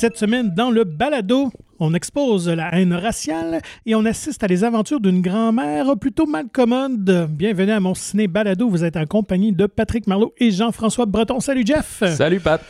Cette 0.00 0.16
semaine, 0.16 0.54
dans 0.54 0.70
le 0.70 0.84
balado, 0.84 1.50
on 1.78 1.92
expose 1.92 2.48
la 2.48 2.74
haine 2.74 2.94
raciale 2.94 3.60
et 3.84 3.94
on 3.94 4.06
assiste 4.06 4.42
à 4.42 4.46
les 4.46 4.64
aventures 4.64 4.98
d'une 4.98 5.20
grand-mère 5.20 5.94
plutôt 6.00 6.24
mal 6.24 6.46
commode. 6.50 7.28
Bienvenue 7.30 7.72
à 7.72 7.80
mon 7.80 7.92
ciné 7.92 8.26
balado. 8.26 8.70
Vous 8.70 8.82
êtes 8.82 8.96
en 8.96 9.04
compagnie 9.04 9.52
de 9.52 9.66
Patrick 9.66 10.06
Marlot 10.06 10.32
et 10.38 10.52
Jean-François 10.52 11.04
Breton. 11.04 11.38
Salut 11.40 11.64
Jeff. 11.66 12.02
Salut 12.14 12.40
Pat. 12.40 12.62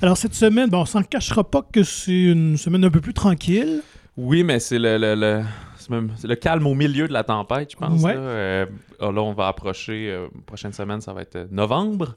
Alors 0.00 0.16
cette 0.16 0.34
semaine, 0.34 0.70
bon, 0.70 0.82
on 0.82 0.84
s'en 0.84 1.02
cachera 1.02 1.42
pas 1.42 1.62
que 1.72 1.82
c'est 1.82 2.12
une 2.22 2.56
semaine 2.56 2.84
un 2.84 2.90
peu 2.90 3.00
plus 3.00 3.14
tranquille. 3.14 3.82
Oui, 4.16 4.44
mais 4.44 4.60
c'est 4.60 4.78
le, 4.78 4.96
le, 4.96 5.16
le, 5.16 5.42
c'est 5.76 5.90
même- 5.90 6.12
c'est 6.16 6.28
le 6.28 6.36
calme 6.36 6.68
au 6.68 6.74
milieu 6.76 7.08
de 7.08 7.12
la 7.12 7.24
tempête, 7.24 7.72
je 7.72 7.76
pense. 7.76 8.00
Ouais. 8.00 8.14
Là, 8.14 8.20
Euh, 8.20 8.66
ah, 9.00 9.10
là, 9.10 9.22
on 9.22 9.32
va 9.32 9.48
approcher, 9.48 10.08
euh, 10.12 10.28
prochaine 10.46 10.72
semaine, 10.72 11.00
ça 11.00 11.12
va 11.12 11.22
être 11.22 11.34
euh, 11.34 11.46
novembre. 11.50 12.14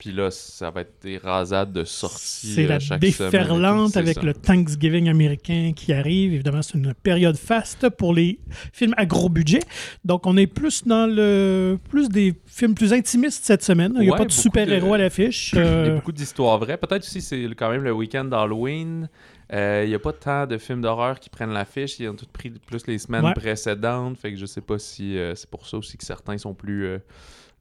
Puis 0.00 0.10
là, 0.12 0.30
ça 0.32 0.70
va 0.70 0.80
être 0.80 0.94
des 1.02 1.16
rasades 1.18 1.72
de 1.72 1.84
sorties 1.84 2.54
C'est 2.54 2.64
euh, 2.64 2.68
la 2.68 2.80
chaque 2.80 3.04
semaine. 3.04 3.30
déferlante 3.30 3.92
c'est 3.92 3.98
avec 4.00 4.14
ça. 4.16 4.22
le 4.22 4.34
Thanksgiving 4.34 5.08
américain 5.08 5.72
qui 5.76 5.92
arrive. 5.92 6.34
Évidemment, 6.34 6.62
c'est 6.62 6.74
une 6.76 6.92
période 6.94 7.36
faste 7.36 7.88
pour 7.90 8.12
les 8.12 8.40
films 8.72 8.94
à 8.96 9.06
gros 9.06 9.28
budget. 9.28 9.60
Donc, 10.04 10.26
on 10.26 10.36
est 10.36 10.46
plus 10.48 10.84
dans 10.84 11.06
le 11.06 11.78
plus 11.88 12.08
des 12.08 12.34
films 12.46 12.74
plus 12.74 12.92
intimistes 12.92 13.44
cette 13.44 13.62
semaine. 13.62 13.92
Il 13.96 14.00
n'y 14.02 14.08
a 14.08 14.12
Ouais, 14.12 14.18
pas 14.18 14.24
de 14.24 14.32
super-héros 14.32 14.88
de- 14.90 14.94
à 14.94 14.98
l'affiche. 14.98 15.52
Il 15.54 15.58
y 15.58 15.62
a 15.62 15.64
Euh, 15.66 15.94
beaucoup 15.96 16.12
d'histoires 16.12 16.58
vraies. 16.58 16.76
Peut-être 16.76 17.02
aussi, 17.04 17.20
c'est 17.22 17.42
quand 17.56 17.70
même 17.70 17.82
le 17.84 17.92
week-end 17.92 18.24
d'Halloween. 18.24 19.08
Euh, 19.52 19.82
Il 19.84 19.88
n'y 19.90 19.94
a 19.94 19.98
pas 19.98 20.12
tant 20.14 20.46
de 20.46 20.58
films 20.58 20.80
d'horreur 20.80 21.20
qui 21.20 21.28
prennent 21.30 21.52
l'affiche. 21.52 22.00
Ils 22.00 22.08
ont 22.08 22.14
tous 22.16 22.26
pris 22.26 22.50
plus 22.50 22.86
les 22.86 22.98
semaines 22.98 23.24
Ouais. 23.24 23.34
précédentes. 23.34 24.16
Fait 24.18 24.32
que 24.32 24.38
je 24.38 24.46
sais 24.46 24.62
pas 24.62 24.78
si 24.78 25.16
euh, 25.18 25.34
c'est 25.34 25.48
pour 25.50 25.66
ça 25.68 25.76
aussi 25.76 25.96
que 25.98 26.04
certains 26.04 26.38
sont 26.38 26.54
plus 26.54 26.98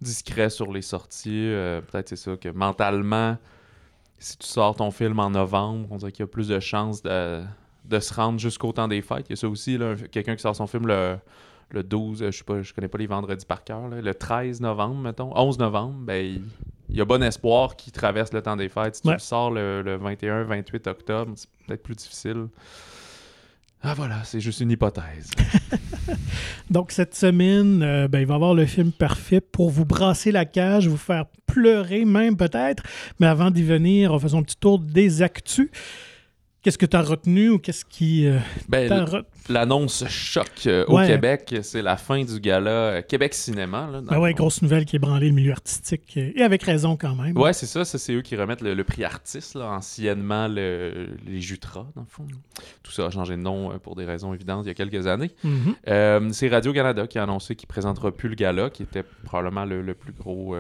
discrets 0.02 0.50
sur 0.50 0.72
les 0.72 0.82
sorties. 0.82 1.30
Euh, 1.50 1.82
Peut-être 1.82 2.10
c'est 2.10 2.16
ça 2.16 2.36
que 2.38 2.50
mentalement, 2.50 3.38
si 4.20 4.38
tu 4.38 4.48
sors 4.48 4.76
ton 4.76 4.92
film 4.92 5.20
en 5.20 5.30
novembre, 5.32 5.88
on 5.92 5.98
dirait 5.98 6.12
qu'il 6.12 6.24
y 6.24 6.24
a 6.24 6.28
plus 6.28 6.48
de 6.48 6.60
chances 6.60 7.02
de, 7.02 7.44
de 7.86 8.00
se 8.00 8.14
rendre 8.14 8.40
jusqu'au 8.40 8.72
temps 8.72 8.88
des 8.88 9.02
fêtes. 9.02 9.26
Il 9.30 9.32
y 9.32 9.34
a 9.34 9.36
ça 9.38 9.48
aussi, 9.50 9.78
quelqu'un 10.12 10.36
qui 10.36 10.42
sort 10.42 10.56
son 10.56 10.68
film 10.68 10.88
le, 10.88 11.18
le 11.70 11.84
12, 11.84 12.22
euh, 12.24 12.32
je 12.32 12.38
sais 12.40 12.44
pas, 12.44 12.62
je 12.62 12.74
connais 12.74 12.88
pas 12.88 12.98
les 12.98 13.08
vendredis 13.08 13.46
par 13.46 13.64
cœur, 13.64 13.88
là, 13.88 14.02
le 14.02 14.14
13 14.14 14.62
novembre, 14.62 14.96
mettons, 15.02 15.32
11 15.36 15.58
novembre, 15.60 15.96
ben, 16.00 16.24
il, 16.26 16.44
il 16.90 16.98
y 16.98 17.02
a 17.02 17.06
bon 17.06 17.24
espoir 17.24 17.76
qu'il 17.78 17.94
traverse 17.94 18.34
le 18.34 18.42
temps 18.42 18.58
des 18.58 18.68
fêtes. 18.70 18.96
Si 18.96 19.02
Ouais. 19.08 19.14
tu 19.14 19.18
le 19.18 19.22
sors 19.22 19.50
le, 19.50 19.82
le 19.82 19.96
21, 19.96 20.44
28 20.44 20.88
octobre, 20.88 21.32
c'est 21.36 21.50
peut-être 21.66 21.82
plus 21.84 21.96
difficile. 21.96 22.48
Ah 23.84 23.96
voilà, 23.96 24.22
c'est 24.24 24.40
juste 24.40 24.60
une 24.60 24.70
hypothèse. 24.70 25.32
Donc, 26.70 26.92
cette 26.92 27.16
semaine, 27.16 27.82
euh, 27.82 28.08
ben, 28.08 28.20
il 28.20 28.28
va 28.28 28.34
y 28.34 28.36
avoir 28.36 28.54
le 28.54 28.68
film 28.68 28.92
parfait 28.92 29.42
pour 29.42 29.72
vous 29.72 29.86
brasser 29.86 30.32
la 30.32 30.46
cage, 30.46 30.88
vous 30.88 30.98
faire 30.98 31.26
pleurer 31.48 32.06
même 32.06 32.38
peut-être. 32.38 32.84
Mais 33.20 33.26
avant 33.26 33.50
d'y 33.50 33.64
venir, 33.64 34.20
faisons 34.22 34.40
un 34.40 34.44
petit 34.44 34.58
tour 34.58 34.78
des 34.78 35.24
actus. 35.24 35.70
Qu'est-ce 36.64 36.78
que 36.78 36.86
tu 36.86 36.96
as 36.96 37.02
retenu 37.02 37.50
ou 37.50 37.58
qu'est-ce 37.58 37.84
qui 37.84 38.28
euh, 38.28 38.38
Ben, 38.70 39.08
L'annonce 39.50 40.06
choc 40.08 40.48
euh, 40.68 40.86
au. 40.88 40.98
Québec, 41.00 41.56
c'est 41.64 41.82
la 41.82 41.98
fin 41.98 42.24
du 42.24 42.40
gala 42.40 42.70
euh, 42.70 43.02
Québec 43.02 43.34
Cinéma. 43.34 43.90
Là, 43.92 44.02
Ben 44.02 44.20
ouais, 44.20 44.36
grosse 44.36 44.62
nouvelle 44.62 44.86
qui 44.86 44.98
est 44.98 45.00
branlée 45.00 45.30
le 45.30 45.34
milieu 45.34 45.54
artistique. 45.54 46.18
Et 46.18 46.44
avec 46.44 46.62
raison 46.62 46.96
quand 46.98 47.16
même. 47.16 47.36
Ouais, 47.36 47.54
c'est 47.54 47.66
ça. 47.66 47.84
ça 47.84 47.98
c'est 47.98 48.14
eux 48.14 48.22
qui 48.22 48.36
remettent 48.36 48.62
le, 48.62 48.76
le 48.76 48.84
prix 48.84 49.04
artiste, 49.04 49.56
là, 49.56 49.72
anciennement 49.72 50.48
le- 50.48 51.08
les 51.26 51.42
Jutras, 51.42 51.88
dans 51.96 52.02
le 52.02 52.08
fond. 52.08 52.28
Tout 52.84 52.92
ça 52.92 53.08
a 53.08 53.10
changé 53.10 53.36
de 53.36 53.42
nom 53.42 53.80
pour 53.80 53.96
des 53.96 54.06
raisons 54.06 54.32
évidentes 54.32 54.66
il 54.66 54.68
y 54.68 54.72
a 54.72 54.76
quelques 54.76 55.08
années. 55.08 55.32
Mhm. 55.44 55.76
Euh, 55.88 56.30
c'est 56.32 56.48
Radio-Canada 56.48 57.08
qui 57.08 57.18
a 57.18 57.24
annoncé 57.24 57.56
qu'il 57.56 57.68
présentera 57.68 58.12
plus 58.12 58.30
le 58.30 58.36
gala, 58.36 58.70
qui 58.70 58.84
était 58.84 59.04
probablement 59.26 59.66
le, 59.66 59.82
le 59.82 59.96
plus 59.96 60.14
gros 60.14 60.56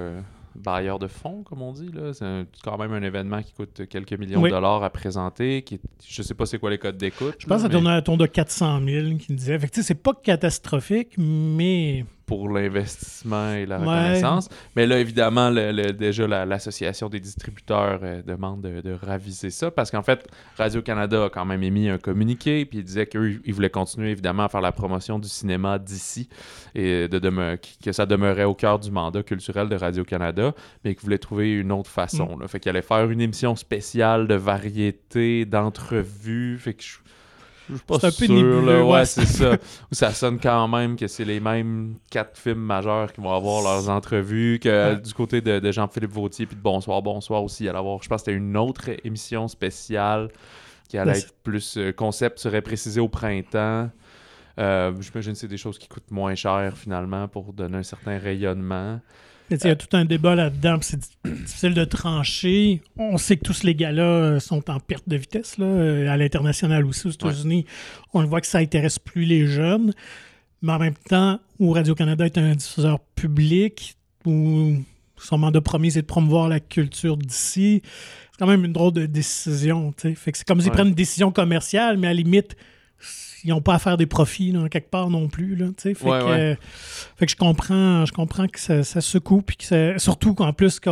euh, 0.55 0.59
bailleur 0.59 0.99
de 0.99 1.07
fonds, 1.07 1.43
comme 1.43 1.61
on 1.61 1.71
dit. 1.73 1.89
là. 1.93 2.13
C'est 2.13 2.25
un- 2.25 2.45
quand 2.63 2.77
même 2.77 2.93
un 2.93 3.01
événement 3.03 3.41
qui 3.41 3.53
coûte 3.53 3.87
quelques 3.89 4.13
millions 4.13 4.41
Oui. 4.41 4.49
de 4.49 4.55
dollars 4.55 4.83
à 4.83 4.89
présenter. 4.89 5.61
Qui 5.63 5.79
je 6.07 6.21
sais 6.21 6.33
pas 6.33 6.45
c'est 6.45 6.59
quoi 6.59 6.69
les 6.69 6.77
codes 6.77 6.97
d'écoute. 6.97 7.35
Je 7.39 7.47
pense 7.47 7.57
que 7.57 7.61
ça 7.63 7.67
mais 7.67 7.73
tournait 7.73 7.91
à 7.95 8.01
ton 8.01 8.17
de 8.17 8.25
400 8.25 8.81
000 8.85 9.17
qui 9.17 9.31
me 9.31 9.37
disait. 9.37 9.57
Fait 9.59 9.81
c'est 9.81 9.95
pas 9.95 10.13
catastrophique, 10.13 11.13
mais 11.17 12.05
pour 12.31 12.47
l'investissement 12.47 13.51
et 13.55 13.65
la 13.65 13.77
Ouais. 13.77 13.85
reconnaissance. 13.85 14.47
Mais 14.77 14.87
là, 14.87 14.99
évidemment, 14.99 15.49
le- 15.49 15.73
le- 15.73 15.91
déjà, 15.91 16.25
la- 16.27 16.45
l'association 16.45 17.09
des 17.09 17.19
distributeurs 17.19 17.99
euh, 18.03 18.21
demande 18.21 18.61
de, 18.61 18.79
de 18.79 18.93
raviser 18.93 19.49
ça 19.49 19.69
parce 19.69 19.91
qu'en 19.91 20.01
fait, 20.01 20.25
Radio-Canada 20.57 21.25
a 21.25 21.29
quand 21.29 21.43
même 21.43 21.61
émis 21.61 21.89
un 21.89 21.97
communiqué 21.97 22.63
puis 22.65 22.77
il 22.77 22.83
disait 22.85 23.05
qu'eux, 23.05 23.41
ils 23.43 23.53
voulaient 23.53 23.69
continuer 23.69 24.11
évidemment 24.11 24.43
à 24.43 24.47
faire 24.49 24.61
la 24.61 24.71
promotion 24.71 25.19
du 25.19 25.27
cinéma 25.27 25.77
d'ici 25.77 26.29
et 26.73 27.09
de 27.09 27.19
demeu- 27.19 27.57
qui- 27.57 27.77
que 27.79 27.91
ça 27.91 28.05
demeurait 28.05 28.45
au 28.45 28.55
cœur 28.55 28.79
du 28.79 28.91
mandat 28.91 29.23
culturel 29.23 29.67
de 29.67 29.75
Radio-Canada, 29.75 30.53
mais 30.85 30.95
qu'ils 30.95 31.03
voulaient 31.03 31.17
trouver 31.17 31.51
une 31.51 31.73
autre 31.73 31.89
façon. 31.89 32.37
Là. 32.39 32.47
Fait 32.47 32.61
qu'il 32.61 32.69
allait 32.69 32.81
faire 32.81 33.09
une 33.09 33.19
émission 33.19 33.57
spéciale 33.57 34.27
de 34.29 34.35
variété, 34.35 35.43
d'entrevues. 35.43 36.57
Fait 36.59 36.75
que 36.75 36.81
je 36.83 36.97
je 37.71 37.75
suis 37.77 37.85
pas 37.85 37.99
C'est 37.99 38.07
un 38.07 38.11
peu 38.11 38.25
nébuleux, 38.27 38.79
là. 38.79 38.85
ouais. 38.85 39.05
C'est 39.05 39.25
ça. 39.25 39.57
Ça 39.91 40.11
sonne 40.13 40.39
quand 40.39 40.67
même 40.67 40.95
que 40.95 41.07
c'est 41.07 41.25
les 41.25 41.39
mêmes 41.39 41.95
quatre 42.09 42.37
films 42.37 42.59
majeurs 42.59 43.11
qui 43.13 43.21
vont 43.21 43.33
avoir 43.33 43.63
leurs 43.63 43.89
entrevues, 43.89 44.59
que 44.61 44.95
du 44.95 45.13
côté 45.13 45.41
de, 45.41 45.59
de 45.59 45.71
Jean-Philippe 45.71 46.11
Vautier 46.11 46.45
puis 46.45 46.55
de 46.55 46.61
Bonsoir, 46.61 47.01
Bonsoir 47.01 47.43
aussi, 47.43 47.63
il 47.63 47.69
allait 47.69 47.79
avoir, 47.79 48.01
je 48.03 48.09
pense 48.09 48.21
que 48.21 48.25
c'était 48.25 48.37
une 48.37 48.55
autre 48.57 48.89
émission 49.03 49.47
spéciale 49.47 50.29
qui 50.89 50.97
allait 50.97 51.19
être 51.19 51.33
plus 51.43 51.77
euh, 51.77 51.91
concept, 51.93 52.39
serait 52.39 52.61
précisé 52.61 52.99
au 52.99 53.07
printemps. 53.07 53.89
Euh, 54.59 54.91
J'imagine 54.99 55.31
que 55.33 55.39
c'est 55.39 55.47
des 55.47 55.57
choses 55.57 55.79
qui 55.79 55.87
coûtent 55.87 56.11
moins 56.11 56.35
cher 56.35 56.77
finalement 56.77 57.27
pour 57.29 57.53
donner 57.53 57.77
un 57.77 57.83
certain 57.83 58.17
rayonnement. 58.17 58.99
Il 59.51 59.67
y 59.67 59.69
a 59.69 59.75
tout 59.75 59.95
un 59.97 60.05
débat 60.05 60.33
là-dedans, 60.35 60.77
c'est 60.81 60.97
di- 60.99 61.07
difficile 61.45 61.73
de 61.73 61.83
trancher. 61.83 62.81
On 62.97 63.17
sait 63.17 63.35
que 63.37 63.43
tous 63.43 63.63
les 63.63 63.75
gars-là 63.75 64.03
euh, 64.03 64.39
sont 64.39 64.69
en 64.69 64.79
perte 64.79 65.07
de 65.09 65.17
vitesse, 65.17 65.57
là, 65.57 65.65
euh, 65.65 66.09
à 66.09 66.15
l'international 66.17 66.85
aussi, 66.85 67.07
aux 67.07 67.11
États-Unis. 67.11 67.65
On 68.13 68.21
le 68.21 68.27
voit 68.27 68.39
que 68.41 68.47
ça 68.47 68.59
intéresse 68.59 68.97
plus 68.99 69.25
les 69.25 69.45
jeunes. 69.47 69.93
Mais 70.61 70.71
en 70.73 70.79
même 70.79 70.93
temps, 71.09 71.39
où 71.59 71.71
Radio-Canada 71.71 72.25
est 72.25 72.37
un 72.37 72.55
diffuseur 72.55 72.99
public, 73.15 73.95
où 74.25 74.73
son 75.17 75.37
mandat 75.37 75.61
premier, 75.61 75.89
c'est 75.89 76.01
de 76.03 76.07
promouvoir 76.07 76.47
la 76.49 76.59
culture 76.59 77.17
d'ici, 77.17 77.81
c'est 78.31 78.37
quand 78.39 78.47
même 78.47 78.63
une 78.65 78.73
drôle 78.73 78.93
de 78.93 79.05
décision. 79.05 79.93
Fait 79.97 80.13
que 80.31 80.37
c'est 80.37 80.47
comme 80.47 80.61
s'ils 80.61 80.69
Ouais. 80.69 80.75
prennent 80.75 80.87
une 80.89 80.93
décision 80.93 81.31
commerciale, 81.31 81.97
mais 81.97 82.07
à 82.07 82.11
la 82.11 82.15
limite, 82.15 82.55
ils 83.43 83.49
n'ont 83.49 83.61
pas 83.61 83.75
à 83.75 83.79
faire 83.79 83.97
des 83.97 84.05
profits 84.05 84.51
là, 84.51 84.67
quelque 84.69 84.89
part 84.89 85.09
non 85.09 85.27
plus. 85.27 85.55
Là, 85.55 85.67
fait, 85.77 85.89
Ouais, 85.89 85.95
que, 85.95 86.05
ouais. 86.25 86.39
euh, 86.39 86.55
fait 87.17 87.25
que 87.25 87.31
je 87.31 87.35
comprends, 87.37 88.05
je 88.05 88.11
comprends 88.11 88.47
que 88.47 88.59
ça, 88.59 88.83
ça 88.83 89.01
secoue, 89.01 89.41
puis 89.41 89.57
que 89.57 89.63
ça- 89.63 89.97
surtout 89.99 90.33
qu'en 90.33 90.53
plus, 90.53 90.79
que, 90.79 90.89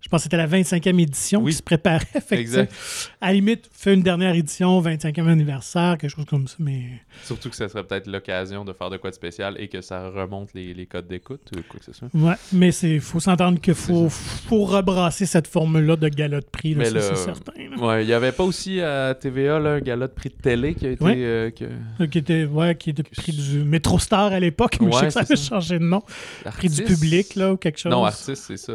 je 0.00 0.08
pense 0.08 0.20
que 0.20 0.22
c'était 0.24 0.36
la 0.36 0.46
25e 0.46 0.98
édition 1.00 1.40
Oui. 1.42 1.50
qui 1.52 1.56
se 1.58 1.62
préparait. 1.62 2.04
Fait 2.26 2.36
que, 2.36 2.40
Exact. 2.40 2.72
à 3.20 3.28
la 3.28 3.32
limite, 3.34 3.68
fais 3.72 3.94
une 3.94 4.02
dernière 4.02 4.34
édition, 4.34 4.80
25e 4.80 5.26
anniversaire, 5.28 5.96
quelque 5.98 6.10
chose 6.10 6.24
comme 6.26 6.46
ça, 6.48 6.56
mais 6.58 6.82
Surtout 7.24 7.50
que 7.50 7.56
ça 7.56 7.68
serait 7.68 7.82
peut-être 7.84 8.06
l'occasion 8.06 8.64
de 8.64 8.72
faire 8.72 8.90
de 8.90 8.96
quoi 8.98 9.10
de 9.10 9.14
spécial 9.14 9.56
et 9.58 9.68
que 9.68 9.80
ça 9.80 10.08
remonte 10.10 10.50
les, 10.54 10.74
les 10.74 10.86
codes 10.86 11.08
d'écoute 11.08 11.50
ou 11.56 11.60
quoi 11.68 11.80
que 11.80 11.84
ce 11.86 11.92
soit. 11.92 12.08
ouais. 12.14 12.34
Mais 12.52 12.72
c'est 12.72 12.98
faut 13.00 13.20
s'entendre 13.20 13.60
qu'il 13.60 13.74
faut, 13.74 14.08
faut 14.08 14.64
rebrasser 14.64 15.26
cette 15.26 15.46
formule-là 15.46 15.96
de 15.96 16.08
gala 16.08 16.40
de 16.40 16.46
prix, 16.46 16.72
là, 16.74 16.78
Mais 16.78 16.84
ça, 16.86 16.90
le- 16.94 17.00
c'est 17.00 17.16
certain. 17.16 17.52
Ouais, 17.80 18.04
il 18.04 18.08
y 18.08 18.12
avait 18.12 18.32
pas 18.32 18.44
aussi 18.44 18.80
à 18.80 19.14
TVA 19.14 19.58
là, 19.58 19.70
un 19.74 19.80
gala 19.80 20.06
de 20.08 20.12
prix 20.12 20.28
de 20.30 20.34
télé 20.40 20.74
qui 20.74 20.86
a 20.86 20.90
été. 20.90 21.04
Ouais. 21.04 21.14
euh, 21.16 21.50
que- 21.50 21.64
Qui 22.10 22.18
était, 22.18 22.44
ouais, 22.44 22.74
qui 22.76 22.90
était 22.90 23.02
prix 23.02 23.32
du 23.32 23.64
Métro 23.64 23.98
Star 23.98 24.32
à 24.32 24.40
l'époque, 24.40 24.78
mais 24.80 24.90
je 24.92 24.98
sais 24.98 25.06
que 25.06 25.10
ça 25.12 25.24
c'est 25.24 25.32
avait 25.34 25.42
changé 25.42 25.78
de 25.78 25.84
nom. 25.84 26.02
Prix 26.44 26.68
du 26.68 26.82
public, 26.84 27.34
là, 27.34 27.52
ou 27.52 27.56
quelque 27.56 27.78
chose. 27.78 27.90
Non, 27.92 28.04
artiste, 28.04 28.44
c'est 28.46 28.56
ça. 28.56 28.74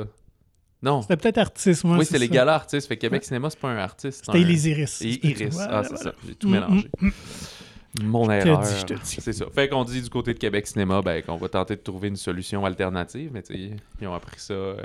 Non. 0.84 1.02
C'était 1.04 1.18
peut-être 1.18 1.38
artiste, 1.38 1.84
moi. 1.84 1.98
oui, 1.98 2.06
c'était 2.06 2.18
les 2.20 2.28
galas 2.30 2.56
artistes. 2.56 2.88
Fait 2.88 2.96
que 2.98 3.02
Québec 3.02 3.22
Ouais. 3.22 3.28
Cinéma, 3.28 3.50
c'est 3.52 3.60
pas 3.60 3.70
un 3.70 3.78
artiste. 3.78 4.24
c'est 4.26 4.32
C'était 4.32 4.44
un- 4.44 4.48
les 4.48 4.68
Iris. 4.70 5.02
Et 5.04 5.28
Iris. 5.28 5.54
voilà, 5.54 5.78
ah, 5.78 5.84
c'est 5.84 5.90
voilà. 5.96 6.04
ça. 6.04 6.14
J'ai 6.28 6.36
tout 6.36 6.48
Mm, 6.48 6.52
mélangé. 6.52 6.90
mm, 7.00 7.08
mm. 7.08 7.12
Mon 8.04 8.32
erreur. 8.32 8.60
dit, 8.62 8.70
je 8.80 8.86
te 8.86 8.94
dis. 8.94 9.00
C'est 9.20 9.34
ça. 9.34 9.46
Fait 9.54 9.68
qu'on 9.70 9.84
dit 9.84 10.02
du 10.02 10.10
côté 10.10 10.34
de 10.34 10.40
Québec 10.40 10.66
Cinéma, 10.66 11.02
ben, 11.04 11.22
qu'on 11.22 11.36
va 11.36 11.50
tenter 11.50 11.76
de 11.76 11.82
trouver 11.82 12.08
une 12.08 12.16
solution 12.16 12.66
alternative. 12.66 13.30
Mais 13.34 13.44
tu 13.44 13.54
sais, 13.54 13.72
ils 14.02 14.08
ont 14.08 14.14
appris 14.16 14.40
ça 14.40 14.54
euh, 14.54 14.78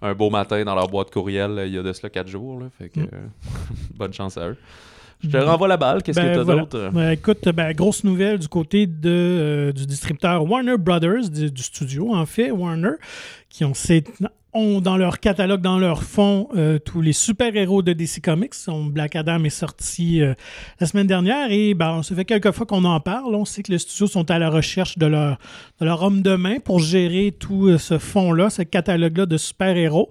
un 0.00 0.14
beau 0.14 0.30
matin 0.30 0.64
dans 0.64 0.74
leur 0.76 0.88
boîte 0.88 1.10
courriel 1.10 1.50
euh, 1.58 1.66
il 1.66 1.74
y 1.74 1.78
a 1.78 1.82
de 1.82 1.92
cela 1.92 2.08
quatre 2.08 2.28
jours. 2.28 2.60
Là. 2.60 2.68
Fait 2.78 2.88
que 2.88 3.00
Mm. 3.00 3.08
euh, 3.12 3.26
bonne 3.94 4.12
chance 4.14 4.38
à 4.38 4.48
eux. 4.48 4.56
Je 5.22 5.30
te 5.30 5.36
renvoie 5.36 5.68
la 5.68 5.76
balle. 5.76 6.02
Qu'est-ce 6.02 6.18
Ben, 6.20 6.28
que 6.28 6.34
tu 6.34 6.40
as 6.40 6.42
voilà. 6.44 6.60
d'autre? 6.62 6.90
Ben, 6.92 7.10
écoute, 7.10 7.48
ben, 7.48 7.72
grosse 7.72 8.04
nouvelle 8.04 8.38
du 8.38 8.48
côté 8.48 8.86
de, 8.86 8.92
euh, 9.06 9.72
du 9.72 9.86
distributeur 9.86 10.48
Warner 10.48 10.76
Brothers, 10.78 11.28
du, 11.30 11.50
du 11.50 11.62
studio, 11.62 12.14
en 12.14 12.24
fait, 12.26 12.50
Warner, 12.50 12.92
qui 13.48 13.64
ont, 13.64 13.72
ont 14.54 14.80
dans 14.80 14.96
leur 14.96 15.18
catalogue, 15.18 15.60
dans 15.60 15.78
leur 15.78 16.04
fond, 16.04 16.48
euh, 16.56 16.78
tous 16.78 17.00
les 17.00 17.12
super-héros 17.12 17.82
de 17.82 17.92
DC 17.92 18.20
Comics. 18.22 18.54
Son 18.54 18.84
Black 18.84 19.16
Adam 19.16 19.42
est 19.44 19.50
sorti 19.50 20.22
euh, 20.22 20.34
la 20.80 20.86
semaine 20.86 21.06
dernière 21.08 21.50
et 21.50 21.74
ben, 21.74 22.02
ça 22.04 22.14
fait 22.14 22.24
quelques 22.24 22.52
fois 22.52 22.64
qu'on 22.66 22.84
en 22.84 23.00
parle. 23.00 23.34
On 23.34 23.44
sait 23.44 23.62
que 23.64 23.72
les 23.72 23.78
studios 23.78 24.06
sont 24.06 24.30
à 24.30 24.38
la 24.38 24.50
recherche 24.50 24.98
de 24.98 25.06
leur, 25.06 25.38
de 25.80 25.84
leur 25.84 26.02
homme 26.02 26.22
de 26.22 26.36
main 26.36 26.58
pour 26.60 26.78
gérer 26.78 27.34
tout 27.36 27.76
ce 27.78 27.98
fond-là, 27.98 28.50
ce 28.50 28.62
catalogue-là 28.62 29.26
de 29.26 29.36
super-héros. 29.36 30.08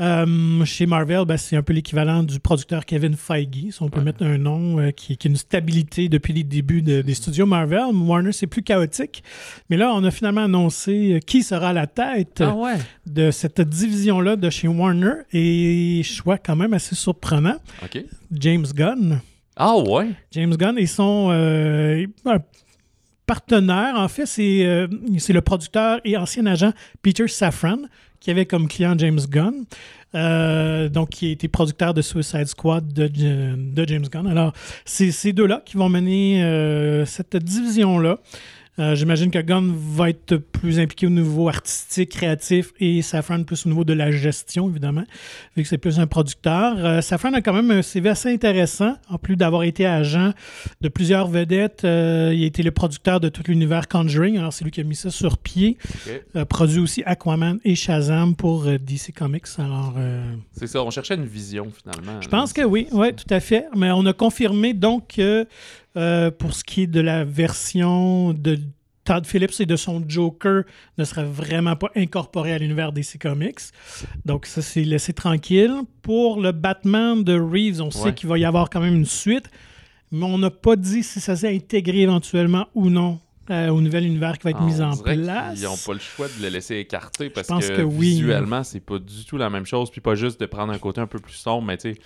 Euh, 0.00 0.64
chez 0.64 0.86
Marvel, 0.86 1.24
ben, 1.26 1.36
c'est 1.36 1.56
un 1.56 1.62
peu 1.62 1.72
l'équivalent 1.72 2.22
du 2.22 2.38
producteur 2.38 2.84
Kevin 2.86 3.16
Feige, 3.16 3.70
si 3.72 3.82
on 3.82 3.88
peut 3.88 3.98
Ouais. 3.98 4.04
mettre 4.04 4.22
un 4.22 4.38
nom 4.38 4.78
euh, 4.78 4.90
qui, 4.92 5.16
qui 5.16 5.26
a 5.26 5.30
une 5.30 5.36
stabilité 5.36 6.08
depuis 6.08 6.32
les 6.32 6.44
débuts 6.44 6.82
de- 6.82 7.02
des 7.02 7.14
studios 7.14 7.46
Marvel. 7.46 7.82
Warner, 7.94 8.30
c'est 8.32 8.46
plus 8.46 8.62
chaotique. 8.62 9.24
Mais 9.70 9.76
là, 9.76 9.92
on 9.92 10.04
a 10.04 10.10
finalement 10.12 10.44
annoncé 10.44 11.14
euh, 11.14 11.18
qui 11.18 11.42
sera 11.42 11.70
à 11.70 11.72
la 11.72 11.88
tête 11.88 12.40
Ah 12.46 12.54
ouais. 12.54 12.76
de 13.06 13.32
cette 13.32 13.60
division-là 13.60 14.36
de 14.36 14.48
chez 14.50 14.68
Warner. 14.68 15.14
Et 15.32 16.02
choix 16.04 16.38
quand 16.38 16.54
même 16.54 16.74
assez 16.74 16.94
surprenant. 16.94 17.56
OK. 17.82 18.04
James 18.32 18.66
Gunn. 18.72 19.20
Ah 19.56 19.76
ouais. 19.76 20.10
James 20.30 20.54
Gunn 20.56 20.78
et 20.78 20.86
son 20.86 21.30
euh, 21.32 22.06
partenaire, 23.26 23.94
en 23.96 24.08
fait, 24.08 24.26
c'est 24.26 24.86
c'est 25.18 25.32
le 25.32 25.40
producteur 25.40 26.00
et 26.04 26.16
ancien 26.16 26.46
agent 26.46 26.72
Peter 27.02 27.28
Safran 27.28 27.78
qui 28.20 28.30
avait 28.30 28.46
comme 28.46 28.68
client 28.68 28.94
James 28.98 29.20
Gunn. 29.28 29.64
euh, 30.14 30.88
donc, 30.88 31.10
qui 31.10 31.30
été 31.30 31.48
producteur 31.48 31.92
de 31.92 32.02
Suicide 32.02 32.46
Squad 32.46 32.92
de, 32.92 33.08
de 33.08 33.88
James 33.88 34.06
Gunn. 34.10 34.26
Alors, 34.26 34.52
c'est 34.84 35.10
ces 35.10 35.32
deux-là 35.32 35.62
qui 35.64 35.76
vont 35.76 35.88
mener 35.88 36.42
euh, 36.42 37.04
cette 37.04 37.36
division-là. 37.36 38.18
Euh, 38.78 38.94
J'imagine 38.94 39.30
que 39.30 39.38
Gunn 39.40 39.74
va 39.76 40.10
être 40.10 40.36
plus 40.36 40.78
impliqué 40.78 41.06
au 41.06 41.10
niveau 41.10 41.48
artistique, 41.48 42.10
créatif 42.10 42.72
et 42.78 43.02
Safran 43.02 43.42
plus 43.44 43.66
au 43.66 43.68
niveau 43.70 43.84
de 43.84 43.92
la 43.92 44.10
gestion, 44.10 44.68
évidemment, 44.68 45.04
vu 45.56 45.62
que 45.62 45.68
c'est 45.68 45.78
plus 45.78 45.98
un 45.98 46.06
producteur. 46.06 46.76
Euh, 46.78 47.00
Safran 47.00 47.32
a 47.32 47.40
quand 47.40 47.52
même 47.52 47.70
un 47.70 47.82
CV 47.82 48.08
assez 48.10 48.32
intéressant, 48.32 48.94
en 49.08 49.18
plus 49.18 49.36
d'avoir 49.36 49.62
été 49.64 49.84
agent 49.86 50.32
de 50.80 50.88
plusieurs 50.88 51.28
vedettes. 51.28 51.84
euh, 51.84 52.32
il 52.34 52.42
a 52.44 52.46
été 52.46 52.62
le 52.62 52.70
producteur 52.70 53.20
de 53.20 53.28
tout 53.28 53.42
l'univers 53.48 53.88
Conjuring, 53.88 54.38
alors 54.38 54.52
c'est 54.52 54.64
lui 54.64 54.70
qui 54.70 54.80
a 54.80 54.84
mis 54.84 54.96
ça 54.96 55.10
sur 55.10 55.38
pied. 55.38 55.76
OK. 56.06 56.22
Euh, 56.36 56.44
produit 56.44 56.78
aussi 56.80 57.02
Aquaman 57.04 57.58
et 57.64 57.74
Shazam 57.74 58.34
pour 58.36 58.64
DC 58.64 59.12
Comics. 59.16 59.46
Alors, 59.58 59.94
C'est 60.52 60.66
ça, 60.66 60.82
on 60.82 60.90
cherchait 60.90 61.14
une 61.14 61.24
vision 61.26 61.68
finalement. 61.70 62.20
je 62.20 62.28
pense 62.28 62.52
que 62.52 62.62
oui, 62.62 62.86
ouais, 62.92 63.12
tout 63.12 63.26
à 63.30 63.40
fait. 63.40 63.66
Mais 63.76 63.90
on 63.90 64.04
a 64.06 64.12
confirmé 64.12 64.72
donc 64.74 65.14
que 65.16 65.46
euh, 65.98 66.30
pour 66.30 66.54
ce 66.54 66.64
qui 66.64 66.82
est 66.82 66.86
de 66.86 67.00
la 67.00 67.24
version 67.24 68.32
de 68.32 68.58
Todd 69.04 69.26
Phillips 69.26 69.58
et 69.60 69.66
de 69.66 69.74
son 69.74 70.04
Joker 70.06 70.62
ne 70.96 71.04
serait 71.04 71.24
vraiment 71.24 71.76
pas 71.76 71.90
incorporé 71.96 72.52
à 72.52 72.58
l'univers 72.58 72.92
DC 72.92 73.18
Comics. 73.20 73.58
Donc 74.24 74.46
ça, 74.46 74.62
c'est 74.62 74.84
laissé 74.84 75.12
tranquille. 75.12 75.72
Pour 76.02 76.40
le 76.40 76.52
Batman 76.52 77.24
de 77.24 77.38
Reeves, 77.40 77.80
on 77.80 77.90
sait 77.90 78.12
qu'il 78.14 78.28
va 78.28 78.38
y 78.38 78.44
avoir 78.44 78.70
quand 78.70 78.80
même 78.80 78.94
une 78.94 79.06
suite, 79.06 79.50
mais 80.12 80.24
on 80.24 80.38
n'a 80.38 80.50
pas 80.50 80.76
dit 80.76 81.02
si 81.02 81.20
ça 81.20 81.36
s'est 81.36 81.54
intégré 81.54 82.00
éventuellement 82.02 82.68
ou 82.74 82.90
non 82.90 83.18
euh, 83.50 83.68
au 83.70 83.80
nouvel 83.80 84.04
univers 84.04 84.36
qui 84.36 84.44
va 84.44 84.50
être 84.50 84.60
Ah, 84.60 84.66
mis 84.66 84.82
en 84.82 84.94
place. 84.94 85.58
Ils 85.58 85.64
n'ont 85.64 85.76
pas 85.78 85.94
le 85.94 85.98
choix 86.00 86.28
de 86.28 86.42
le 86.42 86.50
laisser 86.50 86.76
écarter 86.76 87.30
parce 87.30 87.48
que, 87.48 87.76
que 87.78 87.82
oui. 87.82 88.10
visuellement, 88.10 88.62
c'est 88.62 88.80
pas 88.80 88.98
du 88.98 89.24
tout 89.24 89.38
la 89.38 89.48
même 89.48 89.64
chose. 89.64 89.90
Puis 89.90 90.02
pas 90.02 90.14
juste 90.14 90.38
de 90.38 90.46
prendre 90.46 90.70
un 90.70 90.78
côté 90.78 91.00
un 91.00 91.06
peu 91.06 91.18
plus 91.18 91.32
sombre, 91.32 91.66
mais 91.66 91.78
tu 91.78 91.94
sais, 91.94 92.00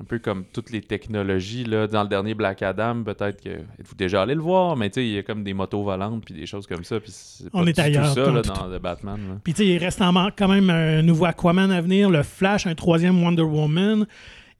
un 0.00 0.04
peu 0.04 0.18
comme 0.18 0.44
toutes 0.52 0.70
les 0.70 0.82
technologies. 0.82 1.64
Là, 1.64 1.86
dans 1.86 2.02
le 2.02 2.08
dernier 2.08 2.34
Black 2.34 2.62
Adam, 2.62 3.02
peut-être 3.02 3.42
que. 3.42 3.48
Êtes-vous 3.50 3.94
déjà 3.96 4.22
allé 4.22 4.34
le 4.34 4.40
voir, 4.40 4.76
mais 4.76 4.90
tu 4.90 4.94
sais, 5.00 5.06
il 5.06 5.12
y 5.14 5.18
a 5.18 5.22
comme 5.22 5.42
des 5.42 5.54
motos 5.54 5.82
volantes 5.82 6.24
puis 6.24 6.34
des 6.34 6.46
choses 6.46 6.66
comme 6.66 6.84
ça. 6.84 7.00
Puis 7.00 7.10
c'est 7.12 7.44
On 7.52 7.66
est 7.66 7.78
ailleurs, 7.78 8.08
tout 8.14 8.14
ça 8.24 8.30
là, 8.30 8.42
dans 8.42 8.68
The 8.70 8.80
Batman. 8.80 9.20
là. 9.28 9.34
Puis 9.42 9.54
tu 9.54 9.62
sais, 9.64 9.68
il 9.68 9.78
reste 9.78 10.02
en 10.02 10.12
manque 10.12 10.34
quand 10.36 10.48
même 10.48 10.68
un 10.70 11.02
nouveau 11.02 11.24
Aquaman 11.24 11.70
à 11.70 11.80
venir, 11.80 12.10
le 12.10 12.22
Flash, 12.22 12.66
un 12.66 12.74
troisième 12.74 13.22
Wonder 13.22 13.42
Woman. 13.42 14.06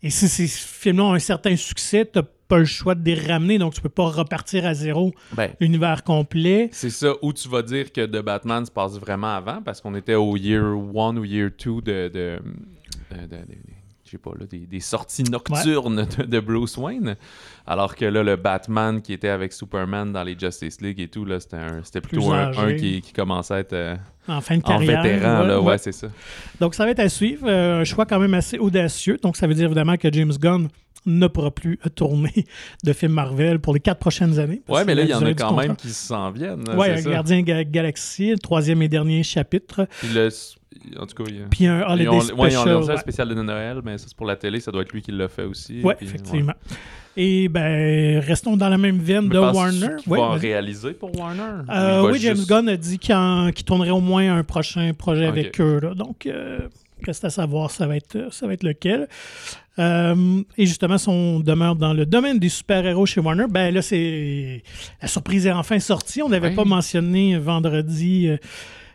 Et 0.02 0.10
si 0.10 0.28
ces 0.28 0.46
films-là 0.46 1.04
ont 1.04 1.12
un 1.14 1.18
certain 1.18 1.56
succès, 1.56 2.04
t'as 2.04 2.22
pas 2.48 2.58
le 2.58 2.64
choix 2.64 2.94
de 2.94 3.04
les 3.04 3.14
ramener, 3.16 3.58
donc 3.58 3.74
tu 3.74 3.80
peux 3.80 3.88
pas 3.88 4.06
repartir 4.08 4.64
à 4.66 4.72
zéro 4.74 5.12
Ben, 5.32 5.50
l'univers 5.60 6.04
complet. 6.04 6.68
C'est 6.70 6.90
ça, 6.90 7.14
où 7.20 7.32
tu 7.32 7.48
vas 7.48 7.62
dire 7.62 7.90
que 7.92 8.06
The 8.06 8.22
Batman 8.22 8.64
se 8.64 8.70
passe 8.70 8.98
vraiment 9.00 9.34
avant, 9.34 9.60
parce 9.62 9.80
qu'on 9.80 9.96
était 9.96 10.14
au 10.14 10.36
year 10.36 10.62
one 10.94 11.18
ou 11.18 11.24
year 11.24 11.50
two 11.58 11.80
de. 11.80 12.08
de, 12.08 12.38
de- 13.10 13.16
de- 13.22 13.26
de- 13.26 13.75
je 14.06 14.12
sais 14.12 14.18
pas, 14.18 14.30
là, 14.38 14.46
des, 14.46 14.60
des 14.66 14.80
sorties 14.80 15.24
nocturnes 15.24 16.06
de, 16.18 16.22
de 16.24 16.40
Bruce 16.40 16.76
Wayne. 16.76 17.16
Alors 17.66 17.96
que 17.96 18.04
là, 18.04 18.22
le 18.22 18.36
Batman 18.36 19.02
qui 19.02 19.12
était 19.12 19.28
avec 19.28 19.52
Superman 19.52 20.12
dans 20.12 20.22
les 20.22 20.38
Justice 20.38 20.80
League 20.80 21.00
et 21.00 21.08
tout, 21.08 21.24
là, 21.24 21.38
c'était, 21.40 22.00
plutôt 22.00 22.32
un, 22.32 22.52
un 22.56 22.74
qui, 22.74 23.00
qui 23.02 23.12
commençait 23.12 23.54
à 23.54 23.58
être 23.58 23.72
euh, 23.72 23.96
En 24.28 24.40
fin 24.40 24.56
de 24.58 24.62
en 24.62 24.68
carrière. 24.68 25.02
vétéran. 25.02 25.40
ouais, 25.42 25.46
là, 25.48 25.60
ouais, 25.60 25.66
ouais. 25.68 25.78
c'est 25.78 25.92
ça. 25.92 26.08
Donc 26.60 26.74
ça 26.74 26.84
va 26.84 26.92
être 26.92 27.00
à 27.00 27.08
suivre. 27.08 27.46
Euh, 27.48 27.80
un 27.80 27.84
choix 27.84 28.06
quand 28.06 28.18
même 28.20 28.34
assez 28.34 28.58
audacieux. 28.58 29.18
Donc 29.22 29.36
ça 29.36 29.46
veut 29.46 29.54
dire 29.54 29.66
évidemment 29.66 29.96
que 29.96 30.12
James 30.12 30.32
Gunn 30.40 30.68
ne 31.08 31.26
pourra 31.28 31.52
plus 31.52 31.78
tourner 31.94 32.32
de 32.84 32.92
films 32.92 33.12
Marvel 33.12 33.60
pour 33.60 33.72
les 33.74 33.78
quatre 33.80 33.98
prochaines 34.00 34.38
années. 34.40 34.62
que 34.66 34.84
mais 34.84 34.94
là, 34.96 35.02
il 35.02 35.08
y 35.10 35.14
en 35.14 35.22
a 35.24 35.34
quand 35.34 35.48
contrat- 35.50 35.66
même 35.68 35.76
qui 35.76 35.90
s'en 35.90 36.30
viennent. 36.32 36.64
ça. 36.66 37.00
Gardien 37.10 37.42
Ga- 37.42 37.62
Galaxy, 37.64 38.30
le 38.30 38.38
troisième 38.38 38.82
et 38.82 38.88
dernier 38.88 39.22
chapitre. 39.22 39.86
Puis 40.00 40.08
le- 40.12 40.30
en 40.98 41.06
tout 41.06 41.14
cas, 41.22 41.30
il 41.30 41.36
y 41.36 41.42
a- 41.42 41.46
Puis 41.50 41.66
un 41.66 41.82
Holiday 41.82 42.04
ils 42.04 42.08
ont, 42.10 42.20
Special. 42.20 42.40
ouais, 42.40 42.50
ils 42.52 42.56
ont 42.58 42.64
lancé 42.64 42.90
un 42.90 42.94
ouais. 42.94 43.00
spécial 43.00 43.28
de 43.28 43.34
Noël, 43.42 43.80
mais 43.84 43.98
ça 43.98 44.04
c'est 44.08 44.16
pour 44.16 44.26
la 44.26 44.36
télé, 44.36 44.60
ça 44.60 44.70
doit 44.72 44.82
être 44.82 44.92
lui 44.92 45.02
qui 45.02 45.12
l'a 45.12 45.28
fait 45.28 45.44
aussi. 45.44 45.80
Puis, 45.82 46.06
effectivement. 46.06 46.52
Et 47.18 47.48
ben, 47.48 48.18
restons 48.20 48.56
dans 48.58 48.68
la 48.68 48.76
même 48.76 48.98
veine 48.98 49.28
Mais 49.28 49.34
de 49.34 49.38
Warner. 49.38 49.88
qu'il 49.98 50.12
Ouais, 50.12 50.18
va 50.18 50.24
en 50.24 50.30
vas-y. 50.36 50.40
réaliser 50.40 50.92
pour 50.92 51.18
Warner? 51.18 51.42
Euh, 51.70 52.10
oui, 52.10 52.18
James 52.20 52.36
juste- 52.36 52.48
Gunn 52.48 52.68
a 52.68 52.76
dit 52.76 52.98
qu'il 52.98 53.64
tournerait 53.64 53.90
au 53.90 54.00
moins 54.00 54.36
un 54.36 54.44
prochain 54.44 54.92
projet 54.92 55.24
avec 55.26 55.58
eux. 55.60 55.80
là. 55.82 55.94
Donc, 55.94 56.26
euh, 56.26 56.58
reste 57.06 57.24
à 57.24 57.30
savoir, 57.30 57.70
ça 57.70 57.86
va 57.86 57.96
être, 57.96 58.28
ça 58.32 58.46
va 58.46 58.52
être 58.52 58.62
lequel. 58.64 59.08
Euh, 59.78 60.42
et 60.58 60.64
justement, 60.66 60.96
si 60.98 61.08
on 61.08 61.40
demeure 61.40 61.76
dans 61.76 61.92
le 61.94 62.04
domaine 62.06 62.38
des 62.38 62.48
super-héros 62.50 63.04
chez 63.06 63.20
Warner, 63.20 63.44
ben 63.48 63.72
là, 63.72 63.80
c'est 63.82 64.62
la 65.00 65.08
surprise 65.08 65.46
est 65.46 65.52
enfin 65.52 65.78
sortie. 65.78 66.20
On 66.22 66.28
n'avait 66.28 66.50
pas 66.54 66.64
mentionné 66.64 67.38
vendredi 67.38 68.28
euh, 68.28 68.36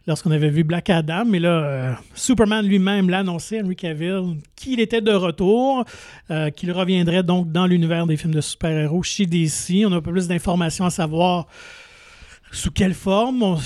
lorsqu'on 0.07 0.31
avait 0.31 0.49
vu 0.49 0.63
Black 0.63 0.89
Adam, 0.89 1.25
mais 1.25 1.39
là, 1.39 1.49
euh, 1.49 1.93
Superman 2.15 2.65
lui-même 2.65 3.09
l'a 3.09 3.19
annoncé, 3.19 3.61
Henry 3.61 3.75
Cavill, 3.75 4.37
qu'il 4.55 4.79
était 4.79 5.01
de 5.01 5.11
retour, 5.11 5.85
euh, 6.29 6.49
qu'il 6.49 6.71
reviendrait 6.71 7.23
donc 7.23 7.51
dans 7.51 7.67
l'univers 7.67 8.07
des 8.07 8.17
films 8.17 8.33
de 8.33 8.41
super-héros 8.41 9.03
chez 9.03 9.25
DC. 9.25 9.85
On 9.85 9.91
a 9.91 9.97
un 9.97 10.01
peu 10.01 10.11
plus 10.11 10.27
d'informations 10.27 10.85
à 10.85 10.89
savoir 10.89 11.47
sous 12.51 12.71
quelle 12.71 12.93
forme. 12.93 13.57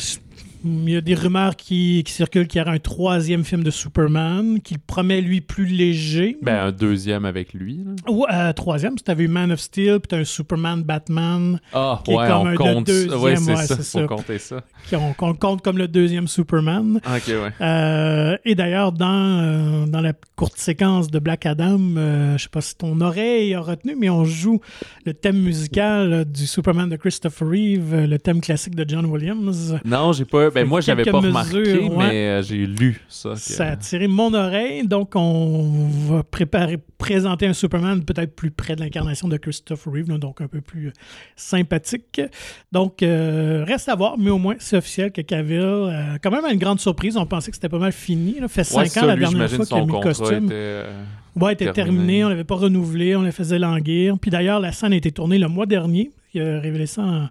Il 0.66 0.90
y 0.90 0.96
a 0.98 1.02
des 1.02 1.14
rumeurs 1.16 1.56
qui, 1.56 2.04
qui 2.06 2.12
circulent 2.12 2.48
qu'il 2.48 2.60
y 2.60 2.62
aura 2.62 2.72
un 2.72 2.80
troisième 2.80 3.44
film 3.44 3.64
de 3.64 3.70
Superman, 3.72 4.60
qu'il 4.62 4.80
promet, 4.80 5.22
lui, 5.22 5.42
plus 5.42 5.66
léger. 5.66 6.38
Ben, 6.42 6.66
un 6.66 6.72
deuxième 6.72 7.26
avec 7.26 7.54
lui. 7.54 7.82
là. 7.86 7.92
Ou 8.12 8.26
euh, 8.32 8.52
troisième, 8.54 8.98
si 8.98 9.04
tu 9.04 9.12
avais 9.12 9.26
eu 9.26 9.28
Man 9.28 9.52
of 9.52 9.60
Steel, 9.60 10.00
puis 10.00 10.20
un 10.20 10.24
Superman 10.24 10.82
Batman, 10.84 11.60
Ah, 11.74 12.02
Qui 12.04 12.12
est 12.12 12.16
ouais, 12.18 12.28
comme 12.28 12.48
un 12.48 12.50
on 12.50 12.54
de 12.54 12.58
compte 12.58 12.88
deuxième, 12.88 13.20
Ouais, 13.22 13.36
c'est 13.36 13.50
ouais, 13.52 13.56
ça. 13.66 13.76
c'est 13.78 13.84
Faut 14.00 14.00
ça. 14.00 14.08
compter 14.08 14.40
ça. 14.40 14.62
on- 14.94 15.34
compte 15.36 15.62
comme 15.62 15.78
le 15.78 15.88
deuxième 15.88 16.28
Superman. 16.28 16.98
Ok, 17.06 17.28
ouais. 17.28 17.52
Euh, 17.62 18.38
et 18.46 18.56
d'ailleurs, 18.56 18.92
dans, 18.92 19.40
euh, 19.42 19.86
dans 19.86 20.02
la 20.02 20.14
courte 20.36 20.58
séquence 20.58 21.10
de 21.12 21.20
Black 21.20 21.46
Adam, 21.46 21.80
euh, 21.98 22.38
je 22.38 22.44
sais 22.44 22.50
pas 22.50 22.62
si 22.62 22.76
ton 22.76 23.00
oreille 23.02 23.54
a 23.54 23.60
retenu, 23.62 23.96
mais 24.00 24.10
on 24.10 24.26
joue 24.26 24.62
le 25.06 25.14
thème 25.14 25.38
musical 25.38 26.26
du 26.26 26.48
Superman 26.48 26.90
de 26.90 26.96
Christopher 26.96 27.48
Reeve, 27.50 27.96
le 28.06 28.18
thème 28.20 28.42
classique 28.42 28.76
de 28.76 28.86
John 28.88 29.06
Williams. 29.06 29.78
Non, 29.86 30.12
j'ai 30.12 30.26
pas. 30.26 30.50
Ben, 30.56 30.68
moi, 30.68 30.82
j'avais 30.82 31.04
pas 31.04 31.20
remarqué, 31.20 31.60
mesures, 31.60 31.96
ouais. 31.98 32.08
mais 32.08 32.28
euh, 32.28 32.42
j'ai 32.42 32.66
lu 32.66 33.00
ça. 33.08 33.30
que- 33.32 33.38
Ça 33.40 33.68
a 33.68 33.72
attiré 33.74 34.08
mon 34.08 34.34
oreille, 34.34 34.88
donc 34.88 35.12
on 35.16 35.88
va 36.08 36.24
préparer, 36.24 36.78
présenter 36.98 37.46
un 37.46 37.54
Superman 37.54 38.04
peut-être 38.04 38.36
plus 38.36 38.50
près 38.52 38.76
de 38.76 38.82
l'incarnation 38.82 39.28
de 39.28 39.38
Christopher 39.38 39.94
Reeve, 39.94 40.10
là, 40.10 40.18
donc 40.18 40.42
un 40.42 40.48
peu 40.48 40.62
plus 40.62 40.88
euh, 40.88 40.92
sympathique. 41.36 42.22
Donc, 42.72 43.04
euh, 43.04 43.64
reste 43.68 43.90
à 43.90 43.96
voir, 43.96 44.18
mais 44.18 44.30
au 44.32 44.38
moins, 44.38 44.56
c'est 44.60 44.78
officiel 44.78 45.12
que 45.12 45.22
Cavill, 45.22 45.60
euh, 45.62 46.18
quand 46.24 46.32
même 46.32 46.46
à 46.46 46.52
une 46.52 46.60
grande 46.60 46.80
surprise, 46.80 47.18
on 47.18 47.26
pensait 47.26 47.52
que 47.52 47.58
c'était 47.58 47.70
pas 47.70 47.80
mal 47.80 47.92
fini. 47.92 48.40
Là. 48.40 48.48
fait 48.48 48.64
cinq 48.64 48.86
Ouais, 48.96 49.00
ans 49.00 49.06
la 49.06 49.16
lui, 49.16 49.22
dernière 49.26 49.50
fois 49.50 49.66
qu'il 49.66 49.78
a 49.78 49.86
mis 49.86 49.92
le 49.92 50.00
costume. 50.00 50.46
était. 50.46 50.82
Ouais, 51.36 51.52
était 51.54 51.72
terminé. 51.74 51.96
terminé, 51.98 52.26
on 52.26 52.30
l'avait 52.30 52.44
pas 52.46 52.56
renouvelé, 52.56 53.16
on 53.16 53.22
le 53.22 53.32
faisait 53.32 53.60
languir. 53.60 54.16
Puis 54.20 54.32
d'ailleurs, 54.32 54.60
la 54.62 54.72
scène 54.72 54.94
a 54.94 54.96
été 54.96 55.12
tournée 55.12 55.38
le 55.38 55.50
mois 55.50 55.66
dernier. 55.66 56.12
Il 56.34 56.42
a 56.42 56.60
révélé 56.62 56.86
ça 56.86 57.02
en, 57.02 57.28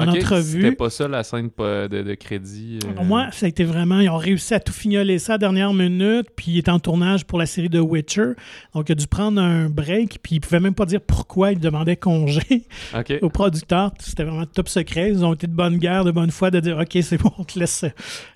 en 0.00 0.08
ok, 0.10 0.16
entrevue. 0.18 0.62
C'était 0.62 0.76
pas 0.76 0.90
ça 0.90 1.08
la 1.08 1.22
scène 1.22 1.50
de, 1.58 1.86
de 2.02 2.14
crédit. 2.14 2.78
euh, 2.84 3.02
moins, 3.04 3.30
ça 3.30 3.46
a 3.46 3.48
été 3.48 3.64
vraiment. 3.64 4.00
Ils 4.00 4.08
ont 4.08 4.16
réussi 4.16 4.54
à 4.54 4.60
tout 4.60 4.72
fignoler 4.72 5.18
ça 5.18 5.32
à 5.32 5.34
la 5.34 5.38
dernière 5.38 5.72
minute. 5.74 6.26
Puis 6.36 6.52
il 6.52 6.58
est 6.58 6.68
en 6.68 6.78
tournage 6.78 7.24
pour 7.24 7.38
la 7.38 7.46
série 7.46 7.68
de 7.68 7.80
Witcher. 7.80 8.32
Donc 8.74 8.88
il 8.88 8.92
a 8.92 8.94
dû 8.94 9.06
prendre 9.06 9.40
un 9.40 9.68
break. 9.68 10.18
Puis 10.22 10.36
il 10.36 10.40
pouvait 10.40 10.60
même 10.60 10.74
pas 10.74 10.86
dire 10.86 11.00
pourquoi 11.00 11.52
il 11.52 11.58
demandait 11.60 11.96
congé 11.96 12.40
Ok. 12.96 13.14
au 13.22 13.28
producteur. 13.30 13.92
C'était 13.98 14.24
vraiment 14.24 14.46
top 14.46 14.68
secret. 14.68 15.10
Ils 15.10 15.24
ont 15.24 15.34
été 15.34 15.46
de 15.46 15.52
bonne 15.52 15.78
guerre, 15.78 16.04
de 16.04 16.10
bonne 16.10 16.30
foi 16.30 16.50
de 16.50 16.60
dire 16.60 16.78
OK, 16.78 16.98
c'est 17.02 17.18
bon, 17.20 17.32
on 17.38 17.44
te 17.44 17.58
laisse 17.58 17.84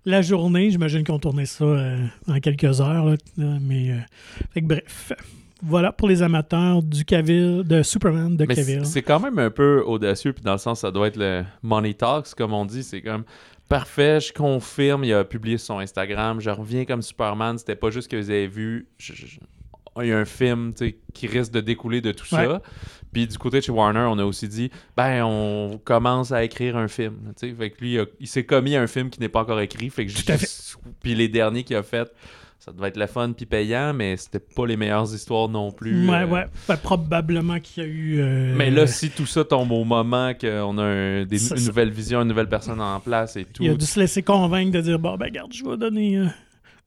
la 0.04 0.22
journée. 0.22 0.70
J'imagine 0.70 1.04
qu'ils 1.04 1.14
ont 1.14 1.18
tourné 1.18 1.46
ça 1.46 1.64
euh, 1.64 1.98
en 2.28 2.40
quelques 2.40 2.80
heures. 2.80 3.04
là. 3.06 3.16
Mais 3.36 3.90
euh, 3.90 3.96
fait 4.52 4.60
que 4.60 4.66
bref. 4.66 5.12
Voilà 5.66 5.92
pour 5.92 6.08
les 6.08 6.22
amateurs 6.22 6.82
du 6.82 7.04
Cavill, 7.04 7.62
de 7.64 7.82
Superman 7.82 8.36
de 8.36 8.44
Cavill. 8.44 8.84
c'est 8.84 9.02
quand 9.02 9.20
même 9.20 9.38
un 9.38 9.50
peu 9.50 9.82
audacieux, 9.86 10.32
puis 10.32 10.42
dans 10.44 10.52
le 10.52 10.58
sens, 10.58 10.80
ça 10.80 10.90
doit 10.90 11.08
être 11.08 11.16
le 11.16 11.44
money 11.62 11.94
talks, 11.94 12.34
comme 12.36 12.52
on 12.52 12.64
dit. 12.64 12.82
C'est 12.82 13.00
comme 13.02 13.24
parfait, 13.68 14.20
je 14.20 14.32
confirme, 14.32 15.04
il 15.04 15.12
a 15.14 15.24
publié 15.24 15.56
sur 15.58 15.68
son 15.68 15.78
Instagram, 15.78 16.40
je 16.40 16.50
reviens 16.50 16.84
comme 16.84 17.02
Superman. 17.02 17.56
C'était 17.58 17.76
pas 17.76 17.90
juste 17.90 18.10
que 18.10 18.16
vous 18.16 18.30
avez 18.30 18.46
vu. 18.46 18.86
je- 18.98 19.14
je- 19.14 19.38
il 20.02 20.08
y 20.08 20.12
a 20.12 20.18
un 20.18 20.24
film 20.24 20.72
qui 21.12 21.26
risque 21.28 21.52
de 21.52 21.60
découler 21.60 22.00
de 22.00 22.10
tout 22.10 22.26
Ouais. 22.34 22.44
ça. 22.46 22.60
Puis 23.12 23.28
du 23.28 23.38
côté 23.38 23.58
de 23.60 23.62
chez 23.62 23.70
Warner, 23.70 24.06
on 24.10 24.18
a 24.18 24.24
aussi 24.24 24.48
dit 24.48 24.68
ben 24.96 25.22
on 25.24 25.78
commence 25.84 26.32
à 26.32 26.42
écrire 26.42 26.76
un 26.76 26.88
film. 26.88 27.14
Fait 27.38 27.70
que 27.70 27.80
lui, 27.80 27.98
il, 28.18 28.26
s'est 28.26 28.44
commis 28.44 28.74
un 28.74 28.88
film 28.88 29.08
qui 29.08 29.20
n'est 29.20 29.28
pas 29.28 29.42
encore 29.42 29.60
écrit. 29.60 29.88
Fait 29.90 30.04
que 30.04 30.12
Tout 30.12 30.32
à 30.32 30.36
juste- 30.36 30.76
Puis 31.00 31.14
les 31.14 31.28
derniers 31.28 31.62
qu'il 31.62 31.76
a 31.76 31.84
fait, 31.84 32.10
ça 32.64 32.72
devait 32.72 32.88
être 32.88 32.96
le 32.96 33.06
fun 33.06 33.32
puis 33.32 33.44
payant, 33.44 33.92
mais 33.92 34.16
c'était 34.16 34.38
pas 34.40 34.66
les 34.66 34.76
meilleures 34.78 35.12
histoires 35.14 35.48
non 35.50 35.70
plus. 35.70 36.08
Ouais, 36.08 36.22
euh. 36.22 36.26
ouais. 36.26 36.46
Ben, 36.66 36.76
probablement 36.78 37.60
qu'il 37.60 37.82
y 37.82 37.86
a 37.86 37.88
eu. 37.90 38.20
euh, 38.20 38.54
Mais 38.56 38.70
là, 38.70 38.86
si 38.86 39.10
tout 39.10 39.26
ça 39.26 39.44
tombe 39.44 39.70
au 39.72 39.84
moment 39.84 40.32
qu'on 40.32 40.78
a 40.78 40.82
un- 40.82 41.24
des- 41.26 41.36
Ça, 41.38 41.56
une 41.56 41.60
ça- 41.60 41.66
nouvelle 41.68 41.90
vision, 41.90 42.22
une 42.22 42.28
nouvelle 42.28 42.48
personne 42.48 42.80
en 42.80 43.00
place 43.00 43.36
et 43.36 43.44
tout, 43.44 43.62
Il 43.62 43.70
a 43.70 43.74
dû 43.74 43.84
se 43.84 44.00
laisser 44.00 44.22
convaincre 44.22 44.72
de 44.72 44.80
dire 44.80 44.98
bon, 44.98 45.16
ben, 45.16 45.26
regarde, 45.26 45.52
je 45.52 45.62
vais 45.62 45.76
donner 45.76 46.16
euh, 46.16 46.26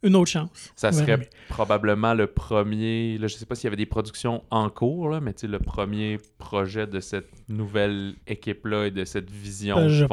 une 0.01 0.15
autre 0.15 0.31
chance. 0.31 0.71
ça 0.75 0.87
Ouais, 0.87 0.93
serait 0.93 1.17
mais- 1.17 1.29
probablement 1.49 2.15
le 2.15 2.25
premier. 2.25 3.17
Là, 3.19 3.27
je 3.27 3.35
sais 3.35 3.45
pas 3.45 3.53
s'il 3.53 3.65
y 3.65 3.67
avait 3.67 3.75
des 3.75 3.85
productions 3.85 4.43
en 4.49 4.69
cours, 4.69 5.09
là, 5.09 5.19
mais 5.19 5.33
tu 5.33 5.41
sais, 5.41 5.47
le 5.47 5.59
premier 5.59 6.17
projet 6.39 6.87
de 6.87 6.99
cette 6.99 7.29
nouvelle 7.49 8.15
équipe-là 8.25 8.85
et 8.87 8.91
de 8.91 9.05
cette 9.05 9.29
vision. 9.29 9.77
Euh, 9.77 9.89
je 9.89 10.05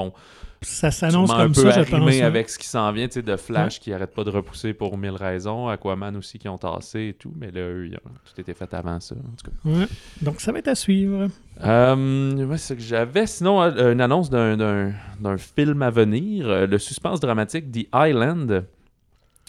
Ça 0.65 0.91
s'annonce 0.91 1.29
sûrement 1.29 1.43
un 1.43 1.45
comme 1.45 1.53
peu 1.55 1.71
ça, 1.71 1.83
je 1.83 1.91
pense. 1.91 2.15
hein. 2.21 2.27
avec 2.27 2.49
ce 2.51 2.59
qui 2.59 2.67
s'en 2.67 2.91
vient, 2.93 3.07
tu 3.07 3.15
sais, 3.15 3.23
de 3.23 3.37
Flash 3.37 3.81
qui 3.81 3.93
arrête 3.93 4.13
pas 4.15 4.25
de 4.25 4.31
repousser 4.31 4.75
pour 4.75 4.97
mille 4.99 5.11
raisons, 5.13 5.69
Aquaman 5.69 6.17
aussi 6.17 6.39
qui 6.39 6.49
ont 6.49 6.59
tassé 6.59 7.09
et 7.09 7.15
tout, 7.15 7.33
mais 7.39 7.51
là, 7.51 7.61
eux, 7.61 7.87
ils 7.87 7.95
ont- 7.97 8.11
tout 8.25 8.41
était 8.41 8.55
fait 8.55 8.73
avant 8.75 8.99
ça. 9.01 9.15
En 9.15 9.19
tout 9.19 9.51
cas. 9.51 9.69
Ouais. 9.81 9.87
Donc, 10.23 10.41
ça 10.41 10.53
va 10.53 10.59
être 10.59 10.69
à 10.69 10.75
suivre. 10.75 11.29
Euh, 11.63 12.47
ouais, 12.47 12.59
c'est 12.59 12.75
ce 12.75 12.79
que 12.79 12.81
j'avais. 12.85 13.27
Sinon, 13.27 13.63
euh, 13.63 13.93
une 13.93 14.01
annonce 14.01 14.31
d'un- 14.31 14.57
d'un 14.57 14.93
d'un 15.21 15.39
film 15.39 15.81
à 15.83 15.91
venir, 15.91 16.49
euh, 16.49 16.67
le 16.67 16.79
suspense 16.79 17.21
dramatique 17.21 17.71
The 17.71 17.87
Island. 17.95 18.65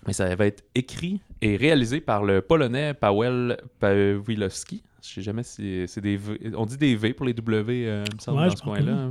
Mais 0.08 0.14
ça 0.14 0.34
va 0.36 0.46
être 0.46 0.64
écrit 0.76 1.20
et 1.42 1.56
réalisé 1.58 2.00
par 2.00 2.24
le 2.24 2.42
Polonais 2.42 2.94
Paweł 2.94 3.56
Pawilowski. 3.80 4.84
Je 5.02 5.08
sais 5.16 5.22
jamais 5.22 5.44
si 5.44 5.84
c'est 5.88 6.02
des 6.02 6.18
V. 6.18 6.40
On 6.56 6.66
dit 6.66 6.78
des 6.78 6.96
V 6.96 7.14
pour 7.14 7.26
les 7.26 7.34
W, 7.34 7.88
euh, 7.88 8.04
il 8.08 8.16
me 8.16 8.20
semble, 8.20 8.40
Ouais, 8.42 8.50
dans 8.50 8.56
ce 8.56 8.62
coin-là. 8.64 9.10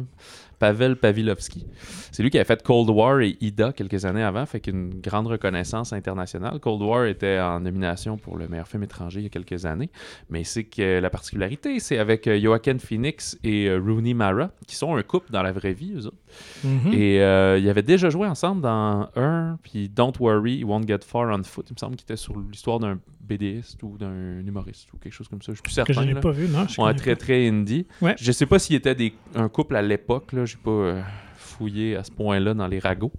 Que. 0.55 0.59
Pavel 0.59 0.97
Pawilowski. 0.97 1.67
C'est 2.13 2.23
lui 2.23 2.31
qui 2.31 2.39
a 2.39 2.45
fait 2.45 2.63
Cold 2.63 2.89
War 2.91 3.21
et 3.21 3.37
Ida 3.41 3.73
quelques 3.73 4.05
années 4.05 4.23
avant, 4.23 4.47
fait 4.47 4.61
qu'une 4.61 5.01
grande 5.01 5.27
reconnaissance 5.27 5.93
internationale. 5.93 6.61
Cold 6.61 6.83
War 6.83 7.07
était 7.07 7.41
en 7.41 7.61
nomination 7.61 8.17
pour 8.17 8.37
le 8.37 8.49
meilleur 8.49 8.69
film 8.69 8.83
étranger 8.83 9.21
il 9.21 9.25
y 9.25 9.27
a 9.27 9.31
quelques 9.31 9.67
années, 9.67 9.91
mais 10.31 10.45
c'est 10.45 10.65
que 10.65 11.01
la 11.01 11.11
particularité, 11.11 11.79
c'est 11.81 11.99
avec 11.99 12.27
euh, 12.27 12.41
Joaquin 12.41 12.79
Phoenix 12.79 13.39
et 13.43 13.67
euh, 13.67 13.79
Rooney 13.79 14.15
Mara, 14.15 14.51
qui 14.67 14.77
sont 14.77 14.95
un 14.95 15.03
couple 15.03 15.31
dans 15.33 15.43
la 15.43 15.53
vraie 15.53 15.73
vie, 15.73 15.93
eux 15.95 16.07
autres. 16.07 16.17
Mhm. 16.63 16.93
Et 16.93 17.21
euh, 17.21 17.59
ils 17.59 17.69
avaient 17.69 17.83
déjà 17.83 18.11
joué 18.11 18.27
ensemble 18.27 18.63
dans 18.63 19.09
un, 19.17 19.59
puis 19.63 19.89
Don't 19.89 20.13
Worry, 20.21 20.59
You 20.59 20.69
Won't 20.69 20.87
Get 20.87 21.01
Far 21.07 21.29
on 21.37 21.43
Foot. 21.43 21.67
Il 21.71 21.75
me 21.75 21.79
semble 21.79 21.97
qu'il 21.97 22.05
était 22.05 22.17
sur 22.17 22.39
l'histoire 22.39 22.79
d'un 22.79 22.99
BDiste 23.21 23.83
ou 23.83 23.97
d'un 23.97 24.41
humoriste 24.47 24.93
ou 24.93 24.99
quelque 24.99 25.13
chose 25.13 25.29
comme 25.29 25.43
ça. 25.43 25.53
Je 25.53 25.57
suis 25.57 25.63
plus 25.63 25.71
que 25.71 25.75
certain. 25.75 26.03
je 26.03 26.07
n'ai 26.07 26.15
là. 26.15 26.21
pas 26.21 26.31
vu, 26.31 26.49
non? 26.49 26.67
je 26.69 26.81
Ouais, 26.81 26.95
très 26.95 27.15
pas. 27.15 27.21
très 27.21 27.49
indie. 27.49 27.87
Ouais. 28.01 28.15
Je 28.19 28.33
sais 28.33 28.47
pas 28.47 28.59
s'il 28.59 28.77
était 28.77 28.95
des, 28.95 29.15
un 29.35 29.49
couple 29.49 29.77
à 29.77 29.83
l'époque, 29.83 30.33
j'ai 30.45 30.57
pas 30.57 30.71
euh, 30.71 31.03
fouillé 31.37 31.97
à 31.97 32.05
ce 32.05 32.11
point-là 32.11 32.55
dans 32.55 32.67
les 32.67 32.79
ragots. 32.79 33.13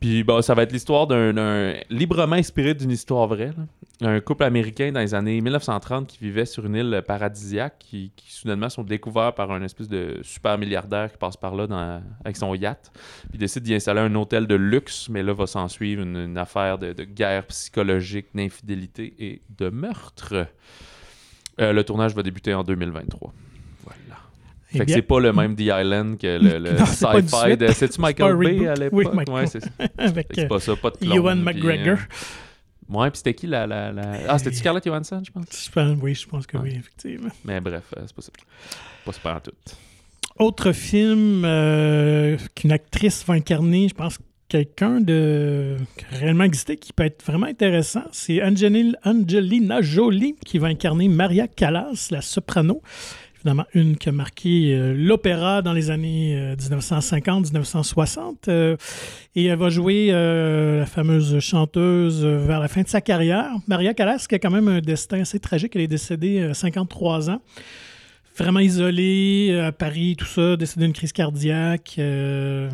Puis 0.00 0.24
bah, 0.24 0.42
ça 0.42 0.54
va 0.54 0.62
être 0.62 0.72
l'histoire 0.72 1.06
d'un, 1.06 1.74
librement 1.88 2.36
inspiré 2.36 2.74
d'une 2.74 2.90
histoire 2.90 3.26
vraie. 3.26 3.52
Un 4.02 4.20
couple 4.20 4.44
américain 4.44 4.92
dans 4.92 5.00
les 5.00 5.14
années 5.14 5.40
1930 5.40 6.06
qui 6.06 6.18
vivait 6.18 6.44
sur 6.44 6.66
une 6.66 6.74
île 6.74 7.02
paradisiaque 7.06 7.76
qui, 7.78 8.12
qui 8.14 8.30
soudainement 8.30 8.68
sont 8.68 8.82
découverts 8.82 9.34
par 9.34 9.50
un 9.50 9.62
espèce 9.62 9.88
de 9.88 10.20
super 10.22 10.58
milliardaire 10.58 11.10
qui 11.10 11.16
passe 11.16 11.38
par 11.38 11.54
là 11.54 12.02
avec 12.22 12.36
son 12.36 12.54
yacht. 12.54 12.92
Puis 13.30 13.38
décide 13.38 13.62
d'y 13.62 13.74
installer 13.74 14.00
un 14.00 14.14
hôtel 14.14 14.46
de 14.46 14.54
luxe, 14.54 15.08
mais 15.08 15.22
là 15.22 15.32
va 15.32 15.46
s'en 15.46 15.66
suivre 15.68 16.02
une, 16.02 16.36
affaire 16.36 16.78
de, 16.78 16.92
de 16.92 17.04
guerre 17.04 17.46
psychologique, 17.46 18.26
d'infidélité 18.34 19.14
et 19.18 19.40
de 19.56 19.70
meurtre. 19.70 20.46
Euh, 21.60 21.72
le 21.72 21.84
tournage 21.84 22.14
va 22.14 22.22
débuter 22.22 22.54
en 22.54 22.64
2023. 22.64 23.32
Eh 24.76 24.78
Fait 24.78 24.84
que 24.84 24.86
bien, 24.86 24.96
c'est 24.96 25.02
pas 25.02 25.20
le 25.20 25.32
même 25.32 25.56
The 25.56 25.60
Island 25.62 26.18
que 26.18 26.38
le, 26.38 26.58
le 26.70 26.76
sci-fi 26.86 27.56
de. 27.56 27.68
C'est-tu 27.72 28.00
Michael 28.00 28.36
Bay 28.36 28.66
à 28.68 28.74
Oui, 28.74 28.78
l'époque? 29.04 29.14
Michael. 29.14 29.34
ouais, 29.34 29.46
c'est 29.46 29.60
ça. 29.60 29.70
Fait 29.78 29.90
avec 29.98 30.28
que 30.28 30.34
c'est 30.36 30.44
euh, 30.44 30.48
pas 30.48 30.60
ça, 30.60 30.76
pas 30.76 30.90
de 30.90 30.96
clone. 30.96 31.12
Ewan 31.16 31.44
puis, 31.44 31.54
McGregor. 31.54 31.98
euh, 31.98 32.88
Ouais, 32.88 33.10
puis 33.10 33.16
c'était 33.18 33.34
qui 33.34 33.46
la, 33.48 33.66
la, 33.66 33.90
la- 33.90 34.12
Ah, 34.28 34.38
c'était 34.38 34.54
Scarlett 34.54 34.84
Johansson, 34.84 35.20
je 35.26 35.32
pense? 35.32 35.70
Oui, 36.00 36.14
je 36.14 36.26
pense 36.26 36.46
que 36.46 36.56
oui, 36.56 36.74
effectivement. 36.78 37.30
Mais 37.44 37.60
bref, 37.60 37.82
euh, 37.96 38.02
c'est 38.06 38.14
pas 38.14 38.22
ça. 38.22 38.30
Pas 39.04 39.12
super 39.12 39.34
en 39.36 39.40
tout. 39.40 39.50
Autre 40.38 40.70
film 40.72 41.42
euh, 41.44 42.36
qu'une 42.54 42.70
actrice 42.70 43.24
va 43.26 43.34
incarner, 43.34 43.88
je 43.88 43.94
pense 43.94 44.18
quelqu'un 44.48 45.00
de 45.00 45.76
qui 45.96 46.04
a 46.14 46.18
réellement 46.18 46.44
existé 46.44 46.76
qui 46.76 46.92
peut 46.92 47.02
être 47.04 47.24
vraiment 47.24 47.46
intéressant, 47.46 48.04
c'est 48.12 48.40
Angelina 48.40 49.82
Jolie 49.82 50.36
qui 50.44 50.58
va 50.58 50.68
incarner 50.68 51.08
Maria 51.08 51.48
Callas, 51.48 52.08
la 52.12 52.20
soprano. 52.22 52.80
Une 53.74 53.96
qui 53.96 54.08
a 54.08 54.12
marqué 54.12 54.74
euh, 54.74 54.94
l'opéra 54.96 55.62
dans 55.62 55.72
les 55.72 55.90
années 55.90 56.36
euh, 56.36 56.56
1950-1960. 56.56 58.48
euh, 58.48 58.76
et 59.34 59.44
elle 59.46 59.58
va 59.58 59.68
jouer 59.68 60.08
euh, 60.10 60.80
la 60.80 60.86
fameuse 60.86 61.38
chanteuse 61.40 62.24
euh, 62.24 62.38
vers 62.38 62.60
la 62.60 62.68
fin 62.68 62.82
de 62.82 62.88
sa 62.88 63.00
carrière. 63.00 63.50
Maria 63.66 63.94
Callas, 63.94 64.26
qui 64.28 64.34
a 64.34 64.38
quand 64.38 64.50
même 64.50 64.68
un 64.68 64.80
destin 64.80 65.20
assez 65.20 65.38
tragique. 65.38 65.72
Elle 65.76 65.82
est 65.82 65.88
décédée 65.88 66.42
à 66.42 66.54
53 66.54 67.30
ans 67.30 67.40
vraiment 68.36 68.60
isolée 68.60 69.48
euh, 69.52 69.68
à 69.68 69.72
Paris, 69.72 70.14
tout 70.18 70.26
ça, 70.26 70.56
décédée 70.56 70.84
d'une 70.86 70.92
crise 70.94 71.12
cardiaque. 71.12 71.94
euh, 71.98 72.68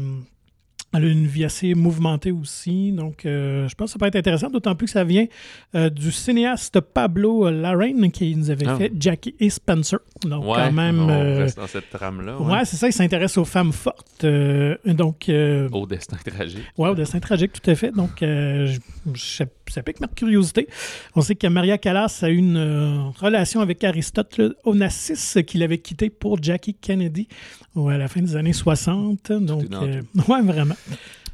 elle 0.95 1.05
a 1.05 1.09
une 1.09 1.27
vie 1.27 1.45
assez 1.45 1.75
mouvementée 1.75 2.31
aussi. 2.33 2.93
Donc, 2.93 3.25
euh, 3.27 3.67
je 3.69 3.75
pense 3.75 3.89
que 3.89 3.93
ça 3.95 3.99
peut 3.99 4.07
être 4.07 4.17
intéressant, 4.17 4.51
d'autant 4.51 4.75
plus 4.75 4.87
que 4.87 4.93
ça 4.93 5.05
vient 5.05 5.27
euh, 5.75 5.89
du 5.91 6.13
cinéaste 6.13 6.81
Pablo 6.81 7.51
Larraine 7.51 8.11
qui 8.11 8.35
nous 8.37 8.51
avait 8.51 8.67
Ah. 8.69 8.77
fait 8.77 8.93
Jackie 8.99 9.35
et 9.41 9.51
Spencer. 9.51 9.99
Donc, 10.25 10.45
Ouais, 10.45 10.55
quand 10.57 10.73
même. 10.73 11.01
on 11.01 11.09
euh, 11.09 11.39
reste 11.39 11.57
dans 11.59 11.67
cette 11.67 11.91
trame-là. 11.91 12.39
ouais, 12.39 12.53
Ouais. 12.53 12.65
c'est 12.65 12.77
ça, 12.77 12.89
il 12.89 12.93
s'intéresse 12.93 13.37
aux 13.39 13.45
femmes 13.45 13.73
fortes. 13.73 14.25
euh, 14.25 14.77
donc, 14.85 15.31
Au 15.73 15.87
destin 15.87 16.17
tragique. 16.25 16.65
Ouais, 16.79 16.89
au 16.91 16.95
destin 16.95 17.21
tragique, 17.21 17.53
tout 17.53 17.71
à 17.71 17.75
fait. 17.75 17.91
Donc, 17.93 18.11
je- 18.21 18.79
je- 19.15 19.45
ça 19.73 19.83
pique 19.83 20.00
ma 20.00 20.09
curiosité. 20.09 20.69
On 21.17 21.21
sait 21.23 21.35
que 21.35 21.47
Maria 21.47 21.79
Callas 21.79 22.21
a 22.23 22.29
eu 22.31 22.37
une 22.37 22.57
euh, 22.57 23.09
relation 23.21 23.61
avec 23.61 23.83
Aristote 23.85 24.41
Onassis, 24.64 25.43
qu'il 25.45 25.62
avait 25.62 25.79
quitté 25.79 26.11
pour 26.11 26.43
Jackie 26.43 26.75
Kennedy 26.75 27.29
ouais, 27.75 27.95
à 27.95 27.99
la 27.99 28.09
fin 28.09 28.21
des 28.23 28.37
années 28.37 28.52
60. 28.52 29.33
Donc, 29.33 29.64
euh, 29.73 30.02
ouais, 30.29 30.43
vraiment. 30.43 30.76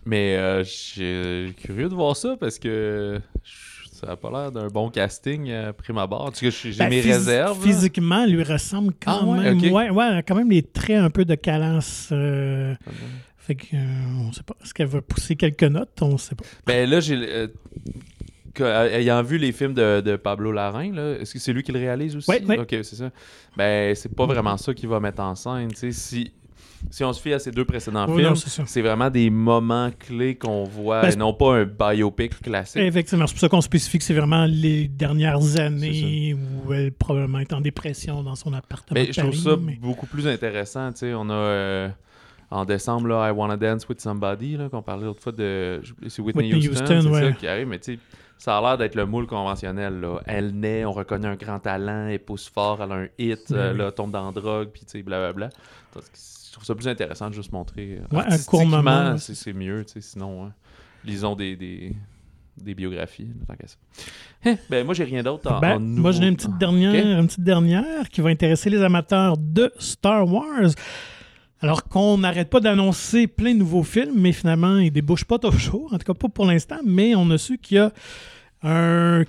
Mais 0.06 0.36
euh, 0.36 0.64
je 0.64 0.70
suis 0.70 1.54
curieux 1.54 1.88
de 1.88 1.94
voir 1.94 2.16
ça 2.16 2.36
parce 2.40 2.58
que 2.58 3.20
ça 3.92 4.12
a 4.12 4.16
pas 4.16 4.30
l'air 4.30 4.52
d'un 4.52 4.68
bon 4.68 4.88
casting 4.90 5.50
euh, 5.50 5.72
prime 5.72 5.98
abord. 5.98 6.26
En 6.26 6.30
tout 6.30 6.40
cas, 6.40 6.50
j'ai 6.50 6.72
j'ai 6.72 6.78
Ben, 6.78 6.88
mes 6.88 7.02
phys- 7.02 7.12
réserves. 7.14 7.62
Physiquement, 7.62 8.22
elle 8.24 8.30
lui 8.32 8.44
ressemble 8.44 8.92
quand 9.02 9.18
Ah 9.22 9.24
ouais, 9.26 9.54
même. 9.54 9.72
Ouais, 9.72 9.90
ouais, 9.90 10.22
quand 10.26 10.36
même 10.36 10.50
les 10.50 10.62
traits 10.62 10.96
un 10.98 11.10
peu 11.10 11.24
de 11.24 11.34
Callas. 11.34 12.08
euh, 12.12 12.74
fait 13.36 13.54
que, 13.56 13.74
euh, 13.74 13.78
on 14.20 14.32
sait 14.32 14.42
pas. 14.44 14.54
Est-ce 14.62 14.72
qu'elle 14.72 14.86
va 14.86 15.00
pousser 15.02 15.34
quelques 15.34 15.64
notes? 15.64 16.00
On 16.00 16.16
sait 16.16 16.34
pas. 16.36 16.44
Ben 16.66 16.88
là, 16.88 17.00
j'ai. 17.00 17.48
Euh, 18.60 18.90
ayant 18.90 19.22
vu 19.22 19.38
les 19.38 19.52
films 19.52 19.74
de, 19.74 20.00
de 20.00 20.16
Pablo 20.16 20.52
Larrain, 20.52 20.92
là, 20.92 21.16
est-ce 21.20 21.32
que 21.34 21.38
c'est 21.38 21.52
lui 21.52 21.62
qui 21.62 21.72
le 21.72 21.78
réalise 21.78 22.16
aussi? 22.16 22.30
Ouais, 22.30 22.44
ouais. 22.44 22.58
Ok, 22.58 22.68
c'est 22.70 22.96
ça. 22.96 23.10
Ben, 23.56 23.94
c'est 23.94 24.14
pas 24.14 24.26
vraiment 24.26 24.56
ça 24.56 24.74
qu'il 24.74 24.88
va 24.88 25.00
mettre 25.00 25.22
en 25.22 25.34
scène. 25.34 25.70
Si, 25.74 26.32
si 26.90 27.04
on 27.04 27.12
se 27.12 27.20
fie 27.20 27.32
à 27.32 27.38
ces 27.38 27.50
deux 27.50 27.64
précédents 27.64 28.06
Oui, 28.08 28.22
non, 28.22 28.34
films, 28.34 28.66
c'est 28.66 28.82
vraiment 28.82 29.10
des 29.10 29.30
moments 29.30 29.90
clés 29.98 30.36
qu'on 30.36 30.64
voit 30.64 31.02
Ben, 31.02 31.12
et 31.12 31.16
non 31.16 31.32
pas 31.34 31.56
un 31.56 31.64
biopic 31.64 32.40
classique. 32.40 32.82
Effectivement, 32.82 33.26
c'est 33.26 33.34
pour 33.34 33.40
ça 33.40 33.48
qu'on 33.48 33.60
spécifie 33.60 33.98
que 33.98 34.04
c'est 34.04 34.14
vraiment 34.14 34.46
les 34.46 34.86
dernières 34.88 35.58
années 35.58 36.34
où 36.34 36.72
elle 36.72 36.92
probablement 36.92 37.40
est 37.40 37.52
en 37.52 37.60
dépression 37.60 38.22
dans 38.22 38.36
son 38.36 38.52
appartement. 38.52 38.94
Mais 39.00 39.08
de 39.08 39.12
je 39.12 39.20
trouve 39.20 39.34
ça 39.34 39.56
mais- 39.60 39.76
beaucoup 39.80 40.06
plus 40.06 40.26
intéressant. 40.26 40.90
On 41.02 41.30
a 41.30 41.34
euh, 41.34 41.88
en 42.50 42.64
décembre 42.64 43.08
là, 43.08 43.28
I 43.28 43.32
Wanna 43.32 43.56
Dance 43.56 43.88
with 43.88 44.00
Somebody, 44.00 44.56
qu'on 44.70 44.82
parlait 44.82 45.04
l'autre 45.04 45.22
fois 45.22 45.32
de. 45.32 45.80
Whitney, 46.02 46.22
Whitney 46.52 46.68
Houston, 46.68 46.96
Houston, 46.98 47.10
ouais. 47.10 47.20
ça 47.20 47.32
qui 47.32 47.46
arrive, 47.46 47.66
mais 47.68 47.78
tu 47.78 47.94
sais, 47.94 47.98
ça 48.38 48.56
a 48.56 48.60
l'air 48.62 48.78
d'être 48.78 48.94
le 48.94 49.04
moule 49.04 49.26
conventionnel. 49.26 50.00
Là. 50.00 50.20
Elle 50.26 50.52
naît, 50.58 50.84
on 50.84 50.92
reconnaît 50.92 51.28
un 51.28 51.36
grand 51.36 51.58
talent, 51.58 52.06
elle 52.08 52.20
pousse 52.20 52.48
fort, 52.48 52.80
elle 52.82 52.92
a 52.92 52.94
un 52.94 53.08
hit, 53.18 53.50
Ben 53.50 53.56
euh, 53.56 53.72
là, 53.74 53.92
tombe 53.92 54.10
dans 54.12 54.26
la 54.26 54.32
drogue, 54.32 54.70
puis 54.72 54.82
tu 54.82 54.92
sais, 54.92 55.02
blablabla. 55.02 55.50
Je 55.94 56.52
trouve 56.52 56.64
ça 56.64 56.74
plus 56.74 56.88
intéressant 56.88 57.28
de 57.28 57.34
juste 57.34 57.52
montrer. 57.52 58.00
euh, 58.00 58.16
Ouais, 58.16 58.24
un 58.26 58.38
court 58.38 58.64
moment, 58.66 59.16
c'est 59.18 59.52
mieux, 59.52 59.84
tu 59.84 59.94
sais, 59.94 60.00
sinon, 60.00 60.46
hein, 60.46 60.52
lisons 61.04 61.34
des. 61.34 61.56
des 61.56 61.94
des 62.60 62.74
biographies, 62.74 63.28
tant 63.46 63.54
qu'à 63.54 63.68
ça. 63.68 63.76
Hein, 64.44 64.56
ben, 64.68 64.84
moi, 64.84 64.92
j'ai 64.92 65.04
rien 65.04 65.22
d'autre 65.22 65.48
en, 65.48 65.60
Ben, 65.60 65.76
en 65.76 65.80
moi, 65.80 66.10
j'en 66.10 66.22
ai 66.22 66.26
une 66.26 66.34
petite 66.34 66.58
dernière, 66.58 67.20
une 67.20 67.28
petite 67.28 67.44
dernière 67.44 68.08
qui 68.08 68.20
va 68.20 68.30
intéresser 68.30 68.68
les 68.68 68.82
amateurs 68.82 69.36
de 69.38 69.72
Star 69.78 70.26
Wars. 70.26 70.70
Alors 71.60 71.84
qu'on 71.84 72.18
n'arrête 72.18 72.50
pas 72.50 72.60
d'annoncer 72.60 73.26
plein 73.26 73.52
de 73.52 73.58
nouveaux 73.58 73.82
films, 73.82 74.14
mais 74.16 74.32
finalement, 74.32 74.78
ils 74.78 74.92
débouchent 74.92 75.24
pas 75.24 75.38
toujours, 75.38 75.92
en 75.92 75.98
tout 75.98 76.04
cas 76.04 76.14
pas 76.14 76.28
pour 76.28 76.46
l'instant, 76.46 76.78
mais 76.84 77.14
on 77.16 77.30
a 77.30 77.38
su 77.38 77.58
qu'il 77.58 77.78
y 77.78 77.80
a 77.80 77.92
un 78.62 79.24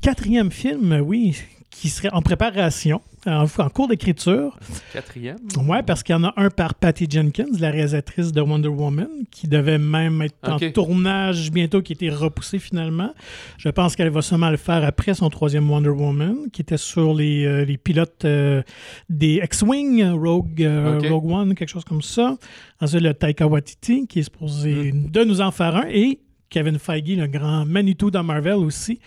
quatrième 0.00 0.50
film, 0.50 1.00
oui, 1.04 1.36
qui 1.72 1.88
serait 1.88 2.10
en 2.12 2.22
préparation, 2.22 3.00
en, 3.26 3.44
en 3.44 3.68
cours 3.70 3.88
d'écriture. 3.88 4.56
Quatrième. 4.92 5.38
Ouais, 5.66 5.82
parce 5.82 6.02
qu'il 6.02 6.12
y 6.14 6.16
en 6.16 6.22
a 6.22 6.32
un 6.36 6.50
par 6.50 6.74
Patty 6.74 7.06
Jenkins, 7.10 7.46
la 7.58 7.70
réalisatrice 7.70 8.30
de 8.30 8.40
Wonder 8.40 8.68
Woman, 8.68 9.08
qui 9.30 9.48
devait 9.48 9.78
même 9.78 10.22
être 10.22 10.36
en 10.42 10.58
tournage 10.70 11.50
bientôt, 11.50 11.80
qui 11.82 11.92
a 11.92 11.94
été 11.94 12.10
repoussé 12.10 12.58
finalement. 12.58 13.12
Je 13.56 13.70
pense 13.70 13.96
qu'elle 13.96 14.10
va 14.10 14.22
seulement 14.22 14.50
le 14.50 14.58
faire 14.58 14.84
après 14.84 15.14
son 15.14 15.30
troisième 15.30 15.68
Wonder 15.68 15.88
Woman, 15.88 16.50
qui 16.52 16.60
était 16.60 16.76
sur 16.76 17.14
les, 17.14 17.46
euh, 17.46 17.64
les 17.64 17.78
pilotes 17.78 18.26
euh, 18.26 18.62
des 19.08 19.40
X-Wing, 19.42 20.04
Rogue, 20.10 20.62
euh. 20.62 21.00
Rogue 21.08 21.30
One, 21.30 21.54
quelque 21.54 21.70
chose 21.70 21.84
comme 21.84 22.02
ça. 22.02 22.36
Ensuite, 22.80 23.02
le 23.02 23.14
Taika 23.14 23.46
Waititi, 23.46 24.06
qui 24.06 24.20
est 24.20 24.24
supposé 24.24 24.92
de 24.92 25.24
nous 25.24 25.40
en 25.40 25.50
faire 25.50 25.74
un, 25.74 25.86
et 25.88 26.20
Kevin 26.50 26.78
Feige, 26.78 27.16
le 27.16 27.26
grand 27.26 27.64
Manitou 27.64 28.10
dans 28.10 28.22
Marvel 28.22 28.56
aussi, 28.56 29.00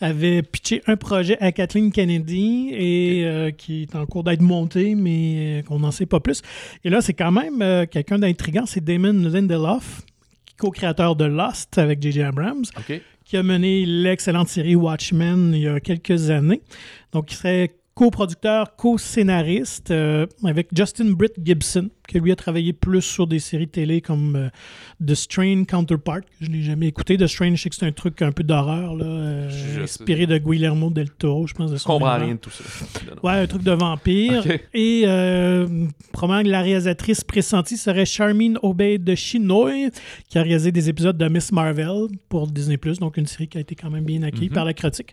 avait 0.00 0.42
pitché 0.42 0.82
un 0.86 0.96
projet 0.96 1.36
à 1.40 1.52
Kathleen 1.52 1.92
Kennedy 1.92 2.70
et 2.72 3.24
euh, 3.24 3.50
qui 3.50 3.82
est 3.82 3.94
en 3.94 4.06
cours 4.06 4.24
d'être 4.24 4.40
monté, 4.40 4.94
mais 4.94 5.60
euh, 5.60 5.62
qu'on 5.62 5.80
n'en 5.80 5.90
sait 5.90 6.06
pas 6.06 6.20
plus. 6.20 6.42
Et 6.84 6.90
là, 6.90 7.00
c'est 7.00 7.14
quand 7.14 7.32
même 7.32 7.62
euh, 7.62 7.86
quelqu'un 7.86 8.18
d'intrigant, 8.18 8.66
c'est 8.66 8.82
Damon 8.82 9.12
Lindelof, 9.12 10.02
co-créateur 10.58 11.16
de 11.16 11.24
Lost 11.24 11.78
avec 11.78 12.02
J.J. 12.02 12.22
Abrams, 12.22 12.64
qui 13.24 13.36
a 13.36 13.42
mené 13.42 13.84
l'excellente 13.86 14.48
série 14.48 14.74
Watchmen 14.74 15.52
il 15.54 15.62
y 15.62 15.68
a 15.68 15.80
quelques 15.80 16.30
années. 16.30 16.62
Donc, 17.12 17.32
il 17.32 17.36
serait 17.36 17.74
coproducteur, 18.00 18.76
co-scénariste 18.76 19.90
euh, 19.90 20.24
avec 20.42 20.68
Justin 20.74 21.10
Britt 21.10 21.34
Gibson, 21.44 21.90
qui 22.08 22.18
lui 22.18 22.32
a 22.32 22.36
travaillé 22.36 22.72
plus 22.72 23.02
sur 23.02 23.26
des 23.26 23.38
séries 23.40 23.68
télé 23.68 24.00
comme 24.00 24.36
euh, 24.36 24.48
The 25.06 25.14
Strain 25.14 25.64
Counterpart, 25.64 26.22
que 26.22 26.26
je 26.40 26.48
ne 26.48 26.54
l'ai 26.54 26.62
jamais 26.62 26.86
écouté. 26.86 27.18
The 27.18 27.26
Strain, 27.26 27.54
je 27.54 27.60
sais 27.60 27.68
que 27.68 27.76
c'est 27.76 27.84
un 27.84 27.92
truc 27.92 28.22
un 28.22 28.32
peu 28.32 28.42
d'horreur, 28.42 28.96
là, 28.96 29.04
euh, 29.04 29.82
inspiré 29.82 30.26
de 30.26 30.38
Guillermo 30.38 30.88
del 30.88 31.10
Toro, 31.10 31.46
je 31.46 31.52
pense. 31.52 31.72
De 31.72 31.76
Je 31.76 31.84
comprends 31.84 32.16
rien 32.16 32.36
de 32.36 32.38
tout 32.38 32.48
ça. 32.48 32.64
Ouais, 33.22 33.32
un 33.32 33.46
truc 33.46 33.62
de 33.64 33.72
vampire. 33.72 34.44
Et 34.72 35.02
probablement 36.10 36.42
que 36.42 36.48
la 36.52 36.62
réalisatrice 36.62 37.22
pressentie 37.22 37.76
serait 37.76 38.06
Charmine 38.06 38.58
Obey 38.62 38.96
de 38.96 39.14
Chinoy, 39.14 39.90
qui 40.30 40.38
a 40.38 40.42
réalisé 40.42 40.72
des 40.72 40.88
épisodes 40.88 41.18
de 41.18 41.28
Miss 41.28 41.52
Marvel 41.52 42.06
pour 42.30 42.46
Disney+, 42.46 42.78
donc 42.98 43.18
une 43.18 43.26
série 43.26 43.46
qui 43.46 43.58
a 43.58 43.60
été 43.60 43.74
quand 43.74 43.90
même 43.90 44.04
bien 44.04 44.22
accueillie 44.22 44.48
Mhm. 44.48 44.54
par 44.54 44.64
la 44.64 44.72
critique. 44.72 45.12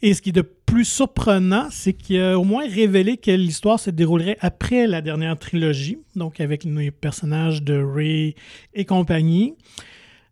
Et 0.00 0.14
ce 0.14 0.22
qui 0.22 0.28
est 0.28 0.32
de 0.32 0.42
plus 0.42 0.84
surprenant, 0.84 1.68
c'est 1.70 1.92
qu'il 1.92 2.20
a 2.20 2.38
au 2.38 2.44
moins 2.44 2.68
révélé 2.68 3.16
que 3.16 3.30
l'histoire 3.30 3.80
se 3.80 3.90
déroulerait 3.90 4.36
après 4.40 4.86
la 4.86 5.00
dernière 5.00 5.36
trilogie, 5.38 5.98
donc 6.14 6.40
avec 6.40 6.64
les 6.64 6.90
personnages 6.90 7.62
de 7.62 7.82
Ray 7.82 8.34
et 8.74 8.84
compagnie. 8.84 9.54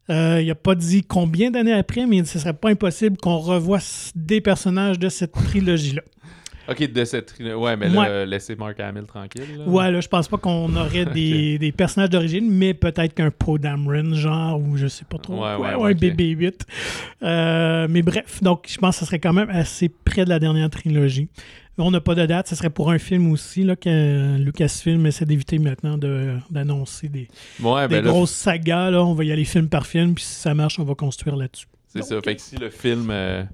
Euh, 0.09 0.41
il 0.41 0.47
n'a 0.47 0.55
pas 0.55 0.77
dit 0.77 1.03
combien 1.03 1.51
d'années 1.51 1.73
après, 1.73 2.07
mais 2.07 2.25
ce 2.25 2.39
serait 2.39 2.53
pas 2.53 2.71
impossible 2.71 3.17
qu'on 3.17 3.39
revoie 3.39 3.81
des 4.15 4.41
personnages 4.41 5.01
de 5.01 5.09
cette 5.09 5.33
trilogie-là. 5.33 6.03
OK, 6.69 6.93
de 6.93 7.05
cette... 7.05 7.27
tri- 7.27 7.55
Ouais, 7.55 7.77
mais 7.77 7.89
là, 7.89 8.01
Ouais. 8.01 8.27
laissez 8.27 8.57
Mark 8.57 8.79
Hamill 8.81 9.05
tranquille. 9.05 9.59
là. 9.59 9.65
Ouais, 9.67 9.91
là, 9.91 10.01
je 10.01 10.09
pense 10.09 10.29
pas 10.29 10.37
qu'on 10.39 10.75
aurait 10.77 11.05
des, 11.15 11.59
des 11.59 11.73
personnages 11.73 12.11
d'origine, 12.11 12.51
mais 12.51 12.75
peut-être 12.75 13.15
qu'un 13.15 13.31
Poe 13.31 13.59
Dameron, 13.59 14.15
genre, 14.15 14.61
ou 14.61 14.77
je 14.77 14.87
sais 14.87 15.05
pas 15.05 15.19
trop. 15.19 15.35
Ouais, 15.35 15.57
quoi, 15.57 15.59
ouais, 15.71 15.75
ou 15.75 15.81
ouais, 15.83 15.91
un 15.91 15.95
ok. 15.95 16.01
BB-8. 16.03 16.61
Euh, 17.23 17.87
mais 17.91 18.03
bref, 18.03 18.43
donc 18.43 18.67
je 18.69 18.79
pense 18.79 18.97
que 18.97 19.01
ce 19.01 19.07
serait 19.07 19.19
quand 19.19 19.33
même 19.33 19.51
assez 19.51 19.89
près 19.89 20.25
de 20.25 20.31
la 20.31 20.39
dernière 20.39 20.71
trilogie. 20.71 21.29
On 21.79 21.91
n'a 21.91 22.01
pas 22.01 22.15
de 22.15 22.25
date, 22.25 22.49
ce 22.49 22.55
serait 22.57 22.71
pour 22.71 22.91
un 22.91 22.99
film 22.99 23.31
aussi, 23.31 23.63
là, 23.63 23.77
que 23.77 24.39
Lucasfilm 24.39 25.05
essaie 25.05 25.27
d'éviter 25.27 25.59
maintenant 25.59 25.99
de- 25.99 26.37
d'annoncer 26.51 27.09
des, 27.09 27.29
Ouais, 27.63 27.87
des 27.87 27.97
ben 27.97 28.05
là, 28.07 28.11
grosses 28.11 28.31
sagas. 28.31 28.91
Là, 28.91 29.05
on 29.05 29.13
va 29.13 29.25
y 29.25 29.31
aller 29.33 29.45
film 29.45 29.69
par 29.69 29.87
film, 29.87 30.15
puis 30.15 30.25
si 30.25 30.35
ça 30.41 30.55
marche, 30.55 30.79
on 30.79 30.85
va 30.85 30.95
construire 30.95 31.37
là-dessus. 31.37 31.67
c'est 31.89 32.03
ça. 32.03 32.21
Fait 32.23 32.35
que 32.37 32.41
si 32.41 32.57
le 32.57 32.71
film... 32.71 33.09
euh, 33.11 33.45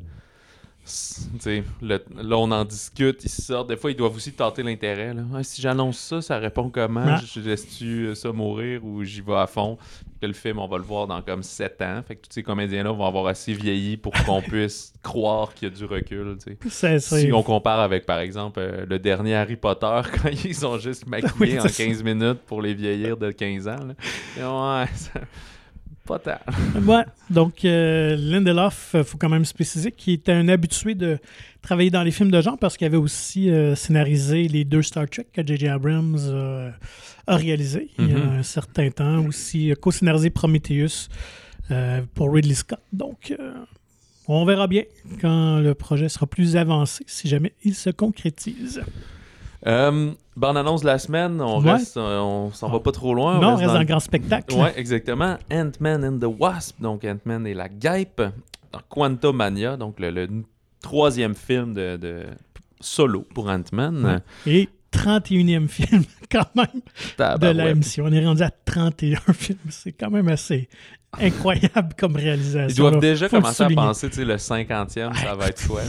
le- 1.81 2.05
là, 2.23 2.37
on 2.39 2.51
en 2.51 2.65
discute, 2.65 3.25
ils 3.25 3.29
sortent. 3.31 3.69
Des 3.69 3.77
fois, 3.77 3.91
ils 3.93 3.97
doivent 3.97 4.17
aussi 4.17 4.33
tenter 4.33 4.63
l'intérêt. 4.63 5.15
Ah, 5.35 5.43
si 5.43 5.63
j'annonce 5.63 5.99
ça, 5.99 6.21
ça 6.21 6.39
répond 6.39 6.71
comment? 6.71 7.17
Je 7.19 7.41
laisse-tu 7.41 8.07
euh, 8.09 8.15
ça 8.15 8.33
mourir 8.33 8.85
ou 8.85 9.05
j'y 9.05 9.21
vais 9.21 9.37
à 9.37 9.47
fond? 9.47 9.79
Que 10.21 10.27
le 10.27 10.33
film, 10.33 10.59
on 10.59 10.67
va 10.69 10.79
le 10.79 10.85
voir 10.85 11.07
dans 11.07 11.21
comme 11.23 11.43
7 11.43 11.81
ans. 11.83 12.03
Fait 12.07 12.17
que 12.17 12.23
tous 12.23 12.33
ces 12.33 12.43
comédiens-là 12.43 12.91
vont 12.93 13.07
avoir 13.07 13.27
assez 13.27 13.53
vieilli 13.53 13.97
pour 13.97 14.13
qu'on 14.25 14.41
puisse 14.43 14.93
croire 15.03 15.55
qu'il 15.55 15.69
y 15.69 15.73
a 15.73 15.75
du 15.75 15.85
recul, 15.85 16.37
Si 16.99 17.33
on 17.33 17.43
compare 17.43 17.81
avec, 17.81 18.05
par 18.07 18.19
exemple, 18.19 18.59
euh, 18.61 18.85
le 18.89 18.99
dernier 18.99 19.35
Harry 19.37 19.57
Potter, 19.57 20.01
quand 20.23 20.31
ils 20.45 20.67
ont 20.67 20.79
juste 20.79 21.07
maquillé 21.07 21.33
Oui, 21.41 21.61
en 21.61 21.69
c'est 21.69 21.87
15 21.87 22.03
minutes 22.03 22.41
pour 22.47 22.61
les 22.63 22.75
vieillir 22.75 23.17
de 23.17 23.31
15 23.31 23.69
ans. 23.69 23.77
là. 23.85 23.95
Et 24.37 24.41
ouais, 24.43 24.87
ça- 24.97 25.21
pas 26.19 26.19
tant. 26.19 26.53
Ouais, 26.87 27.05
donc 27.31 27.65
euh, 27.65 28.17
Lindelof, 28.17 28.91
il 28.95 29.05
faut 29.05 29.19
quand 29.19 29.29
même 29.29 29.45
se 29.45 29.55
préciser 29.55 29.93
qu'il 29.93 30.15
était 30.15 30.33
un 30.33 30.49
habitué 30.49 30.95
de 30.95 31.19
travailler 31.63 31.91
dans 31.91 32.03
les 32.03 32.11
films 32.11 32.31
de 32.31 32.41
genre 32.41 32.59
parce 32.59 32.77
qu'il 32.77 32.87
avait 32.87 32.97
aussi 32.97 33.51
euh, 33.51 33.75
scénarisé 33.75 34.49
les 34.49 34.65
deux 34.65 34.83
Star 34.83 35.09
Trek 35.09 35.27
que 35.33 35.47
J.J. 35.47 35.69
Abrams 35.69 36.17
euh, 36.21 36.71
a 37.27 37.37
réalisé 37.37 37.91
il 37.99 38.09
y 38.09 38.13
a 38.13 38.19
Mhm. 38.19 38.39
un 38.39 38.43
certain 38.43 38.91
temps. 38.91 39.25
Aussi 39.27 39.71
euh, 39.71 39.75
co-scénarisé 39.75 40.31
Prometheus 40.31 41.09
euh, 41.71 42.01
pour 42.15 42.33
Ridley 42.33 42.55
Scott. 42.55 42.81
Donc, 42.93 43.35
euh, 43.39 43.53
on 44.29 44.45
verra 44.45 44.67
bien 44.67 44.85
quand 45.21 45.59
le 45.61 45.75
projet 45.75 46.09
sera 46.09 46.27
plus 46.27 46.57
avancé, 46.57 47.05
si 47.07 47.29
jamais 47.29 47.53
il 47.65 47.75
se 47.75 47.91
concrétise. 47.91 48.83
Euh, 49.67 50.11
bonne 50.37 50.57
annonce 50.57 50.81
de 50.83 50.87
la 50.87 50.99
semaine, 50.99 51.41
on 51.41 51.61
Ouais. 51.63 51.73
reste, 51.73 51.97
euh, 51.97 52.19
on 52.21 52.51
s'en 52.53 52.69
va 52.69 52.81
pas 52.81 52.91
trop 52.93 53.15
loin. 53.15 53.41
non, 53.41 53.49
on 53.49 53.51
reste 53.51 53.61
reste 53.61 53.73
dans 53.75 53.79
le- 53.81 53.85
grand 53.87 54.01
spectacle. 54.01 54.55
Ouais, 54.55 54.73
exactement. 54.77 55.37
Ant-Man 55.53 56.05
and 56.05 56.19
the 56.19 56.31
Wasp, 56.39 56.81
donc 56.81 57.05
Ant-Man 57.05 57.47
et 57.47 57.55
la 57.55 57.69
guêpe, 57.69 58.21
dans 58.73 58.81
Quantumania, 58.89 59.77
donc 59.77 60.01
le, 60.01 60.11
le 60.11 60.29
troisième 60.81 61.35
film 61.35 61.75
de, 61.75 61.97
de 61.97 62.25
solo 62.81 63.25
pour 63.35 63.49
Ant-Man. 63.49 64.23
Ouais. 64.47 64.53
Et 64.53 64.69
31e 64.93 65.69
film, 65.69 66.03
quand 66.31 66.47
même. 66.57 67.39
de 67.39 67.47
la 67.47 67.75
MCU. 67.75 68.03
On 68.03 68.13
est 68.13 68.25
rendu 68.27 68.43
à 68.43 68.51
31 68.51 69.21
films. 69.33 69.59
C'est 69.71 69.93
quand 69.93 70.11
même 70.11 70.29
assez 70.29 70.69
incroyable 71.21 71.95
comme 71.97 72.17
réalisation. 72.17 72.69
Ils 72.69 72.75
doivent 72.75 72.95
là. 72.95 73.01
déjà 73.01 73.29
Faut 73.29 73.37
commencer 73.37 73.63
à 73.63 73.69
penser, 73.69 74.09
tu 74.11 74.17
sais, 74.17 74.25
le 74.25 74.37
50e, 74.39 75.15
ça 75.15 75.35
va 75.35 75.47
être 75.49 75.61
chouette. 75.63 75.87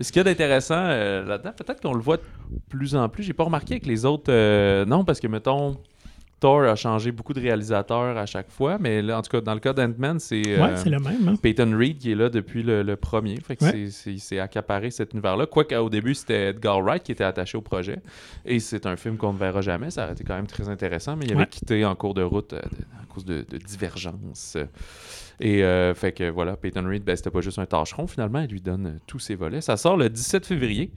Ce 0.00 0.12
qu'il 0.12 0.20
y 0.20 0.20
a 0.20 0.24
d'intéressant 0.24 0.76
euh, 0.78 1.24
là-dedans, 1.24 1.52
peut-être 1.56 1.80
qu'on 1.80 1.94
le 1.94 2.00
voit 2.02 2.18
de 2.18 2.22
plus 2.68 2.94
en 2.94 3.08
plus. 3.08 3.22
J'ai 3.24 3.32
pas 3.32 3.44
remarqué 3.44 3.74
avec 3.74 3.86
les 3.86 4.04
autres. 4.04 4.30
euh, 4.32 4.84
non, 4.84 5.04
parce 5.04 5.18
que, 5.20 5.26
mettons, 5.26 5.76
Thor 6.40 6.62
a 6.62 6.76
changé 6.76 7.10
beaucoup 7.10 7.32
de 7.32 7.40
réalisateurs 7.40 8.16
à 8.16 8.24
chaque 8.24 8.48
fois, 8.48 8.78
mais 8.78 9.02
là, 9.02 9.18
en 9.18 9.22
tout 9.22 9.30
cas, 9.32 9.40
dans 9.40 9.54
le 9.54 9.58
cas 9.60 9.72
d'Ant-Man, 9.72 10.20
c'est. 10.20 10.40
euh, 10.46 10.62
Ouais, 10.62 10.76
c'est 10.76 10.88
le 10.88 11.00
même. 11.00 11.26
hein. 11.28 11.34
Peyton 11.42 11.76
Reed 11.76 11.98
qui 11.98 12.12
est 12.12 12.14
là 12.14 12.28
depuis 12.28 12.62
le, 12.62 12.84
le 12.84 12.94
premier. 12.94 13.40
Fait 13.40 13.56
que 13.56 13.64
Ouais. 13.64 13.72
c'est- 13.72 13.90
c'est- 13.90 14.12
il 14.12 14.20
s'est 14.20 14.38
accaparé 14.38 14.92
cet 14.92 15.14
univers-là. 15.14 15.46
Quoique 15.46 15.74
au 15.74 15.90
début, 15.90 16.14
c'était 16.14 16.50
Edgar 16.50 16.80
Wright 16.80 17.02
qui 17.02 17.10
était 17.10 17.24
attaché 17.24 17.58
au 17.58 17.60
projet. 17.60 17.98
Et 18.44 18.60
c'est 18.60 18.86
un 18.86 18.94
film 18.94 19.16
qu'on 19.16 19.32
ne 19.32 19.38
verra 19.38 19.62
jamais. 19.62 19.90
Ça 19.90 20.04
aurait 20.04 20.12
été 20.12 20.22
quand 20.22 20.36
même 20.36 20.46
très 20.46 20.68
intéressant, 20.68 21.16
mais 21.16 21.24
il 21.24 21.32
avait 21.32 21.40
Ouais. 21.40 21.46
quitté 21.48 21.84
en 21.84 21.96
cours 21.96 22.14
de 22.14 22.22
route 22.22 22.52
euh, 22.52 22.60
à 23.02 23.12
cause 23.12 23.24
de, 23.24 23.44
de 23.50 23.56
divergences. 23.58 24.56
Et 25.40 25.62
euh, 25.62 25.94
fait 25.94 26.12
que 26.12 26.28
voilà, 26.30 26.56
Peyton 26.56 26.84
Reed, 26.88 27.04
ben, 27.04 27.14
c'était 27.16 27.30
pas 27.30 27.40
juste 27.40 27.58
un 27.60 27.66
tâcheron 27.66 28.06
finalement, 28.06 28.40
il 28.40 28.50
lui 28.50 28.60
donne 28.60 28.86
euh, 28.86 28.98
tous 29.06 29.18
ses 29.20 29.34
volets. 29.36 29.60
Ça 29.60 29.76
sort 29.76 29.96
le 29.96 30.08
17 30.08 30.44
février. 30.46 30.90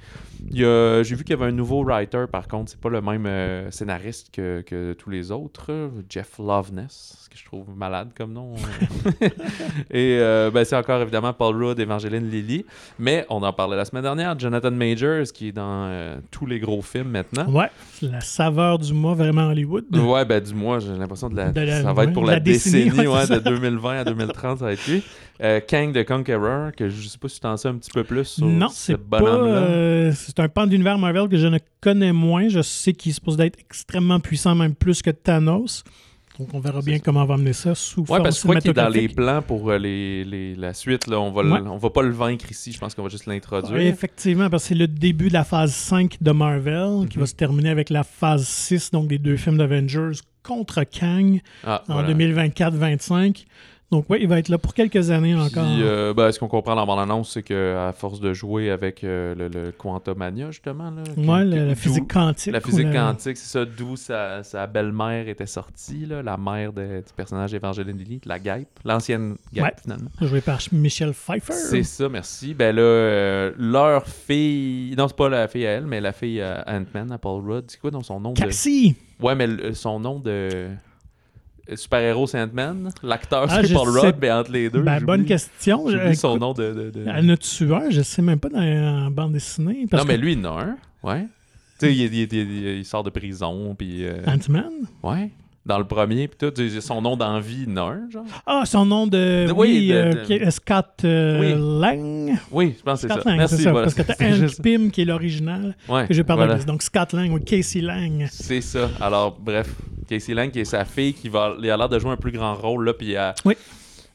J'ai 0.52 1.04
vu 1.16 1.24
qu'il 1.24 1.30
y 1.30 1.34
avait 1.40 1.46
un 1.50 1.52
nouveau 1.56 1.84
writer 1.84 2.26
par 2.32 2.48
contre, 2.48 2.72
c'est 2.72 2.80
pas 2.80 2.90
le 2.90 3.02
même 3.02 3.26
euh, 3.28 3.70
scénariste 3.72 4.30
que, 4.34 4.62
que 4.62 4.94
tous 4.94 5.10
les 5.10 5.32
autres. 5.32 5.92
Jeff 6.10 6.38
Loveness, 6.40 7.18
ce 7.24 7.30
que 7.30 7.38
je 7.38 7.46
trouve 7.46 7.76
malade 7.76 8.10
comme 8.18 8.34
nom. 8.34 8.56
Et 9.92 10.18
euh, 10.20 10.50
ben, 10.52 10.64
c'est 10.66 10.76
encore 10.76 11.02
évidemment 11.02 11.34
Paul 11.34 11.56
Rudd, 11.64 11.80
Evangeline 11.80 12.30
Lilly. 12.30 12.66
Mais 13.00 13.26
on 13.30 13.44
en 13.44 13.54
parlait 13.54 13.78
la 13.78 13.86
semaine 13.86 14.04
dernière, 14.04 14.38
Jonathan 14.38 14.72
Majors 14.72 15.26
qui 15.34 15.50
est 15.50 15.52
dans 15.52 16.20
tous 16.32 16.46
les 16.46 16.60
gros 16.60 16.82
films 16.82 17.10
maintenant. 17.10 17.48
Ouais, 17.52 17.70
la 18.02 18.22
saveur 18.22 18.80
du 18.80 18.94
mois 18.94 19.14
vraiment 19.14 19.48
Hollywood. 19.48 19.86
Ouais, 19.96 20.26
ben 20.26 20.42
du 20.44 20.54
moins, 20.54 20.80
j'ai 20.80 20.94
l'impression 20.94 21.30
de 21.30 21.36
la, 21.36 21.52
De 21.52 21.62
la- 21.62 21.82
ça 21.84 21.94
va 21.94 22.04
être 22.06 22.14
pour 22.14 22.26
la, 22.26 22.34
la 22.34 22.40
décennie, 22.40 22.86
décennie, 22.90 23.08
ouais, 23.08 23.28
de 23.28 23.38
2020 23.40 24.00
à 24.00 24.04
2030, 24.34 24.60
ça 24.60 24.66
va 24.66 24.74
être 24.74 24.88
lui. 24.88 25.04
Euh, 25.44 25.60
Kang 25.68 25.92
the 25.94 26.06
Conqueror, 26.06 26.72
que 26.76 26.90
je 26.90 27.08
sais 27.08 27.18
pas 27.18 27.28
si 27.28 27.36
tu 27.36 27.42
t'en 27.42 27.58
sais 27.58 27.68
un 27.68 27.76
petit 27.76 27.92
peu 27.92 28.04
plus 28.04 28.26
sur 28.26 28.46
Non, 28.46 28.70
ce 28.70 28.94
bonhomme-là. 28.94 29.54
euh, 29.58 30.12
c'est 30.16 30.40
un 30.40 30.48
pan 30.50 30.68
d'univers 30.68 30.98
Marvel 30.98 31.28
que 31.30 31.38
je 31.38 31.48
ne 31.48 31.58
connais 31.82 32.14
moins. 32.14 32.48
Je 32.50 32.62
sais 32.62 32.94
qu'il 32.94 33.12
est 33.12 33.16
supposé 33.16 33.38
d'être 33.38 33.60
extrêmement 33.60 34.20
puissant, 34.20 34.54
même 34.56 34.76
plus 34.76 35.02
que 35.02 35.10
Thanos. 35.10 35.84
Donc, 36.40 36.48
on 36.54 36.60
verra 36.60 36.82
bien 36.82 36.98
comment 36.98 37.24
on 37.24 37.26
va 37.26 37.34
amener 37.36 37.54
ça 37.54 37.76
sous 37.76 38.02
Ouais, 38.02 38.08
forme 38.08 38.24
parce 38.24 38.36
que 38.38 38.42
je 38.42 38.48
crois 38.48 38.62
qu'il 38.62 38.72
est 38.72 38.74
dans 38.74 38.90
les 38.90 39.10
plans 39.10 39.42
pour 39.42 39.70
euh, 39.70 39.78
les, 39.78 40.24
les- 40.24 40.56
la 40.56 40.74
suite. 40.74 41.06
Là, 41.08 41.20
on 41.20 41.32
va 41.32 41.44
le- 41.44 41.52
Ouais. 41.52 41.60
on 41.66 41.78
va 41.78 41.90
pas 41.90 42.02
le 42.02 42.12
vaincre 42.12 42.50
ici, 42.50 42.72
je 42.72 42.80
pense 42.80 42.96
qu'on 42.96 43.04
va 43.04 43.10
juste 43.10 43.26
l'introduire. 43.28 43.80
Effectivement, 43.82 44.50
parce 44.50 44.64
que 44.64 44.70
c'est 44.70 44.76
le 44.76 44.88
début 44.88 45.28
de 45.28 45.34
la 45.34 45.44
phase 45.44 45.74
5 45.74 46.18
de 46.22 46.32
Marvel, 46.32 47.08
qui 47.10 47.18
Mhm. 47.18 47.22
va 47.24 47.26
se 47.28 47.36
terminer 47.36 47.70
avec 47.70 47.90
la 47.90 48.04
phase 48.04 48.48
6, 48.48 48.92
donc 48.92 49.08
des 49.08 49.20
deux 49.20 49.38
films 49.38 49.58
d'Avengers 49.58 50.20
contre 50.42 50.84
Kang 50.84 51.42
Ah, 51.64 51.84
en 51.88 51.94
voilà. 51.94 52.08
2024-25. 52.08 53.46
Donc, 53.92 54.06
oui, 54.10 54.20
il 54.22 54.28
va 54.30 54.40
être 54.40 54.48
là 54.48 54.58
pour 54.58 54.74
quelques 54.74 55.12
années 55.12 55.36
encore. 55.36 55.66
Puis, 55.66 55.84
euh, 55.84 56.14
ben, 56.14 56.32
ce 56.32 56.40
qu'on 56.40 56.48
comprend 56.48 56.76
dans 56.76 56.96
l'annonce, 56.96 57.32
c'est 57.34 57.44
qu'à 57.44 57.92
force 57.92 58.22
de 58.22 58.32
jouer 58.34 58.70
avec 58.72 59.04
euh, 59.04 59.36
le, 59.36 59.48
le 59.50 59.72
Quantumania, 59.74 60.50
justement. 60.52 60.92
Là, 60.92 61.04
ouais, 61.18 61.44
la, 61.44 61.76
physique 61.76 62.12
quantique. 62.12 62.54
La 62.54 62.62
physique 62.62 62.92
quantique, 62.92 63.36
c'est 63.36 63.60
ça, 63.60 63.66
d'où 63.66 63.98
sa, 63.98 64.44
sa 64.44 64.66
belle-mère 64.66 65.28
était 65.28 65.46
sortie, 65.46 66.06
là, 66.06 66.24
la 66.24 66.38
mère 66.38 66.72
de- 66.72 67.00
du 67.06 67.14
personnage 67.16 67.54
Evangeline 67.54 67.98
Lilly, 67.98 68.22
la 68.26 68.40
guêpe, 68.40 68.70
l'ancienne 68.86 69.36
guêpe 69.54 69.64
Ouais. 69.66 69.74
finalement. 69.82 70.10
Joué 70.22 70.40
par 70.42 70.60
Michelle 70.72 71.14
Pfeiffer. 71.14 71.52
C'est 71.54 71.84
ça, 71.84 72.08
merci. 72.08 72.54
Ben 72.54 72.74
là, 72.76 72.82
euh, 72.82 73.52
leur 73.58 74.08
fille, 74.08 74.96
non, 74.98 75.08
c'est 75.10 75.18
pas 75.18 75.28
la 75.28 75.48
fille 75.50 75.66
à 75.68 75.72
elle, 75.72 75.86
mais 75.86 76.00
la 76.00 76.14
fille 76.14 76.42
à 76.42 76.64
Ant-Man, 76.66 77.12
à 77.12 77.18
Paul 77.18 77.44
Rudd, 77.46 77.66
c'est 77.68 77.80
quoi 77.82 77.92
dans 77.92 78.04
son 78.04 78.22
nom 78.22 78.32
de... 78.32 78.40
Cassie! 78.40 78.96
Ouais, 79.22 79.36
mais 79.36 79.74
son 79.74 80.00
nom 80.00 80.18
de 80.20 80.70
super-héros, 81.76 82.28
c'est 82.28 82.40
Ant-Man. 82.42 82.90
L'acteur, 83.04 83.46
Ah, 83.50 83.62
c'est 83.64 83.74
Paul 83.74 83.90
Rudd, 83.90 84.16
mais 84.22 84.32
entre 84.32 84.52
les 84.52 84.70
deux, 84.70 84.82
Ben, 84.82 85.00
bonne 85.02 85.26
question. 85.26 85.86
Je- 85.90 86.14
son 86.14 86.38
nom 86.38 86.54
de... 86.54 86.74
de- 86.74 86.90
de- 86.92 87.08
un? 87.08 87.90
Je 87.90 88.02
sais 88.02 88.22
même 88.22 88.40
pas 88.40 88.50
dans 88.50 88.60
la 88.60 89.10
bande 89.10 89.34
dessinée. 89.34 89.86
Parce 89.90 90.04
Non, 90.04 90.08
mais 90.08 90.18
lui, 90.18 90.34
il 90.34 90.46
en 90.46 90.58
a 90.58 90.62
un, 90.64 90.78
ouais. 91.04 91.26
Tu 91.80 91.88
sais, 91.88 91.94
il, 91.96 92.02
il- 92.14 92.14
il- 92.14 92.34
il- 92.34 92.78
il 92.80 92.86
sort 92.86 93.04
de 93.04 93.10
prison, 93.10 93.74
puis... 93.78 94.06
euh, 94.06 94.18
Ant-Man? 94.28 94.72
Ouais. 95.04 95.30
dans 95.64 95.78
le 95.78 95.86
premier, 95.86 96.28
puis 96.28 96.38
tout, 96.52 96.82
son 96.82 97.02
nom 97.04 97.16
d'envie, 97.16 97.66
non, 97.68 98.10
genre. 98.10 98.26
Ah, 98.48 98.64
son 98.66 98.84
nom 98.84 99.06
de. 99.06 99.46
De- 99.48 99.52
oui, 99.52 99.90
de- 99.90 99.94
euh, 99.94 100.14
de- 100.14 100.20
qui 100.26 100.34
est 100.34 100.50
Scott 100.52 100.88
euh, 101.06 101.40
Oui. 101.40 101.54
Lang? 101.80 102.36
Oui, 102.52 102.74
je 102.80 102.84
pense 102.84 103.04
que 103.04 103.08
c'est 103.08 103.14
ça. 103.14 103.22
Lang, 103.30 103.38
Merci, 103.38 103.58
ça. 103.62 103.72
voilà. 103.72 103.86
Parce 103.86 103.94
que 103.94 104.02
t'as 104.02 104.16
Hank 104.28 104.34
juste- 104.42 104.62
Pym 104.64 104.90
qui 104.90 105.02
est 105.02 105.06
l'original 105.06 105.76
Ouais, 105.88 106.08
que 106.08 106.16
j'ai 106.16 106.24
parlé. 106.24 106.48
voilà. 106.48 106.64
Donc 106.64 106.82
Scott 106.82 107.14
Lang 107.14 107.32
ou 107.32 107.40
Casey 107.40 107.80
Lang. 107.82 108.28
C'est 108.32 108.62
ça. 108.62 108.90
Alors, 109.00 109.38
bref, 109.40 109.70
Casey 110.20 110.34
Lang, 110.34 110.52
qui 110.52 110.60
est 110.60 110.66
sa 110.66 110.84
fille, 110.86 111.14
qui 111.14 111.30
va, 111.30 111.56
il 111.60 111.70
a 111.70 111.78
l'air 111.78 111.90
de 111.90 111.98
jouer 112.00 112.12
un 112.12 112.18
plus 112.18 112.32
grand 112.32 112.54
rôle, 112.56 112.86
là, 112.86 112.94
puis 112.94 113.14
elle, 113.14 113.34
Oui. 113.46 113.56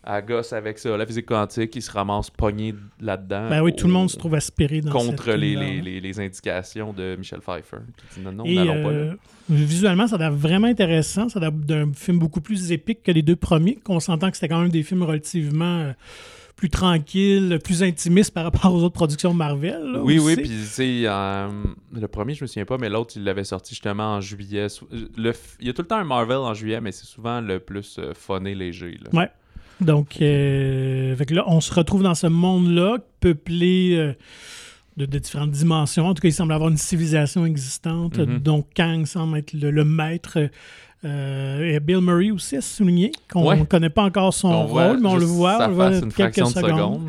elle 0.07 0.25
gosse 0.27 0.53
avec 0.53 0.79
ça, 0.79 0.97
la 0.97 1.07
physique 1.07 1.27
quantique, 1.27 1.75
il 1.75 1.83
se 1.83 1.91
ramasse 1.91 2.31
pogné 2.31 2.75
là-dedans. 3.01 3.49
Ben 3.49 3.63
oui, 3.63 3.75
tout 3.75 3.87
le 3.87 3.93
monde 3.93 4.11
se 4.11 4.17
trouve 4.17 4.35
aspiré 4.35 4.81
dans 4.83 4.93
Contre 4.93 5.33
les, 5.33 5.57
les, 5.57 5.81
les, 5.81 6.01
les 6.01 6.21
indications 6.21 6.93
de 6.93 7.17
Michel 7.17 7.41
Pfeiffer. 7.41 7.79
Qui 8.13 8.21
dit 8.21 8.25
non, 8.27 8.33
non, 8.33 8.45
Et 8.45 8.55
n'allons 8.55 8.83
pas 8.83 8.93
là. 8.93 8.99
euh, 8.99 9.15
visuellement, 9.49 10.07
ça 10.07 10.17
a 10.17 10.19
l'air 10.19 10.33
vraiment 10.33 10.69
intéressant. 10.69 11.29
Ça 11.29 11.39
a 11.39 11.43
l'air 11.43 11.53
d'un 11.53 11.93
film 11.95 12.19
beaucoup 12.19 12.41
plus 12.41 12.73
épique 12.73 13.03
que 13.03 13.11
les 13.11 13.23
deux 13.23 13.37
premiers, 13.37 13.77
qu'on 13.77 14.01
s'entend 14.01 14.31
que 14.31 14.37
c'était 14.37 14.49
quand 14.49 14.61
même 14.61 14.71
des 14.71 14.83
films 14.83 15.03
relativement 15.03 15.81
euh, 15.81 15.93
plus 16.57 16.71
tranquilles, 16.71 17.59
plus 17.63 17.83
intimistes 17.83 18.33
par 18.33 18.45
rapport 18.45 18.73
aux 18.75 18.83
autres 18.83 18.95
productions 18.95 19.35
Marvel. 19.35 19.79
là, 19.93 20.03
Oui, 20.03 20.19
oui, 20.19 20.37
puis 20.37 20.49
tu 20.49 20.55
sais, 20.65 21.03
euh, 21.05 21.49
le 21.93 22.09
premier, 22.09 22.35
je 22.35 22.43
me 22.45 22.47
souviens 22.47 22.65
pas, 22.65 22.79
mais 22.79 22.89
l'autre, 22.89 23.13
il 23.17 23.25
l'avait 23.25 23.45
sorti 23.45 23.75
justement 23.75 24.15
en 24.15 24.21
juillet. 24.23 24.69
Le, 25.19 25.33
f- 25.33 25.57
il 25.61 25.67
y 25.67 25.71
a 25.71 25.75
tout 25.75 25.83
le 25.83 25.89
temps 25.89 25.99
un 25.99 26.05
Marvel 26.05 26.39
en 26.39 26.55
juillet, 26.55 26.81
mais 26.81 26.93
c'est 26.93 27.05
souvent 27.05 27.41
le 27.43 27.59
plus 27.61 27.97
euh, 27.99 28.13
funné 28.15 28.55
léger. 28.55 28.99
Là. 29.05 29.11
Ouais. 29.21 29.29
Donc, 29.83 30.17
euh, 30.23 31.15
fait 31.17 31.27
que 31.27 31.35
là, 31.35 31.45
on 31.47 31.61
se 31.61 31.75
retrouve 31.75 32.03
dans 32.03 32.15
ce 32.15 32.27
monde-là, 32.27 32.99
peuplé 33.21 33.93
euh, 33.95 34.15
de, 34.97 35.05
de 35.05 35.19
différentes 35.19 35.51
dimensions. 35.51 36.07
En 36.07 36.15
tout 36.15 36.23
cas, 36.23 36.29
il 36.29 36.33
semble 36.33 36.55
avoir 36.55 36.71
une 36.71 36.79
civilisation 36.79 37.45
existante, 37.45 38.17
Mhm. 38.17 38.39
dont 38.39 38.65
Kang 38.75 39.05
semble 39.05 39.37
être 39.37 39.53
le, 39.53 39.71
le 39.71 39.85
maître. 39.85 40.39
Euh, 41.07 41.75
et 41.75 41.81
Bill 41.81 42.01
Murray 42.01 42.31
aussi 42.31 42.57
à 42.57 42.61
souligner, 42.61 43.13
qu'on 43.33 43.47
Ouais. 43.49 43.59
ne 43.61 43.65
connaît 43.65 43.91
pas 43.91 44.03
encore 44.03 44.35
son 44.35 44.49
On 44.49 44.67
rôle, 44.67 44.99
mais 45.01 45.09
on 45.09 45.17
le 45.17 45.25
voit, 45.25 45.59
on 45.65 45.69
le 45.69 45.75
voit 45.75 45.91
face 45.93 46.03
une 46.03 46.13
quelques 46.13 46.35
secondes. 46.47 46.53
seconde. 46.71 47.01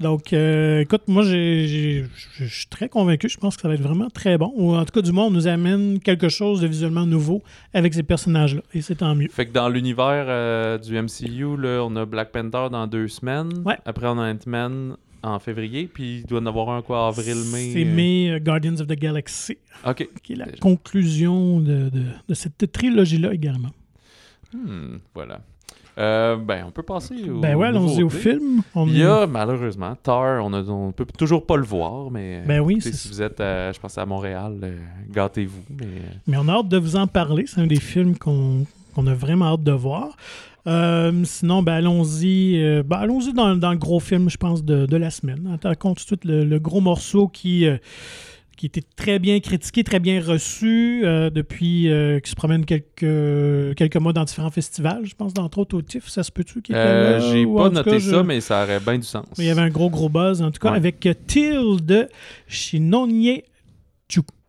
Donc, 0.00 0.32
euh, 0.32 0.80
écoute, 0.82 1.02
moi, 1.08 1.22
je 1.24 2.04
je 2.36 2.44
suis 2.44 2.66
très 2.68 2.88
convaincu. 2.88 3.28
Je 3.28 3.36
pense 3.36 3.56
que 3.56 3.62
ça 3.62 3.68
va 3.68 3.74
être 3.74 3.80
vraiment 3.82 4.08
très 4.10 4.38
bon. 4.38 4.52
Ou 4.54 4.76
en 4.76 4.84
tout 4.84 4.92
cas, 4.92 5.00
du 5.02 5.10
moins, 5.10 5.24
on 5.24 5.30
nous 5.32 5.48
amène 5.48 5.98
quelque 5.98 6.28
chose 6.28 6.60
de 6.60 6.68
visuellement 6.68 7.04
nouveau 7.04 7.42
avec 7.74 7.94
ces 7.94 8.04
personnages-là. 8.04 8.60
Et 8.74 8.80
c'est 8.82 8.94
tant 8.96 9.16
mieux. 9.16 9.26
Fait 9.28 9.46
que 9.46 9.52
dans 9.52 9.68
l'univers 9.68 10.26
euh, 10.28 10.78
du 10.78 10.94
MCU, 10.94 11.56
là, 11.60 11.80
on 11.84 11.96
a 11.96 12.04
Black 12.04 12.30
Panther 12.30 12.68
dans 12.70 12.86
deux 12.86 13.08
semaines. 13.08 13.50
Ouais. 13.64 13.76
Après, 13.86 14.06
on 14.06 14.18
a 14.20 14.30
Ant-Man 14.30 14.94
en 15.28 15.38
février. 15.38 15.86
Puis 15.92 16.18
il 16.20 16.26
doit 16.26 16.40
en 16.40 16.46
avoir 16.46 16.70
un 16.70 16.82
quoi, 16.82 17.08
avril, 17.08 17.36
mai. 17.52 17.70
C'est 17.72 17.84
euh, 17.84 17.94
mai 17.94 18.30
euh, 18.30 18.38
Guardians 18.38 18.74
of 18.80 18.86
the 18.86 18.98
Galaxy, 18.98 19.56
Ok. 19.86 20.08
qui 20.22 20.32
est 20.32 20.36
la 20.36 20.44
Déjà. 20.46 20.58
conclusion 20.58 21.60
de, 21.60 21.88
de- 21.90 22.02
de 22.28 22.34
cette 22.34 22.70
trilogie-là 22.72 23.32
également. 23.34 23.70
Hmm, 24.52 24.96
voilà. 25.14 25.40
Euh, 25.98 26.36
ben, 26.36 26.64
on 26.66 26.70
peut 26.70 26.84
passer 26.84 27.28
au. 27.28 27.40
ben 27.40 27.56
ouais, 27.56 27.66
allons-y 27.66 28.04
au 28.04 28.08
film. 28.08 28.62
On- 28.74 28.86
Il 28.86 28.98
y 28.98 29.02
a 29.02 29.26
malheureusement 29.26 29.96
Tar, 30.00 30.44
on, 30.44 30.52
on 30.54 30.92
peut 30.92 31.04
toujours 31.18 31.44
pas 31.44 31.56
le 31.56 31.64
voir, 31.64 32.08
mais 32.12 32.42
Ben 32.46 32.60
oui, 32.60 32.80
si 32.80 33.08
vous 33.08 33.20
êtes, 33.20 33.40
à, 33.40 33.72
je 33.72 33.80
pense, 33.80 33.98
à 33.98 34.06
Montréal, 34.06 34.58
euh, 34.62 34.78
gâtez-vous. 35.10 35.62
Mais 35.70 35.86
euh, 35.86 36.14
Mais 36.28 36.36
on 36.36 36.46
a 36.46 36.52
hâte 36.52 36.68
de 36.68 36.76
vous 36.78 36.94
en 36.94 37.08
parler. 37.08 37.46
C'est 37.48 37.60
un 37.60 37.66
des 37.66 37.80
films 37.80 38.16
qu'on 38.16 38.64
qu'on 38.94 39.06
a 39.08 39.14
vraiment 39.14 39.46
hâte 39.54 39.64
de 39.64 39.72
voir. 39.72 40.16
Euh, 40.68 41.12
sinon, 41.24 41.62
ben 41.62 41.72
allons-y 41.74 42.62
euh, 42.62 42.82
ben, 42.82 42.98
allons-y 42.98 43.32
dans, 43.32 43.56
dans 43.56 43.70
le 43.72 43.78
gros 43.78 44.00
film, 44.00 44.28
je 44.28 44.36
pense, 44.36 44.62
de, 44.64 44.86
de 44.86 44.96
la 44.96 45.10
semaine. 45.10 45.48
Attaquons 45.54 45.90
tout 45.94 46.02
de 46.02 46.06
suite 46.06 46.24
le, 46.24 46.44
le 46.44 46.58
gros 46.58 46.80
morceau 46.82 47.26
qui, 47.26 47.66
euh, 47.66 47.78
qui 48.56 48.66
était 48.66 48.82
très 48.96 49.18
bien 49.18 49.40
critiqué, 49.40 49.82
très 49.82 49.98
bien 50.00 50.20
reçu 50.20 51.02
depuis 51.32 51.82
qu'il 51.84 52.26
se 52.30 52.34
promène 52.34 52.64
quelques, 52.66 53.76
quelques 53.76 53.96
mois 53.96 54.12
dans 54.12 54.24
différents 54.24 54.50
festivals. 54.50 55.02
Je 55.04 55.14
pense, 55.14 55.32
d'entre 55.32 55.58
autres 55.58 55.76
au 55.76 55.80
TIFF, 55.82 56.08
ça 56.08 56.22
se 56.22 56.30
peut-tu 56.32 56.60
qu'il 56.60 56.74
était 56.74 56.84
là, 56.84 57.18
j'ai 57.20 57.46
pas 57.46 57.70
noté 57.70 57.90
cas, 57.92 58.00
ça, 58.00 58.16
je- 58.18 58.22
mais 58.22 58.40
ça 58.40 58.62
aurait 58.64 58.80
bien 58.80 58.98
du 58.98 59.04
sens. 59.06 59.24
Il 59.38 59.44
y 59.44 59.50
avait 59.50 59.62
un 59.62 59.70
gros, 59.70 59.88
gros 59.90 60.08
buzz, 60.10 60.42
en 60.42 60.50
tout 60.50 60.58
cas, 60.58 60.72
Ouais. 60.72 60.76
avec 60.76 61.06
euh, 61.06 61.14
Till 61.26 61.76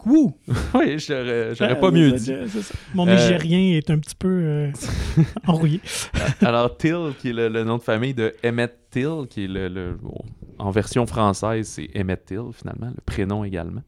oui, 0.75 0.97
j'aurais 0.99 1.53
j'aurais 1.55 1.71
Euh, 1.73 1.75
pas 1.75 1.91
mieux 1.91 2.11
dit. 2.13 2.33
c'est 2.47 2.61
ça. 2.61 2.73
Mon 2.93 3.07
Euh, 3.07 3.15
Nigérien 3.15 3.75
est 3.77 3.89
un 3.89 3.99
petit 3.99 4.15
peu 4.15 4.27
euh, 4.29 4.71
enrouillé. 5.47 5.81
Alors, 6.41 6.77
Till, 6.77 7.13
qui 7.19 7.29
est 7.29 7.33
le, 7.33 7.49
le 7.49 7.63
nom 7.63 7.77
de 7.77 7.83
famille 7.83 8.13
de 8.13 8.33
Emmett 8.45 8.73
Till, 8.91 9.27
qui 9.29 9.43
est 9.45 9.47
le, 9.47 9.67
le- 9.67 9.93
bon, 10.01 10.15
en 10.57 10.71
version 10.71 11.05
française, 11.05 11.67
c'est 11.67 11.89
Emmett 11.99 12.23
Till, 12.25 12.51
finalement, 12.53 12.87
le 12.87 13.01
prénom 13.05 13.43
également. 13.43 13.83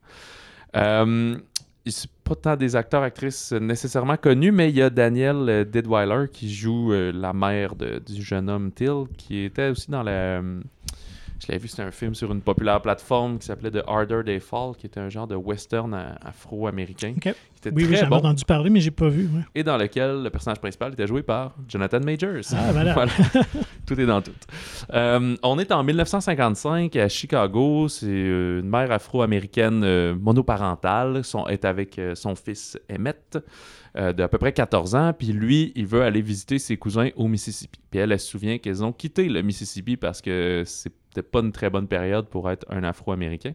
Euh, 0.76 1.38
c'est 1.86 2.10
pas 2.24 2.36
tant 2.36 2.56
des 2.56 2.76
acteurs, 2.76 3.02
actrices 3.02 3.52
nécessairement 3.54 4.16
connus, 4.18 4.52
mais 4.52 4.70
il 4.70 4.76
y 4.76 4.82
a 4.82 4.90
Daniel 4.90 5.38
euh, 5.50 5.64
Deadweiler 5.66 6.26
qui 6.32 6.54
joue 6.54 6.94
euh, 6.94 7.12
la 7.14 7.34
mère 7.34 7.76
de- 7.76 8.00
du 8.06 8.22
jeune 8.22 8.50
homme 8.50 8.72
Till, 8.72 9.06
qui 9.18 9.46
était 9.46 9.70
aussi 9.70 9.90
dans 9.90 10.04
la. 10.04 10.42
Je 11.42 11.48
l'avais 11.48 11.58
vu, 11.62 11.68
c'était 11.68 11.82
un 11.82 11.92
film 11.92 12.14
sur 12.14 12.32
une 12.32 12.42
populaire 12.42 12.82
plateforme 12.82 13.40
qui 13.40 13.48
s'appelait 13.48 13.72
The 13.72 13.84
Harder 13.88 14.22
They 14.24 14.40
Fall, 14.40 14.76
qui 14.78 14.86
était 14.86 15.00
un 15.00 15.10
genre 15.10 15.28
de 15.28 15.36
western 15.36 15.94
afro-américain. 16.22 17.16
Oui, 17.66 17.86
oui, 17.90 17.98
bon 18.10 18.18
entendu 18.18 18.46
parler, 18.46 18.70
mais 18.70 18.80
j'ai 18.80 18.92
pas 18.92 19.10
vu. 19.10 19.26
ouais. 19.26 19.44
et 19.56 19.64
dans 19.64 19.78
lequel 19.78 20.24
le 20.24 20.30
personnage 20.30 20.60
principal 20.60 20.94
était 20.94 21.08
joué 21.08 21.24
par 21.24 21.56
Jonathan 21.68 22.00
Majors. 22.00 22.44
Ah, 22.54 22.72
voilà. 22.72 22.96
tout 23.86 24.00
est 24.00 24.06
dans 24.06 24.22
tout. 24.22 24.32
Euh, 24.94 25.36
on 25.44 25.60
est 25.60 25.72
en 25.72 25.84
1955 25.84 26.96
à 26.96 27.08
Chicago. 27.08 27.88
C'est 27.88 28.08
euh, 28.08 28.62
une 28.62 28.70
mère 28.70 28.92
afro-américaine 28.92 29.84
euh, 29.84 30.16
monoparentale. 30.20 31.24
Son, 31.24 31.48
est 31.48 31.66
avec 31.66 31.98
euh, 32.00 32.16
son 32.16 32.36
fils 32.36 32.80
Emmett. 32.92 33.38
Euh, 33.98 34.14
de 34.14 34.24
à 34.24 34.28
peu 34.28 34.38
près 34.38 34.54
14 34.54 34.96
ans, 34.96 35.14
puis 35.18 35.28
lui, 35.34 35.72
il 35.76 35.86
veut 35.86 36.02
aller 36.02 36.22
visiter 36.22 36.60
ses 36.60 36.78
cousins 36.78 37.10
au 37.16 37.28
Mississippi. 37.28 37.80
Puis 37.90 38.00
elle, 38.00 38.12
elle 38.12 38.20
se 38.20 38.28
souvient 38.28 38.58
qu'elles 38.58 38.84
ont 38.84 38.94
quitté 38.94 39.28
le 39.28 39.42
Mississippi 39.42 39.98
parce 39.98 40.22
que 40.22 40.64
c'était 40.66 41.22
pas 41.22 41.40
une 41.40 41.52
très 41.52 41.70
bonne 41.70 41.88
période 41.88 42.28
pour 42.28 42.50
être 42.50 42.66
un 42.70 42.84
Afro-Américain. 42.84 43.54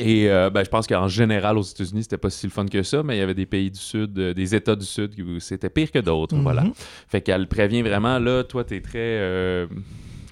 Et 0.00 0.30
euh, 0.30 0.48
ben, 0.48 0.62
je 0.64 0.70
pense 0.70 0.86
qu'en 0.86 1.08
général, 1.08 1.58
aux 1.58 1.62
États-Unis, 1.62 2.04
c'était 2.04 2.18
pas 2.18 2.30
si 2.30 2.46
le 2.46 2.52
fun 2.52 2.66
que 2.66 2.84
ça, 2.84 3.02
mais 3.02 3.16
il 3.16 3.18
y 3.18 3.22
avait 3.22 3.34
des 3.34 3.46
pays 3.46 3.68
du 3.68 3.80
Sud, 3.80 4.16
euh, 4.16 4.32
des 4.32 4.54
États 4.54 4.76
du 4.76 4.86
Sud 4.86 5.18
où 5.18 5.40
c'était 5.40 5.70
pire 5.70 5.90
que 5.90 5.98
d'autres. 5.98 6.36
Mhm. 6.36 6.42
Voilà. 6.42 6.64
Fait 7.08 7.20
qu'elle 7.20 7.48
prévient 7.48 7.82
vraiment, 7.82 8.20
là, 8.20 8.44
toi, 8.44 8.62
t'es 8.62 8.80
très 8.80 8.98
euh, 9.00 9.66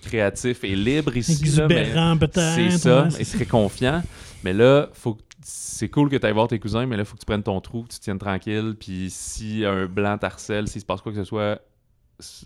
créatif 0.03 0.63
et 0.63 0.77
libre 0.77 1.17
ici. 1.17 1.33
Exubérant, 1.33 2.17
peut-être. 2.17 2.55
C'est 2.55 2.71
ça, 2.79 3.09
ouais, 3.09 3.21
et 3.21 3.25
très 3.25 3.45
confiant. 3.45 4.05
Mais 4.45 4.53
là, 4.53 4.89
faut 4.93 5.15
que- 5.15 5.23
c'est 5.49 5.89
cool 5.89 6.09
que 6.09 6.17
tu 6.17 6.27
ailles 6.27 6.33
voir 6.33 6.49
tes 6.49 6.59
cousins, 6.59 6.87
mais 6.87 6.97
là, 6.97 7.05
il 7.05 7.07
faut 7.07 7.15
que 7.15 7.21
tu 7.21 7.27
prennes 7.27 7.45
ton 7.45 7.61
trou, 7.61 7.85
que 7.85 7.93
tu 7.93 7.99
te 8.01 8.03
tiennes 8.03 8.19
tranquille. 8.19 8.75
Puis 8.81 9.11
si 9.11 9.65
un 9.65 9.87
blanc 9.87 10.19
t'harcèle, 10.19 10.67
s'il 10.67 10.81
se 10.81 10.87
passe 10.87 11.01
quoi 11.03 11.13
que 11.13 11.19
ce 11.19 11.25
soit, 11.25 11.61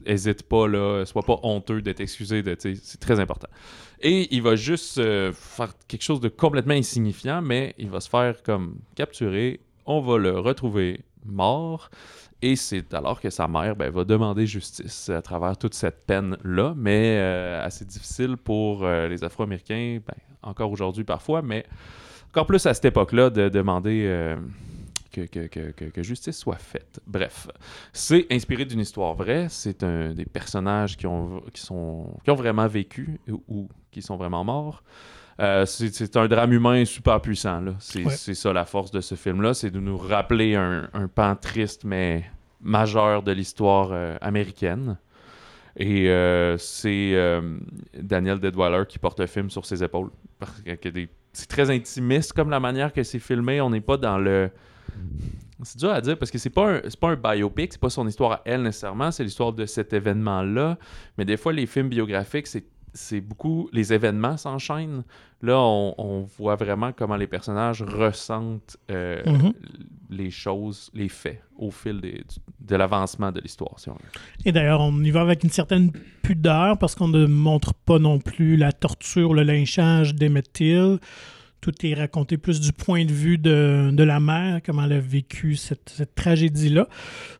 hésite 0.04 0.42
pas, 0.42 0.68
là, 0.68 1.06
sois 1.06 1.22
pas 1.22 1.38
honteux. 1.42 1.80
De, 1.80 1.94
sais, 1.96 2.74
c'est 2.74 3.00
très 3.00 3.18
important. 3.18 3.48
Et 4.02 4.34
il 4.34 4.42
va 4.42 4.54
juste 4.54 4.98
euh, 4.98 5.32
faire 5.32 5.72
quelque 5.88 6.02
chose 6.02 6.20
de 6.20 6.28
complètement 6.28 6.74
insignifiant, 6.74 7.40
mais 7.40 7.74
il 7.78 7.88
va 7.88 8.00
se 8.00 8.10
faire 8.10 8.42
comme 8.42 8.80
capturer. 8.96 9.60
On 9.86 10.02
va 10.02 10.18
le 10.18 10.38
retrouver 10.38 11.00
mort. 11.24 11.88
Et 12.42 12.54
c'est 12.54 12.92
alors 12.92 13.18
que 13.22 13.30
sa 13.30 13.48
mère 13.48 13.76
ben, 13.76 13.90
va 13.90 14.04
demander 14.04 14.46
justice 14.46 15.08
à 15.08 15.22
travers 15.22 15.56
toute 15.56 15.72
cette 15.72 16.04
peine-là, 16.04 16.74
mais 16.76 17.16
euh, 17.18 17.64
assez 17.64 17.86
difficile 17.86 18.36
pour 18.36 18.84
euh, 18.84 19.08
les 19.08 19.24
Afro-Américains, 19.24 20.00
ben, 20.06 20.14
encore 20.42 20.70
aujourd'hui 20.70 21.04
parfois, 21.04 21.40
mais 21.40 21.64
encore 22.30 22.46
plus 22.46 22.64
à 22.66 22.74
cette 22.74 22.84
époque-là 22.86 23.30
de 23.30 23.48
demander 23.48 24.04
euh, 24.06 24.36
que, 25.12 25.22
que- 25.22 25.46
que- 25.48 25.70
que- 25.72 25.84
que 25.86 26.02
justice 26.02 26.38
soit 26.38 26.56
faite. 26.58 27.00
Bref, 27.06 27.48
c'est 27.92 28.26
inspiré 28.30 28.64
d'une 28.64 28.80
histoire 28.80 29.14
vraie, 29.14 29.46
c'est 29.48 29.82
un 29.82 30.12
des 30.14 30.24
personnages 30.24 30.96
qui 30.96 31.06
ont, 31.06 31.42
qui 31.52 31.60
sont, 31.60 32.06
qui 32.24 32.30
ont 32.30 32.34
vraiment 32.36 32.66
vécu 32.68 33.18
ou, 33.28 33.42
ou 33.48 33.68
qui 33.90 34.02
sont 34.02 34.16
vraiment 34.16 34.44
morts. 34.44 34.82
Euh, 35.40 35.64
c'est 35.64 36.16
un 36.18 36.28
drame 36.28 36.52
humain 36.52 36.84
super 36.84 37.20
puissant. 37.20 37.64
C'est 37.78 38.04
Ouais. 38.04 38.14
ça 38.14 38.52
la 38.52 38.66
force 38.66 38.90
de 38.90 39.00
ce 39.00 39.14
film-là, 39.14 39.54
c'est 39.54 39.70
de 39.70 39.80
nous 39.80 39.96
rappeler 39.96 40.54
un, 40.54 40.88
un 40.92 41.08
pan 41.08 41.34
triste 41.34 41.84
mais 41.84 42.24
majeur 42.60 43.22
de 43.22 43.32
l'histoire 43.32 43.88
euh, 43.92 44.16
américaine. 44.20 44.98
Et 45.76 46.08
euh, 46.08 46.56
c'est 46.58 47.12
euh, 47.14 47.58
Daniel 47.94 48.38
Deadweiler 48.38 48.84
qui 48.88 48.98
porte 48.98 49.20
le 49.20 49.26
film 49.26 49.50
sur 49.50 49.64
ses 49.64 49.82
épaules. 49.82 50.10
C'est 51.32 51.48
très 51.48 51.70
intimiste 51.70 52.32
comme 52.32 52.50
la 52.50 52.60
manière 52.60 52.92
que 52.92 53.02
c'est 53.02 53.18
filmé. 53.18 53.60
On 53.60 53.70
n'est 53.70 53.80
pas 53.80 53.96
dans 53.96 54.18
le. 54.18 54.50
C'est 55.62 55.78
dur 55.78 55.90
à 55.90 56.00
dire 56.00 56.18
parce 56.18 56.30
que 56.30 56.38
c'est 56.38 56.50
pas 56.50 56.76
un, 56.76 56.80
pas 56.98 57.10
un 57.10 57.16
biopic, 57.16 57.72
c'est 57.72 57.80
pas 57.80 57.90
son 57.90 58.08
histoire 58.08 58.32
à 58.32 58.42
elle 58.46 58.62
nécessairement, 58.62 59.10
c'est 59.10 59.22
l'histoire 59.22 59.52
de 59.52 59.66
cet 59.66 59.92
événement-là. 59.92 60.78
Mais 61.18 61.24
des 61.26 61.36
fois, 61.36 61.52
les 61.52 61.66
films 61.66 61.90
biographiques, 61.90 62.46
c'est 62.46 62.64
c'est 62.92 63.20
beaucoup. 63.20 63.68
Les 63.72 63.92
événements 63.92 64.36
s'enchaînent. 64.36 65.02
Là, 65.42 65.58
on, 65.58 65.94
on 65.96 66.20
voit 66.38 66.56
vraiment 66.56 66.92
comment 66.92 67.16
les 67.16 67.26
personnages 67.26 67.82
ressentent 67.82 68.76
euh, 68.90 69.22
Mhm. 69.26 69.52
les 70.10 70.30
choses, 70.30 70.90
les 70.92 71.08
faits 71.08 71.40
au 71.56 71.70
fil 71.70 72.00
des- 72.00 72.24
de 72.60 72.76
l'avancement 72.76 73.32
de 73.32 73.40
l'histoire, 73.40 73.78
si 73.78 73.88
on 73.88 73.94
veut. 73.94 74.00
Et 74.44 74.52
d'ailleurs, 74.52 74.80
on 74.80 75.02
y 75.02 75.10
va 75.10 75.22
avec 75.22 75.42
une 75.44 75.50
certaine 75.50 75.92
pudeur 76.22 76.76
parce 76.78 76.94
qu'on 76.94 77.08
ne 77.08 77.24
montre 77.26 77.72
pas 77.74 77.98
non 77.98 78.18
plus 78.18 78.56
la 78.56 78.72
torture, 78.72 79.32
le 79.32 79.42
lynchage 79.44 80.14
d'Emmett 80.14 80.52
Till. 80.52 80.98
Tout 81.60 81.72
est 81.84 81.94
raconté 81.94 82.36
plus 82.38 82.60
du 82.60 82.72
point 82.72 83.04
de 83.04 83.12
vue 83.12 83.38
de, 83.38 83.90
de 83.92 84.02
la 84.04 84.20
mère, 84.20 84.60
comment 84.64 84.84
elle 84.84 84.94
a 84.94 85.00
vécu 85.00 85.56
cette, 85.56 85.92
cette 85.96 86.14
tragédie-là. 86.14 86.88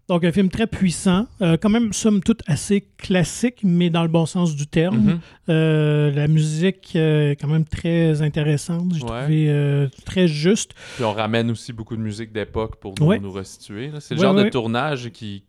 Donc, 0.08 0.24
un 0.24 0.32
film 0.32 0.48
très 0.48 0.66
puissant, 0.66 1.26
euh, 1.40 1.56
quand 1.56 1.68
même, 1.68 1.92
somme 1.92 2.20
toute, 2.22 2.42
assez 2.46 2.88
classique, 2.98 3.58
mais 3.62 3.90
dans 3.90 4.02
le 4.02 4.08
bon 4.08 4.26
sens 4.26 4.56
du 4.56 4.66
terme. 4.66 4.98
Mhm. 4.98 5.20
Euh, 5.50 6.10
la 6.12 6.28
musique 6.28 6.92
euh, 6.96 7.30
est 7.30 7.36
quand 7.36 7.48
même 7.48 7.64
très 7.64 8.20
intéressante, 8.22 8.92
j'ai 8.94 9.02
Ouais. 9.04 9.20
trouvé 9.22 9.46
euh, 9.48 9.88
très 10.04 10.28
juste. 10.28 10.72
Puis 10.96 11.04
on 11.04 11.12
ramène 11.12 11.50
aussi 11.50 11.72
beaucoup 11.72 11.96
de 11.96 12.02
musique 12.02 12.32
d'époque 12.32 12.76
pour 12.80 12.94
nous, 13.00 13.06
Ouais. 13.06 13.18
nous 13.20 13.32
restituer. 13.32 13.90
C'est 14.00 14.14
le 14.14 14.20
Ouais, 14.20 14.26
genre 14.26 14.34
de 14.34 14.48
tournage 14.48 15.10
qui, 15.10 15.44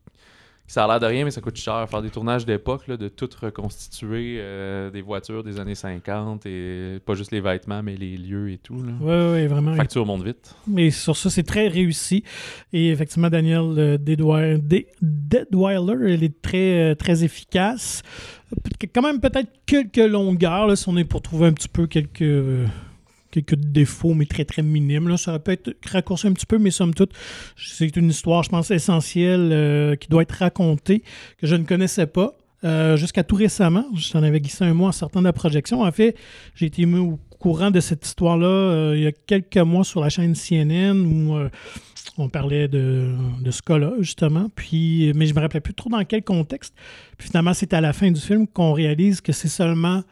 ça 0.71 0.85
a 0.85 0.87
l'air 0.87 1.01
de 1.01 1.05
rien, 1.05 1.25
mais 1.25 1.31
ça 1.31 1.41
coûte 1.41 1.57
cher. 1.57 1.85
Faire 1.89 2.01
des 2.01 2.09
tournages 2.09 2.45
d'époque, 2.45 2.87
de 2.87 3.09
tout 3.09 3.27
reconstituer, 3.41 4.37
euh, 4.39 4.89
des 4.89 5.01
voitures 5.01 5.43
des 5.43 5.59
années 5.59 5.75
50, 5.75 6.45
et 6.45 6.99
pas 7.05 7.13
juste 7.13 7.31
les 7.31 7.41
vêtements, 7.41 7.83
mais 7.83 7.97
les 7.97 8.15
lieux 8.15 8.49
et 8.53 8.57
tout. 8.57 8.81
Là. 8.81 8.93
Oui, 9.01 9.33
oui, 9.33 9.47
vraiment. 9.47 9.75
Facture 9.75 10.05
monte 10.05 10.23
vite. 10.23 10.55
Mais 10.67 10.89
sur 10.89 11.17
ça, 11.17 11.29
c'est 11.29 11.43
très 11.43 11.67
réussi. 11.67 12.23
Et 12.71 12.89
effectivement, 12.89 13.29
Daniel 13.29 13.63
euh, 13.77 13.97
Deadweiler, 15.01 16.13
elle 16.13 16.23
est 16.23 16.41
très, 16.41 16.91
euh, 16.91 16.95
très 16.95 17.25
efficace. 17.25 18.01
Quand 18.95 19.01
même, 19.01 19.19
peut-être 19.19 19.51
quelques 19.65 19.97
longueurs, 19.97 20.67
là, 20.67 20.77
si 20.77 20.87
on 20.87 20.95
est 20.95 21.03
pour 21.03 21.21
trouver 21.21 21.47
un 21.47 21.53
petit 21.53 21.67
peu 21.67 21.85
quelques, 21.85 22.23
quelques 23.31 23.55
défauts, 23.55 24.13
mais 24.13 24.25
très, 24.25 24.45
très 24.45 24.61
minimes. 24.61 25.07
Là. 25.07 25.17
Ça 25.17 25.37
peut 25.39 25.51
être 25.51 25.75
raccourci 25.89 26.27
un 26.27 26.33
petit 26.33 26.45
peu, 26.45 26.57
mais 26.57 26.71
somme 26.71 26.93
toute, 26.93 27.11
c'est 27.57 27.95
une 27.95 28.09
histoire, 28.09 28.43
je 28.43 28.49
pense, 28.49 28.71
essentielle 28.71 29.49
euh, 29.51 29.95
qui 29.95 30.07
doit 30.09 30.21
être 30.23 30.31
racontée, 30.33 31.03
que 31.37 31.47
je 31.47 31.55
ne 31.55 31.63
connaissais 31.63 32.07
pas. 32.07 32.33
euh, 32.63 32.97
Jusqu'à 32.97 33.23
tout 33.23 33.35
récemment, 33.35 33.85
j'en 33.95 34.21
avais 34.23 34.39
glissé 34.39 34.63
un 34.65 34.73
mois 34.73 34.89
en 34.89 34.93
sortant 34.93 35.19
de 35.19 35.25
la 35.25 35.33
projection. 35.33 35.81
En 35.81 35.91
fait, 35.91 36.15
j'ai 36.55 36.67
été 36.67 36.85
mis 36.85 36.99
au 36.99 37.19
courant 37.39 37.71
de 37.71 37.79
cette 37.79 38.05
histoire-là 38.05 38.45
euh, 38.47 38.93
il 38.95 39.03
y 39.03 39.07
a 39.07 39.11
quelques 39.11 39.57
mois 39.57 39.83
sur 39.83 40.01
la 40.01 40.09
chaîne 40.09 40.35
CNN 40.35 40.93
où 40.99 41.35
on 42.17 42.29
parlait 42.29 42.67
de, 42.67 43.15
de 43.41 43.51
ce 43.51 43.61
cas-là, 43.61 43.93
justement. 43.99 44.47
Puis, 44.55 45.11
mais 45.15 45.25
je 45.25 45.33
me 45.33 45.39
rappelais 45.39 45.61
plus 45.61 45.73
trop 45.73 45.89
dans 45.89 46.03
quel 46.03 46.23
contexte. 46.23 46.75
Puis 47.17 47.29
finalement, 47.29 47.53
c'est 47.53 47.73
à 47.73 47.81
la 47.81 47.93
fin 47.93 48.11
du 48.11 48.19
film 48.19 48.47
qu'on 48.47 48.73
réalise 48.73 49.21
que 49.21 49.31
c'est 49.31 49.47
seulement 49.47 50.03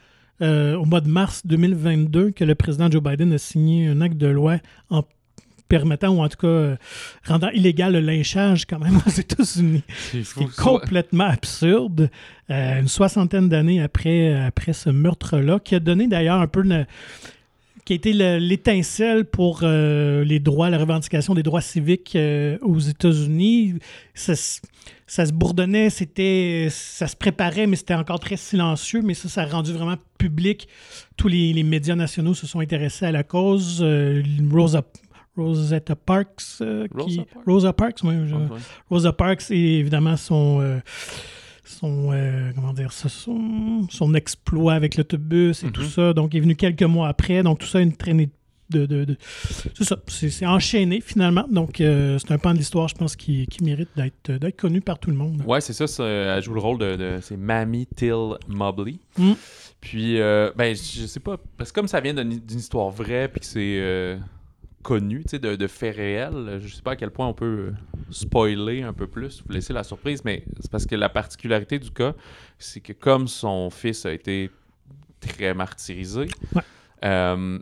euh, 0.42 0.76
au 0.76 0.86
mois 0.86 1.02
de 1.02 1.10
mars 1.10 1.42
2022 1.46 2.32
que 2.32 2.44
le 2.44 2.56
président 2.56 2.90
Joe 2.90 3.02
Biden 3.04 3.34
a 3.34 3.38
signé 3.38 3.88
un 3.88 4.02
acte 4.02 4.18
de 4.18 4.28
loi 4.28 4.58
en 4.90 5.04
permettant, 5.68 6.10
ou 6.16 6.22
en 6.24 6.28
tout 6.30 6.38
cas 6.38 6.48
euh, 6.48 6.76
rendant 7.28 7.50
illégal 7.52 7.94
le 7.94 8.00
lynchage 8.00 8.66
quand 8.66 8.80
même 8.80 8.98
aux 9.06 9.10
États-Unis. 9.12 9.84
C'est 10.12 10.24
Ce 10.24 10.34
qui 10.34 10.44
est 10.46 10.56
complètement 10.56 11.26
absurde. 11.26 12.10
Euh, 12.50 12.80
une 12.80 12.88
soixantaine 12.88 13.50
d'années 13.50 13.82
après, 13.82 14.34
après 14.34 14.74
ce 14.74 14.90
meurtre-là, 14.90 15.60
qui 15.60 15.76
a 15.76 15.80
donné 15.80 16.08
d'ailleurs 16.08 16.42
un 16.42 16.48
peu 16.48 16.62
le- 16.62 16.86
qui 17.90 17.94
a 17.94 17.96
été 17.96 18.14
le- 18.14 18.38
l'étincelle 18.38 19.26
pour 19.26 19.62
euh, 19.64 20.24
les 20.24 20.40
droits, 20.40 20.70
la 20.70 20.78
revendication 20.78 21.34
des 21.34 21.42
droits 21.42 21.60
civiques 21.62 22.16
euh, 22.16 22.60
aux 22.62 22.78
États-Unis. 22.78 23.80
Ça, 24.14 24.36
se- 24.36 24.60
ça 25.08 25.26
se 25.26 25.34
bourdonnait, 25.34 25.90
c'était, 25.90 26.68
ça 26.70 27.08
se 27.08 27.16
préparait, 27.16 27.66
mais 27.66 27.76
c'était 27.76 27.96
encore 27.96 28.20
très 28.20 28.38
silencieux. 28.38 29.02
Mais 29.02 29.16
ça, 29.16 29.28
ça 29.28 29.42
a 29.42 29.46
rendu 29.48 29.74
vraiment 29.74 29.96
public. 30.20 30.68
Tous 31.18 31.28
les, 31.28 31.52
les 31.52 31.64
médias 31.64 31.96
nationaux 31.96 32.36
se 32.36 32.46
sont 32.46 32.60
intéressés 32.60 33.06
à 33.08 33.12
la 33.12 33.24
cause. 33.24 33.80
Euh, 33.82 34.22
Rosa, 34.52 34.84
Rosetta 35.36 35.96
Parks, 35.96 36.44
qui, 36.60 36.62
Rosa 36.94 37.24
Parks? 37.24 37.46
Rosa 37.48 37.74
Parks, 37.74 38.00
oui, 38.04 38.14
je- 38.28 38.36
Ouais. 38.36 38.60
Rosa 38.92 39.14
Parks 39.14 39.50
et 39.50 39.80
évidemment 39.80 40.16
son, 40.16 40.62
son, 41.70 42.12
euh, 42.12 42.52
comment 42.56 42.74
dire 42.74 42.92
ça, 42.92 43.10
son, 43.10 43.88
son 43.90 44.14
exploit 44.14 44.74
avec 44.74 44.98
l'autobus 44.98 45.64
et 45.64 45.68
Mhm. 45.68 45.72
tout 45.72 45.84
ça. 45.84 46.14
Donc, 46.14 46.34
il 46.34 46.38
est 46.38 46.42
venu 46.42 46.56
quelques 46.56 46.84
mois 46.84 47.08
après. 47.08 47.44
Donc, 47.44 47.60
tout 47.60 47.68
ça, 47.68 47.80
une 47.80 47.96
traînée 47.96 48.30
de. 48.70 48.86
de, 48.86 49.04
de- 49.06 49.18
c'est 49.76 49.84
ça, 49.84 49.98
c'est 50.08 50.46
enchaîné 50.46 51.02
finalement. 51.02 51.46
Donc, 51.52 51.80
euh, 51.82 52.18
c'est 52.20 52.32
un 52.32 52.38
pan 52.38 52.54
de 52.54 52.58
l'histoire, 52.60 52.88
je 52.88 52.96
pense, 52.96 53.16
qui, 53.16 53.46
qui 53.48 53.64
mérite 53.64 53.90
d'être 53.96 54.32
d'être 54.32 54.58
connu 54.60 54.82
par 54.82 55.00
tout 55.00 55.10
le 55.10 55.16
monde. 55.18 55.44
Ouais, 55.48 55.62
c'est 55.62 55.74
ça, 55.74 55.88
ça, 55.88 56.06
Elle 56.06 56.44
joue 56.44 56.54
le 56.54 56.60
rôle 56.60 56.78
de. 56.80 56.96
de- 56.96 57.20
c'est 57.22 57.38
Mamie 57.38 57.88
Till 57.96 58.36
Mobley. 58.48 58.96
Mm. 59.18 59.32
Puis, 59.82 60.20
euh, 60.20 60.52
ben, 60.58 60.76
je 60.76 61.06
sais 61.06 61.20
pas. 61.22 61.38
Parce 61.58 61.72
que 61.72 61.76
comme 61.80 61.88
ça 61.88 62.02
vient 62.02 62.14
d'une 62.14 62.40
d'une 62.40 62.60
histoire 62.60 62.90
vraie, 62.90 63.28
puis 63.28 63.40
que 63.40 63.46
c'est 63.46 63.78
euh, 63.80 64.18
connu, 64.84 65.24
tu 65.24 65.30
sais, 65.32 65.40
de, 65.40 65.56
de 65.56 65.68
faits 65.68 65.96
réels, 65.96 66.60
je 66.64 66.74
sais 66.76 66.82
pas 66.82 66.92
à 66.92 66.96
quel 66.96 67.12
point 67.12 67.28
on 67.28 67.34
peut 67.34 67.72
euh, 67.72 67.72
spoiler 68.12 68.82
un 68.84 68.94
peu 68.94 69.08
plus, 69.08 69.44
vous 69.46 69.52
laisser 69.54 69.74
la 69.74 69.84
surprise, 69.84 70.24
mais 70.24 70.44
c'est 70.60 70.72
parce 70.72 70.86
que 70.86 70.96
la 70.96 71.10
particularité 71.10 71.80
du 71.80 71.92
cas, 71.92 72.14
c'est 72.58 72.80
que 72.80 72.94
comme 72.94 73.28
son 73.28 73.70
fils 73.70 74.06
a 74.06 74.12
été 74.14 74.50
très 75.20 75.54
martyrisé, 75.54 76.28
Ouais. 76.56 76.62
euh, 77.04 77.60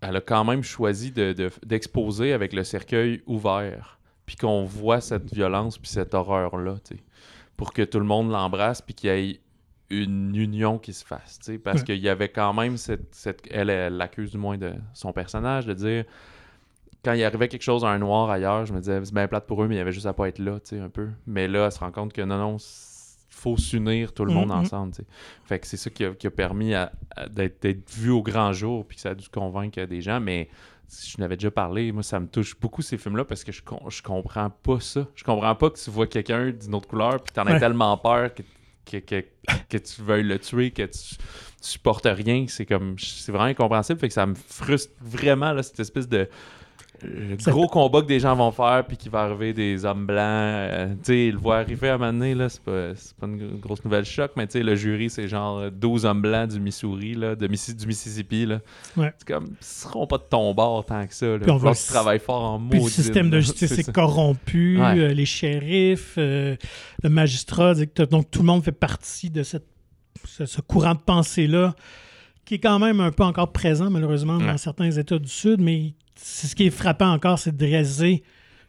elle 0.00 0.16
a 0.16 0.20
quand 0.20 0.44
même 0.44 0.62
choisi 0.62 1.12
de- 1.12 1.32
de- 1.32 1.50
d'exposer 1.64 2.32
avec 2.32 2.52
le 2.52 2.64
cercueil 2.64 3.22
ouvert, 3.26 4.00
puis 4.26 4.36
qu'on 4.36 4.64
voit 4.64 5.00
cette 5.00 5.32
violence 5.32 5.78
puis 5.78 5.88
cette 5.90 6.14
horreur-là, 6.14 6.76
tu 6.84 6.96
sais, 6.96 7.02
pour 7.56 7.72
que 7.72 7.82
tout 7.82 7.98
le 8.00 8.06
monde 8.06 8.30
l'embrasse 8.30 8.80
puis 8.82 8.94
qu'il 8.94 9.10
y 9.10 9.12
ait 9.12 9.40
une 9.90 10.34
union 10.36 10.78
qui 10.78 10.92
se 10.92 11.04
fasse, 11.04 11.38
tu 11.40 11.46
sais, 11.52 11.58
parce 11.58 11.78
Ouais. 11.80 11.84
qu'il 11.86 11.96
y 11.98 12.08
avait 12.08 12.28
quand 12.28 12.52
même 12.54 12.76
cette, 12.76 13.14
cette- 13.14 13.42
elle, 13.50 13.70
elle 13.70 13.96
l'accuse 13.96 14.30
du 14.32 14.38
moins 14.38 14.56
de 14.56 14.72
son 14.94 15.12
personnage 15.12 15.66
de 15.66 15.74
dire 15.74 16.04
quand 17.04 17.12
il 17.14 17.24
arrivait 17.24 17.48
quelque 17.48 17.62
chose 17.62 17.84
à 17.84 17.88
un 17.88 17.98
noir 17.98 18.28
ailleurs, 18.30 18.66
je 18.66 18.72
me 18.72 18.78
disais 18.80 19.00
c'est 19.04 19.14
bien 19.14 19.26
plate 19.28 19.46
pour 19.46 19.62
eux, 19.62 19.68
mais 19.68 19.76
il 19.76 19.78
y 19.78 19.80
avait 19.80 19.92
juste 19.92 20.06
à 20.06 20.12
pas 20.12 20.28
être 20.28 20.38
là, 20.38 20.60
tu 20.60 20.76
sais, 20.76 20.80
un 20.80 20.88
peu. 20.90 21.08
Mais 21.26 21.48
là, 21.48 21.66
elle 21.66 21.72
se 21.72 21.78
rend 21.78 21.90
compte 21.90 22.12
que 22.12 22.22
non, 22.22 22.38
non, 22.38 22.56
il 22.58 22.62
faut 23.34 23.56
s'unir 23.56 24.12
tout 24.12 24.24
le 24.24 24.32
monde 24.34 24.48
Mhm. 24.50 24.54
ensemble, 24.58 24.92
tu 24.92 25.02
sais. 25.02 25.08
Fait 25.44 25.58
que 25.58 25.66
c'est 25.66 25.76
ça 25.78 25.88
qui 25.90 26.04
a, 26.04 26.10
qui 26.14 26.26
a 26.26 26.30
permis 26.30 26.72
d'être 27.30 27.90
vu 27.90 28.10
au 28.10 28.22
grand 28.22 28.52
jour, 28.52 28.84
puis 28.86 28.96
que 28.96 29.02
ça 29.02 29.10
a 29.10 29.14
dû 29.14 29.28
convaincre 29.28 29.82
des 29.84 30.00
gens, 30.00 30.20
mais 30.20 30.48
je 30.90 31.18
n'avais 31.20 31.36
déjà 31.36 31.50
parlé, 31.52 31.92
moi 31.92 32.02
ça 32.02 32.18
me 32.18 32.26
touche 32.26 32.58
beaucoup 32.58 32.82
ces 32.82 32.98
films-là 32.98 33.24
parce 33.24 33.44
que 33.44 33.52
je, 33.52 33.62
je 33.88 34.02
comprends 34.02 34.50
pas 34.50 34.80
ça. 34.80 35.06
Je 35.14 35.22
comprends 35.22 35.54
pas 35.54 35.70
que 35.70 35.78
tu 35.78 35.88
vois 35.90 36.06
quelqu'un 36.08 36.50
d'une 36.50 36.74
autre 36.74 36.88
couleur 36.88 37.22
puis 37.22 37.32
t'en 37.32 37.42
as 37.46 37.52
Ouais. 37.52 37.60
tellement 37.60 37.96
peur 37.96 38.30
que, 38.34 38.42
que, 38.84 38.96
que, 38.96 39.24
que 39.68 39.78
tu 39.78 40.02
veuilles 40.02 40.24
le 40.24 40.38
tuer, 40.40 40.72
que 40.72 40.82
tu, 40.82 40.98
tu 41.16 41.16
supportes 41.60 42.08
rien. 42.10 42.46
C'est 42.48 42.66
comme 42.66 42.98
c'est 42.98 43.30
vraiment 43.30 43.44
incompréhensible. 43.50 44.00
Fait 44.00 44.08
que 44.08 44.14
ça 44.14 44.26
me 44.26 44.34
frustre 44.34 44.92
vraiment 45.00 45.52
là, 45.52 45.62
cette 45.62 45.78
espèce 45.78 46.08
de 46.08 46.28
le 47.02 47.38
Ça 47.38 47.50
gros 47.50 47.66
combat 47.66 48.02
que 48.02 48.06
des 48.06 48.20
gens 48.20 48.34
vont 48.36 48.50
faire 48.50 48.84
puis 48.86 48.96
qu'il 48.96 49.10
va 49.10 49.20
arriver 49.22 49.52
des 49.52 49.84
hommes 49.84 50.06
blancs. 50.06 50.18
euh, 50.20 50.88
tu 50.94 50.98
sais, 51.04 51.26
ils 51.26 51.32
le 51.32 51.38
voient 51.38 51.58
arriver 51.58 51.88
à 51.88 51.94
un 51.94 51.98
moment 51.98 52.12
donné, 52.12 52.34
là, 52.34 52.48
c'est 52.48 52.62
pas, 52.62 52.94
c'est 52.94 53.16
pas 53.16 53.26
une 53.26 53.58
grosse 53.58 53.84
nouvelle 53.84 54.04
choc, 54.04 54.32
mais 54.36 54.46
tu 54.46 54.52
sais, 54.54 54.62
le 54.62 54.74
jury, 54.76 55.10
c'est 55.10 55.28
genre 55.28 55.58
euh, 55.58 55.70
12 55.70 56.04
hommes 56.04 56.22
blancs 56.22 56.50
du 56.50 56.60
Missouri, 56.60 57.14
là, 57.14 57.34
de 57.36 57.46
du 57.46 57.86
Mississippi. 57.86 58.46
Là. 58.46 58.60
Ouais. 58.96 59.12
C'est 59.18 59.28
comme, 59.28 59.46
ils 59.60 59.64
seront 59.64 60.06
pas 60.06 60.18
de 60.18 60.24
ton 60.28 60.52
bord 60.54 60.84
tant 60.84 61.06
que 61.06 61.14
ça. 61.14 61.26
Là. 61.26 61.38
Puis 61.38 61.50
on 61.50 61.58
tu 61.58 61.86
travailles 61.88 62.18
fort 62.18 62.42
en 62.42 62.60
Puis 62.60 62.80
le 62.82 62.88
système 62.88 63.30
de 63.30 63.40
justice 63.40 63.72
est 63.78 63.92
corrompu, 63.92 64.78
Ouais. 64.80 64.98
euh, 64.98 65.14
les 65.14 65.26
shérifs, 65.26 66.14
euh, 66.18 66.56
le 67.02 67.10
magistrat, 67.10 67.74
donc 68.10 68.30
tout 68.30 68.40
le 68.40 68.46
monde 68.46 68.62
fait 68.64 68.72
partie 68.72 69.30
de 69.30 69.42
cette, 69.42 69.66
ce, 70.24 70.46
ce 70.46 70.60
courant 70.60 70.94
de 70.94 71.00
pensée-là 71.00 71.74
qui 72.50 72.56
est 72.56 72.58
quand 72.58 72.80
même 72.80 72.98
un 73.00 73.12
peu 73.12 73.22
encore 73.22 73.52
présent 73.52 73.90
malheureusement 73.90 74.38
dans 74.38 74.58
certains 74.58 74.90
États 74.90 75.20
du 75.20 75.28
Sud, 75.28 75.60
mais 75.60 75.94
c'est 76.16 76.48
ce 76.48 76.56
qui 76.56 76.66
est 76.66 76.70
frappant 76.70 77.12
encore, 77.12 77.38
c'est 77.38 77.56
de 77.56 77.64
réaliser 77.64 78.24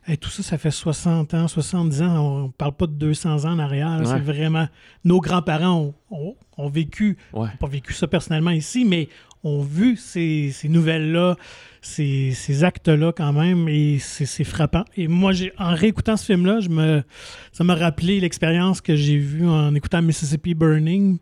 hey, 0.08 0.20
tout 0.20 0.30
ça, 0.30 0.44
ça 0.44 0.60
fait 0.60 0.70
60 0.70 1.34
ans, 1.34 1.48
70 1.48 2.02
ans, 2.04 2.44
on 2.46 2.50
parle 2.52 2.74
pas 2.74 2.86
de 2.86 2.92
200 2.94 3.46
ans 3.46 3.54
en 3.54 3.58
arrière, 3.60 3.98
Ouais. 4.00 4.06
c'est 4.06 4.20
vraiment... 4.20 4.68
Nos 5.04 5.20
grands-parents 5.20 5.80
ont, 5.80 5.94
ont- 6.12 6.36
ont 6.60 6.70
vécu 6.70 7.18
Ouais. 7.34 7.50
pas 7.60 7.66
vécu 7.68 7.94
ça 7.94 8.06
personnellement 8.08 8.52
ici, 8.52 8.86
mais 8.86 9.10
ont 9.44 9.62
vu 9.62 9.96
ces, 9.96 10.52
ces 10.52 10.70
nouvelles-là, 10.70 11.36
ces, 11.82 12.32
ces 12.32 12.64
actes-là 12.64 13.12
quand 13.12 13.34
même, 13.34 13.68
et 13.68 13.98
c'est 14.00 14.44
frappant. 14.44 14.86
Et 14.96 15.08
moi, 15.08 15.32
en 15.58 15.74
réécoutant 15.74 16.16
ce 16.18 16.26
film-là, 16.26 16.60
je 16.60 16.70
me, 16.70 17.04
ça 17.52 17.64
m'a 17.64 17.76
rappelé 17.76 18.20
l'expérience 18.20 18.82
que 18.82 18.96
j'ai 18.96 19.18
vue 19.18 19.48
en 19.48 19.74
écoutant 19.74 20.02
Mississippi 20.02 20.54
Burning. 20.54 21.18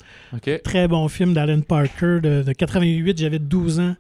Très 0.64 0.88
bon 0.88 1.08
film 1.08 1.34
d'Alan 1.34 1.62
Parker 1.62 2.20
de, 2.22 2.44
de 2.44 2.54
88, 2.54 3.18
j'avais 3.18 3.40
12 3.40 3.80
ans. 3.80 3.96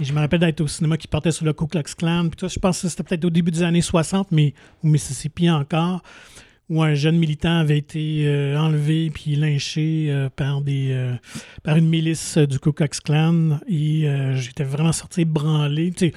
Et 0.00 0.04
je 0.04 0.12
me 0.12 0.20
rappelle 0.20 0.40
d'être 0.40 0.60
au 0.62 0.66
cinéma 0.66 0.96
qui 0.96 1.06
portait 1.06 1.32
sur 1.32 1.44
le 1.44 1.52
Ku 1.52 1.66
Klux 1.66 1.82
Klan. 1.96 2.22
Puis 2.28 2.36
tout 2.36 2.48
ça, 2.48 2.54
je 2.54 2.58
pense 2.58 2.80
que 2.80 2.88
c'était 2.88 3.02
peut-être 3.02 3.24
au 3.26 3.30
début 3.30 3.50
des 3.50 3.62
années 3.62 3.82
60, 3.82 4.28
mais 4.30 4.54
au 4.82 4.86
Mississippi 4.88 5.50
encore, 5.50 6.02
où 6.72 6.82
un 6.82 6.94
jeune 6.94 7.18
militant 7.18 7.58
avait 7.58 7.76
été 7.76 8.24
euh, 8.26 8.56
enlevé 8.58 9.10
puis 9.10 9.36
lynché 9.36 10.06
euh, 10.08 10.30
par, 10.30 10.62
des, 10.62 10.88
euh, 10.92 11.12
par 11.62 11.76
une 11.76 11.86
milice 11.86 12.38
du 12.38 12.58
Ku 12.58 12.72
Klux 12.72 12.88
Klan. 13.04 13.58
Et 13.68 14.06
j'étais 14.36 14.64
vraiment 14.64 14.92
sorti 14.92 15.26
branlé. 15.26 15.90
Tu 15.90 16.06
sais, 16.06 16.12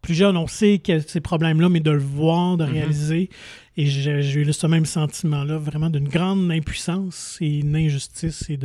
plus 0.00 0.14
jeune, 0.14 0.38
on 0.38 0.46
sait 0.46 0.78
qu'il 0.78 0.94
y 0.94 0.98
a 0.98 1.02
ces 1.02 1.20
problèmes-là, 1.20 1.68
mais 1.68 1.80
de 1.80 1.90
le 1.90 1.98
voir, 1.98 2.56
de 2.56 2.64
Mhm. 2.64 2.72
réaliser. 2.72 3.28
Et 3.76 3.84
j'ai 3.84 4.40
eu 4.40 4.50
ce 4.50 4.66
même 4.66 4.86
sentiment-là, 4.86 5.58
vraiment 5.58 5.90
d'une 5.90 6.08
grande 6.08 6.50
impuissance 6.50 7.36
et 7.42 7.58
une 7.58 7.76
injustice 7.76 8.48
et 8.48 8.56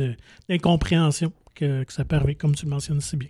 d'incompréhension 0.48 1.30
que, 1.54 1.84
que 1.84 1.92
ça 1.92 2.04
arriver, 2.10 2.36
comme 2.36 2.54
tu 2.54 2.64
le 2.64 2.70
mentionnes 2.70 3.02
si 3.02 3.16
bien. 3.18 3.28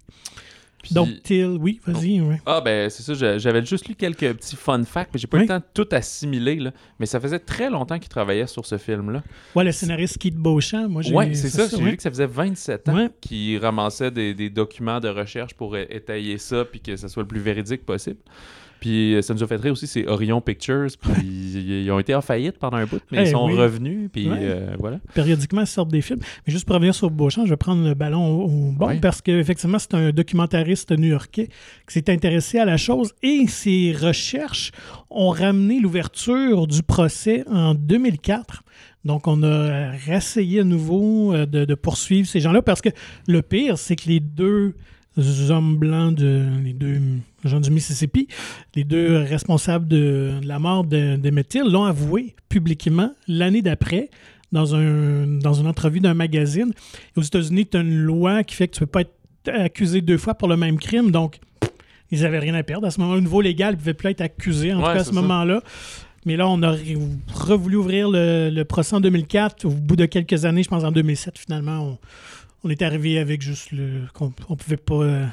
Puis- 0.83 0.95
Donc, 0.95 1.09
Till, 1.23 1.57
oui, 1.61 1.81
vas-y. 1.87 2.21
ouais. 2.21 2.41
Ah, 2.45 2.61
ben, 2.61 2.91
c'est 2.91 3.03
ça. 3.05 3.15
j'a- 3.15 3.39
J'avais 3.39 3.65
juste 3.65 3.87
lu 3.89 3.95
quelques 3.95 4.33
petits 4.35 4.57
fun 4.57 4.83
facts, 4.85 5.11
mais 5.15 5.21
j'ai 5.21 5.27
pas 5.29 5.37
eu 5.37 5.41
Oui. 5.41 5.47
le 5.47 5.49
temps 5.49 5.59
de 5.59 5.65
tout 5.73 5.89
assimiler, 5.93 6.57
là. 6.57 6.73
Mais 6.99 7.07
ça 7.07 7.21
faisait 7.21 7.39
très 7.39 7.71
longtemps 7.71 7.99
qu'il 8.01 8.09
travaillait 8.09 8.47
sur 8.49 8.67
ce 8.67 8.79
film-là. 8.79 9.23
Ouais, 9.55 9.63
le 9.65 9.71
scénariste 9.73 10.19
Keith 10.19 10.35
Beauchamp, 10.37 10.89
moi, 10.89 11.03
j'ai 11.03 11.15
Ouais, 11.15 11.33
c'est 11.35 11.49
ça. 11.51 11.69
J'ai 11.69 11.77
ouais. 11.83 11.91
vu 11.93 11.97
que 11.97 12.03
ça 12.03 12.11
faisait 12.11 12.27
27 12.27 12.89
ans 12.89 12.97
Ouais. 12.97 13.11
qu'il 13.21 13.59
ramassait 13.59 14.11
des, 14.11 14.35
des 14.35 14.51
documents 14.51 14.99
de 15.01 15.09
recherche 15.09 15.55
pour 15.55 15.77
étayer 15.77 16.37
ça, 16.39 16.65
puis 16.65 16.81
que 16.81 16.97
ça 16.97 17.09
soit 17.09 17.23
le 17.23 17.29
plus 17.29 17.41
véridique 17.41 17.87
possible. 17.87 18.19
Puis 18.83 19.17
ça 19.23 19.33
nous 19.33 19.45
a 19.45 19.47
fait 19.47 19.55
rire 19.55 19.71
aussi, 19.73 19.87
c'est 19.87 20.09
Orion 20.09 20.41
Pictures, 20.41 20.89
puis 21.01 21.23
ils, 21.25 21.91
ont 21.93 22.01
été 22.01 22.17
en 22.17 22.21
faillite 22.21 22.59
pendant 22.59 22.79
un 22.79 22.85
bout, 22.85 22.99
mais 23.13 23.19
Eh 23.21 23.23
ils 23.23 23.31
sont 23.31 23.47
oui. 23.47 23.55
revenus, 23.57 24.11
puis 24.13 24.29
Ouais. 24.29 24.39
euh, 24.41 24.75
voilà. 24.77 24.99
Périodiquement, 25.15 25.61
ils 25.61 25.69
sortent 25.69 25.93
des 25.93 26.01
films. 26.03 26.19
Mais 26.45 26.53
juste 26.53 26.65
pour 26.67 26.75
revenir 26.75 26.93
sur 26.93 27.09
Beauchamp, 27.09 27.45
je 27.45 27.51
vais 27.51 27.57
prendre 27.57 27.87
le 27.87 27.95
ballon 27.95 28.27
au, 28.27 28.45
au 28.47 28.73
bon 28.73 28.87
Ouais. 28.89 28.99
parce 29.01 29.23
qu'effectivement, 29.23 29.79
c'est 29.79 29.95
un 29.95 30.11
documentariste 30.11 30.91
new-yorkais 30.91 31.47
qui 31.87 31.93
s'est 31.95 32.11
intéressé 32.11 32.59
à 32.59 32.65
la 32.65 32.77
chose 32.77 33.13
et 33.23 33.47
ses 33.47 33.93
recherches 33.93 34.73
ont 35.11 35.31
ramené 35.31 35.79
l'ouverture 35.79 36.67
du 36.67 36.83
procès 36.83 37.45
en 37.49 37.75
2004. 37.75 38.65
Donc, 39.05 39.29
on 39.29 39.45
a 39.45 39.91
réessayé 39.93 40.61
à 40.61 40.65
nouveau 40.65 41.33
euh, 41.35 41.47
de, 41.47 41.65
de 41.65 41.75
poursuivre 41.77 42.27
ces 42.29 42.41
gens-là 42.41 42.63
parce 42.63 42.81
que 42.81 42.89
le 43.29 43.43
pire, 43.43 43.79
c'est 43.79 43.95
que 43.95 44.09
les 44.09 44.19
deux 44.21 44.75
hommes 45.51 45.77
blancs, 45.77 46.15
de, 46.15 46.47
les 46.65 46.73
deux 46.73 46.99
gens 47.45 47.61
du 47.61 47.71
Mississippi, 47.71 48.29
les 48.75 48.85
deux 48.85 49.17
responsables 49.19 49.87
de, 49.89 50.33
de 50.41 50.47
la 50.47 50.59
mort 50.59 50.85
de- 50.85 51.43
Till 51.43 51.65
l'ont 51.71 51.85
avoué 51.85 52.35
publiquement 52.49 53.13
l'année 53.29 53.63
d'après 53.63 54.09
dans, 54.53 54.75
un, 54.75 55.27
dans 55.27 55.55
une 55.55 55.67
entrevue 55.67 56.01
d'un 56.01 56.15
magazine. 56.15 56.73
Et 57.17 57.21
aux 57.21 57.23
États-Unis, 57.23 57.67
tu 57.67 57.77
as 57.77 57.81
une 57.81 57.95
loi 58.03 58.45
qui 58.45 58.55
fait 58.55 58.69
que 58.69 58.77
tu 58.77 58.83
ne 58.83 58.87
peux 58.87 58.91
pas 58.91 59.01
être 59.03 59.13
accusé 59.49 60.01
deux 60.01 60.19
fois 60.19 60.35
pour 60.35 60.49
le 60.49 60.57
même 60.57 60.79
crime. 60.79 61.11
Donc, 61.11 61.41
ils 62.11 62.21
n'avaient 62.23 62.39
rien 62.39 62.55
à 62.55 62.63
perdre. 62.63 62.87
À 62.87 62.91
ce 62.91 63.01
moment-là, 63.01 63.19
au 63.19 63.23
niveau 63.23 63.41
légal, 63.41 63.73
ils 63.73 63.77
ne 63.77 63.79
pouvaient 63.81 63.95
plus 63.95 64.11
être 64.11 64.21
accusés, 64.21 64.73
en 64.73 64.77
tout 64.77 64.83
cas 64.95 65.01
à 65.01 65.05
ce 65.05 65.11
moment-là. 65.23 65.63
Mais 66.25 66.37
là, 66.37 66.47
on 66.49 66.63
a 66.63 66.73
re- 66.77 66.99
revoulu 67.35 67.77
ouvrir 67.77 68.09
le, 68.11 68.51
le 68.51 68.65
procès 68.65 68.95
en 68.95 69.01
2004. 69.01 69.65
Au 69.65 69.71
bout 69.71 69.97
de 69.97 70.05
quelques 70.07 70.45
années, 70.45 70.63
je 70.63 70.69
pense 70.69 70.85
en 70.85 70.93
2007, 70.93 71.37
finalement, 71.39 71.81
on, 71.83 71.99
on 72.65 72.71
est 72.71 72.83
arrivé 72.83 73.19
avec 73.19 73.43
juste 73.43 73.73
le. 73.73 74.03
qu'on 74.15 74.33
on 74.49 74.57
pouvait 74.57 74.77
pas 74.77 74.95
euh, 74.95 75.27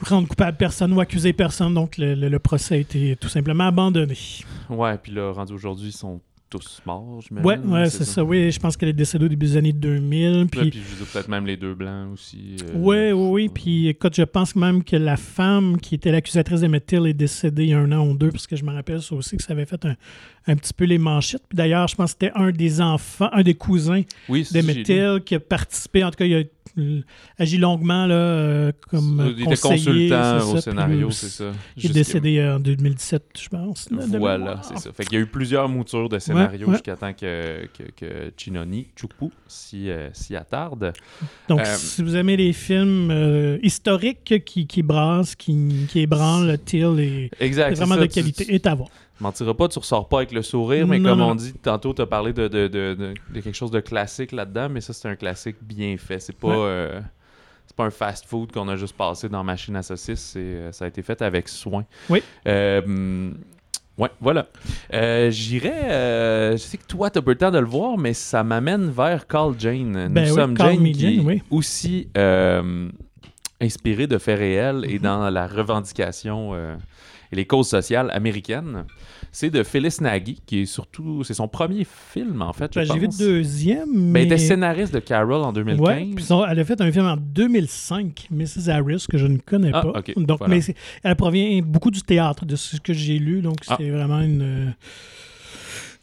rendre 0.00 0.28
coupable 0.28 0.56
personne 0.56 0.92
ou 0.92 1.00
accuser 1.00 1.32
personne. 1.32 1.74
Donc, 1.74 1.96
le, 1.98 2.38
procès 2.38 2.76
a 2.76 2.78
été 2.78 3.16
tout 3.16 3.28
simplement 3.28 3.64
abandonné. 3.64 4.16
Ouais, 4.68 4.96
puis 4.98 5.12
là, 5.12 5.32
rendu 5.32 5.52
aujourd'hui, 5.52 5.92
sont 5.92 6.20
tous 6.50 6.82
morts, 6.84 7.20
je 7.22 7.32
Ouais, 7.34 7.56
ouais, 7.58 7.88
c'est 7.88 8.04
ça. 8.04 8.22
Oui, 8.24 8.50
je 8.50 8.58
pense 8.58 8.76
qu'elle 8.76 8.88
est 8.90 8.92
décédée 8.92 9.24
au 9.24 9.28
début 9.28 9.46
des 9.46 9.56
années 9.56 9.72
2000. 9.72 10.48
Puis, 10.50 10.60
Puis, 10.60 10.70
puis 10.70 10.80
je 10.98 11.04
peut-être 11.04 11.28
même 11.28 11.46
les 11.46 11.56
deux 11.56 11.74
blancs 11.74 12.12
aussi. 12.12 12.56
euh, 12.62 12.72
oui, 12.74 13.12
oui, 13.12 13.28
oui. 13.30 13.48
Puis, 13.48 13.88
écoute, 13.88 14.14
je 14.16 14.22
pense 14.24 14.56
même 14.56 14.82
que 14.84 14.96
la 14.96 15.16
femme 15.16 15.78
qui 15.80 15.94
était 15.94 16.10
l'accusatrice 16.10 16.60
d'Emmett 16.60 16.84
Till 16.84 17.06
est 17.06 17.14
décédée 17.14 17.64
il 17.64 17.70
y 17.70 17.72
a 17.72 17.78
un 17.78 17.92
an 17.92 18.06
ou 18.06 18.16
deux, 18.16 18.30
parce 18.30 18.46
que 18.46 18.56
je 18.56 18.64
me 18.64 18.72
rappelle 18.72 19.00
ça 19.00 19.14
aussi, 19.14 19.36
que 19.36 19.42
ça 19.42 19.52
avait 19.52 19.64
fait 19.66 19.84
un, 19.86 19.94
un 20.48 20.56
petit 20.56 20.74
peu 20.74 20.84
les 20.84 20.98
manchettes. 20.98 21.44
Puis 21.48 21.56
d'ailleurs, 21.56 21.86
je 21.88 21.94
pense 21.94 22.14
que 22.14 22.18
c'était 22.26 22.32
un 22.38 22.50
des 22.50 22.80
enfants, 22.80 23.30
un 23.32 23.42
des 23.42 23.54
cousins 23.54 24.02
Oui, 24.28 24.46
d'Emmett. 24.50 24.82
Till 24.84 25.20
qui 25.24 25.36
a 25.36 25.40
participé. 25.40 26.02
En 26.04 26.10
tout 26.10 26.16
cas, 26.16 26.24
il 26.26 26.34
a 26.34 26.42
agi 27.38 27.58
longuement 27.58 28.06
là, 28.06 28.14
euh, 28.14 28.72
comme 28.90 29.32
Il 29.36 29.42
était 29.42 29.56
conseiller. 29.56 30.08
consultant 30.08 30.38
c'est 30.40 30.46
au 30.46 30.54
ça. 30.56 30.60
Scénario, 30.62 31.10
c'est 31.10 31.28
ça. 31.28 31.52
Il 31.76 31.86
est 31.90 31.94
décédé 31.94 32.42
en 32.42 32.60
2017, 32.60 33.22
je 33.40 33.48
pense. 33.48 33.88
Voilà, 33.90 34.60
c'est 34.62 34.78
ça. 34.78 34.92
Fait 34.92 35.04
qu'il 35.04 35.14
y 35.14 35.16
a 35.16 35.20
eu 35.20 35.26
plusieurs 35.26 35.68
moutures 35.68 36.08
de 36.08 36.18
scénarios 36.18 36.66
ouais. 36.66 36.74
jusqu'à 36.74 36.96
temps 36.96 37.12
que, 37.12 37.66
que, 37.76 37.82
que 37.96 38.32
Chinoni, 38.36 38.88
Chupu, 38.96 39.30
s'y 39.46 39.90
euh, 39.90 40.08
attarde. 40.36 40.92
Donc, 41.48 41.60
Euh, 41.60 41.64
si 41.76 42.02
vous 42.02 42.16
aimez 42.16 42.36
les 42.36 42.52
films 42.52 43.10
euh, 43.10 43.58
historiques 43.62 44.44
qui, 44.44 44.66
qui 44.66 44.82
brassent, 44.82 45.34
qui, 45.34 45.86
qui 45.88 46.00
ébranlent, 46.00 46.58
Till 46.64 46.98
est, 47.00 47.30
Exact. 47.40 47.72
est 47.72 47.74
vraiment 47.74 47.94
ça. 47.96 48.00
de 48.02 48.06
qualité. 48.06 48.46
Tu, 48.46 48.52
est 48.52 48.66
à 48.66 48.74
voir. 48.74 48.88
Mentiras 49.22 49.54
pas, 49.54 49.68
tu 49.68 49.78
ressors 49.78 50.08
pas 50.08 50.18
avec 50.18 50.32
le 50.32 50.42
sourire, 50.42 50.86
mais 50.86 50.98
Non, 50.98 51.10
comme 51.10 51.18
non. 51.20 51.30
on 51.30 51.34
dit, 51.34 51.52
tantôt, 51.54 51.92
tu 51.94 52.02
as 52.02 52.06
parlé 52.06 52.32
de, 52.32 52.48
de, 52.48 52.68
de, 52.68 52.94
de- 52.94 53.40
quelque 53.40 53.52
chose 53.54 53.70
de 53.70 53.80
classique 53.80 54.32
là-dedans, 54.32 54.68
mais 54.70 54.80
ça, 54.80 54.92
c'est 54.92 55.08
un 55.08 55.16
classique 55.16 55.56
bien 55.62 55.96
fait. 55.98 56.18
C'est 56.20 56.36
pas. 56.36 56.48
Ouais. 56.48 56.54
euh, 56.58 57.00
c'est 57.66 57.76
pas 57.76 57.84
un 57.84 57.90
fast-food 57.90 58.50
qu'on 58.50 58.68
a 58.68 58.74
juste 58.76 58.96
passé 58.96 59.28
dans 59.28 59.44
machine 59.44 59.76
à 59.76 59.82
saucisse, 59.82 60.30
c'est, 60.32 60.38
euh, 60.40 60.72
ça 60.72 60.86
a 60.86 60.88
été 60.88 61.02
fait 61.02 61.22
avec 61.22 61.48
soin. 61.48 61.84
Oui. 62.08 62.20
Euh, 62.48 63.30
ouais, 63.96 64.08
voilà. 64.20 64.48
Euh, 64.92 65.30
J'irais. 65.30 66.52
je 66.52 66.56
sais 66.56 66.78
que 66.78 66.86
toi, 66.86 67.10
t'as 67.10 67.20
pas 67.22 67.30
le 67.30 67.36
temps 67.38 67.52
de 67.52 67.58
le 67.60 67.66
voir, 67.66 67.96
mais 67.96 68.12
ça 68.12 68.42
m'amène 68.42 68.90
vers 68.90 69.26
Carl 69.28 69.54
Jane. 69.58 70.06
Nous 70.08 70.14
Ben 70.14 70.24
oui, 70.28 70.34
sommes 70.34 70.56
Jane, 70.56 70.92
qui 70.92 71.20
oui. 71.24 71.42
aussi 71.50 72.08
inspiré 73.60 74.06
de 74.06 74.18
faits 74.18 74.38
réels 74.38 74.84
et 74.88 74.94
Mhm. 74.94 75.02
dans 75.02 75.30
la 75.30 75.46
revendication 75.46 76.54
et 77.32 77.36
les 77.36 77.46
causes 77.46 77.68
sociales 77.68 78.10
américaines. 78.12 78.84
C'est 79.32 79.50
de 79.50 79.62
Phyllis 79.62 79.98
Nagy, 80.00 80.38
qui 80.44 80.62
est 80.62 80.66
surtout. 80.66 81.22
C'est 81.22 81.34
son 81.34 81.46
premier 81.46 81.84
film, 81.84 82.42
en 82.42 82.52
fait. 82.52 82.74
Ben, 82.74 82.84
J'ai 82.84 82.94
vu 82.98 83.06
le 83.06 83.18
deuxième. 83.18 83.88
Ben, 83.92 84.00
mais... 84.12 84.20
elle 84.22 84.26
était 84.26 84.38
scénariste 84.38 84.92
de 84.92 84.98
Carol 84.98 85.42
en 85.42 85.52
2015. 85.52 85.86
Ouais, 85.86 86.08
puis 86.16 86.24
son- 86.24 86.44
elle 86.44 86.58
a 86.58 86.64
fait 86.64 86.80
un 86.80 86.90
film 86.90 87.06
en 87.06 87.16
2005, 87.16 88.26
Mrs. 88.30 88.68
Harris, 88.70 89.04
que 89.08 89.18
je 89.18 89.26
ne 89.26 89.38
connais 89.38 89.70
Ah, 89.72 89.82
pas. 89.82 90.02
donc, 90.16 90.38
voilà. 90.38 90.54
mais 90.56 90.74
elle 91.04 91.14
provient 91.16 91.60
beaucoup 91.62 91.90
du 91.92 92.02
théâtre, 92.02 92.44
de 92.44 92.56
ce 92.56 92.78
que 92.80 92.92
j'ai 92.92 93.18
lu. 93.20 93.40
Donc, 93.42 93.58
Ah. 93.68 93.76
c'est 93.78 93.90
vraiment 93.90 94.20
une, 94.20 94.74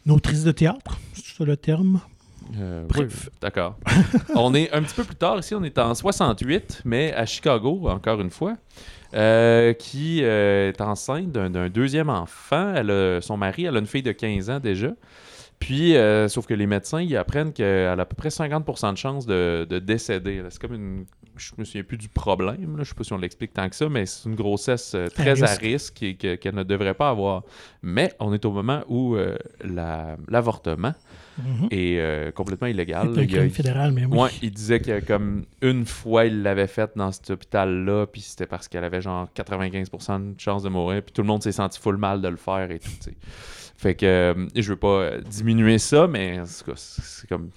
une 0.06 0.12
autrice 0.12 0.44
de 0.44 0.52
théâtre, 0.52 0.98
c'est 1.12 1.36
ça 1.36 1.44
le 1.44 1.56
terme. 1.56 2.00
Euh, 2.58 2.86
Bref. 2.88 3.24
oui, 3.26 3.30
d'accord. 3.42 3.76
on 4.34 4.54
est 4.54 4.72
un 4.72 4.82
petit 4.82 4.94
peu 4.94 5.04
plus 5.04 5.16
tard 5.16 5.38
ici, 5.38 5.54
on 5.54 5.62
est 5.64 5.76
en 5.78 5.94
68, 5.94 6.80
mais 6.86 7.12
à 7.12 7.26
Chicago, 7.26 7.88
encore 7.90 8.22
une 8.22 8.30
fois, 8.30 8.56
euh, 9.14 9.72
qui 9.72 10.20
euh, 10.22 10.68
est 10.68 10.80
enceinte 10.80 11.32
d'un 11.32 11.68
deuxième 11.68 12.10
enfant. 12.10 12.74
Elle 12.74 13.22
son 13.22 13.36
mari, 13.36 13.64
elle 13.64 13.76
a 13.76 13.80
une 13.80 13.86
fille 13.86 14.02
de 14.02 14.12
15 14.12 14.50
ans 14.50 14.60
déjà. 14.60 14.90
Puis, 15.58 15.96
euh, 15.96 16.28
sauf 16.28 16.46
que 16.46 16.54
les 16.54 16.66
médecins, 16.66 17.00
ils 17.02 17.16
apprennent 17.16 17.52
qu'elle 17.52 17.98
a 17.98 18.02
à 18.02 18.04
peu 18.06 18.14
près 18.14 18.28
50% 18.30 18.92
de 18.92 18.96
chances 18.96 19.26
de, 19.26 19.66
de 19.68 19.78
décéder. 19.78 20.42
C'est 20.50 20.60
comme 20.60 20.74
une... 20.74 21.04
Je 21.36 21.52
me 21.56 21.64
souviens 21.64 21.84
plus 21.84 21.98
du 21.98 22.08
problème, 22.08 22.76
là. 22.76 22.82
je 22.82 22.88
sais 22.88 22.94
pas 22.96 23.04
si 23.04 23.12
on 23.12 23.18
l'explique 23.18 23.52
tant 23.52 23.68
que 23.68 23.76
ça, 23.76 23.88
mais 23.88 24.06
c'est 24.06 24.28
une 24.28 24.34
grossesse 24.34 24.92
euh, 24.96 25.06
très 25.08 25.42
à 25.44 25.54
risque. 25.54 26.02
et 26.02 26.14
que- 26.16 26.34
qu'elle 26.34 26.54
ne 26.56 26.64
devrait 26.64 26.94
pas 26.94 27.10
avoir. 27.10 27.44
Mais 27.82 28.12
on 28.18 28.32
est 28.32 28.44
au 28.44 28.50
moment 28.50 28.82
où 28.88 29.14
euh, 29.14 29.36
la- 29.64 30.16
l'avortement 30.28 30.94
Mhm. 31.38 31.68
est 31.70 31.98
euh, 32.00 32.32
complètement 32.32 32.66
illégal. 32.66 33.12
C'est 33.14 33.22
Il 33.22 33.50
fédéral, 33.50 33.92
mais 33.92 34.04
oui. 34.06 34.18
Ouais, 34.18 34.30
il 34.42 34.50
disait 34.50 34.80
que 34.80 34.98
comme 34.98 35.44
une 35.62 35.86
fois 35.86 36.24
il 36.24 36.42
l'avait 36.42 36.66
fait 36.66 36.90
dans 36.96 37.12
cet 37.12 37.30
hôpital-là, 37.30 38.06
puis 38.06 38.20
c'était 38.22 38.46
parce 38.46 38.66
qu'elle 38.66 38.82
avait 38.82 39.00
genre 39.00 39.28
95% 39.36 40.34
de 40.34 40.40
chance 40.40 40.64
de 40.64 40.68
mourir, 40.68 41.02
puis 41.02 41.12
tout 41.12 41.22
le 41.22 41.28
monde 41.28 41.42
s'est 41.44 41.52
senti 41.52 41.78
full 41.78 41.96
mal 41.96 42.20
de 42.20 42.26
le 42.28 42.36
faire 42.36 42.68
et 42.72 42.80
tout, 42.80 42.90
tu 43.00 43.10
sais. 43.10 43.16
Fait 43.78 43.94
que 43.94 44.06
euh, 44.06 44.46
je 44.56 44.70
veux 44.70 44.76
pas 44.76 44.88
euh, 44.88 45.20
diminuer 45.20 45.78
ça, 45.78 46.08
mais 46.08 46.40
c'est 46.44 47.28
comme. 47.28 47.50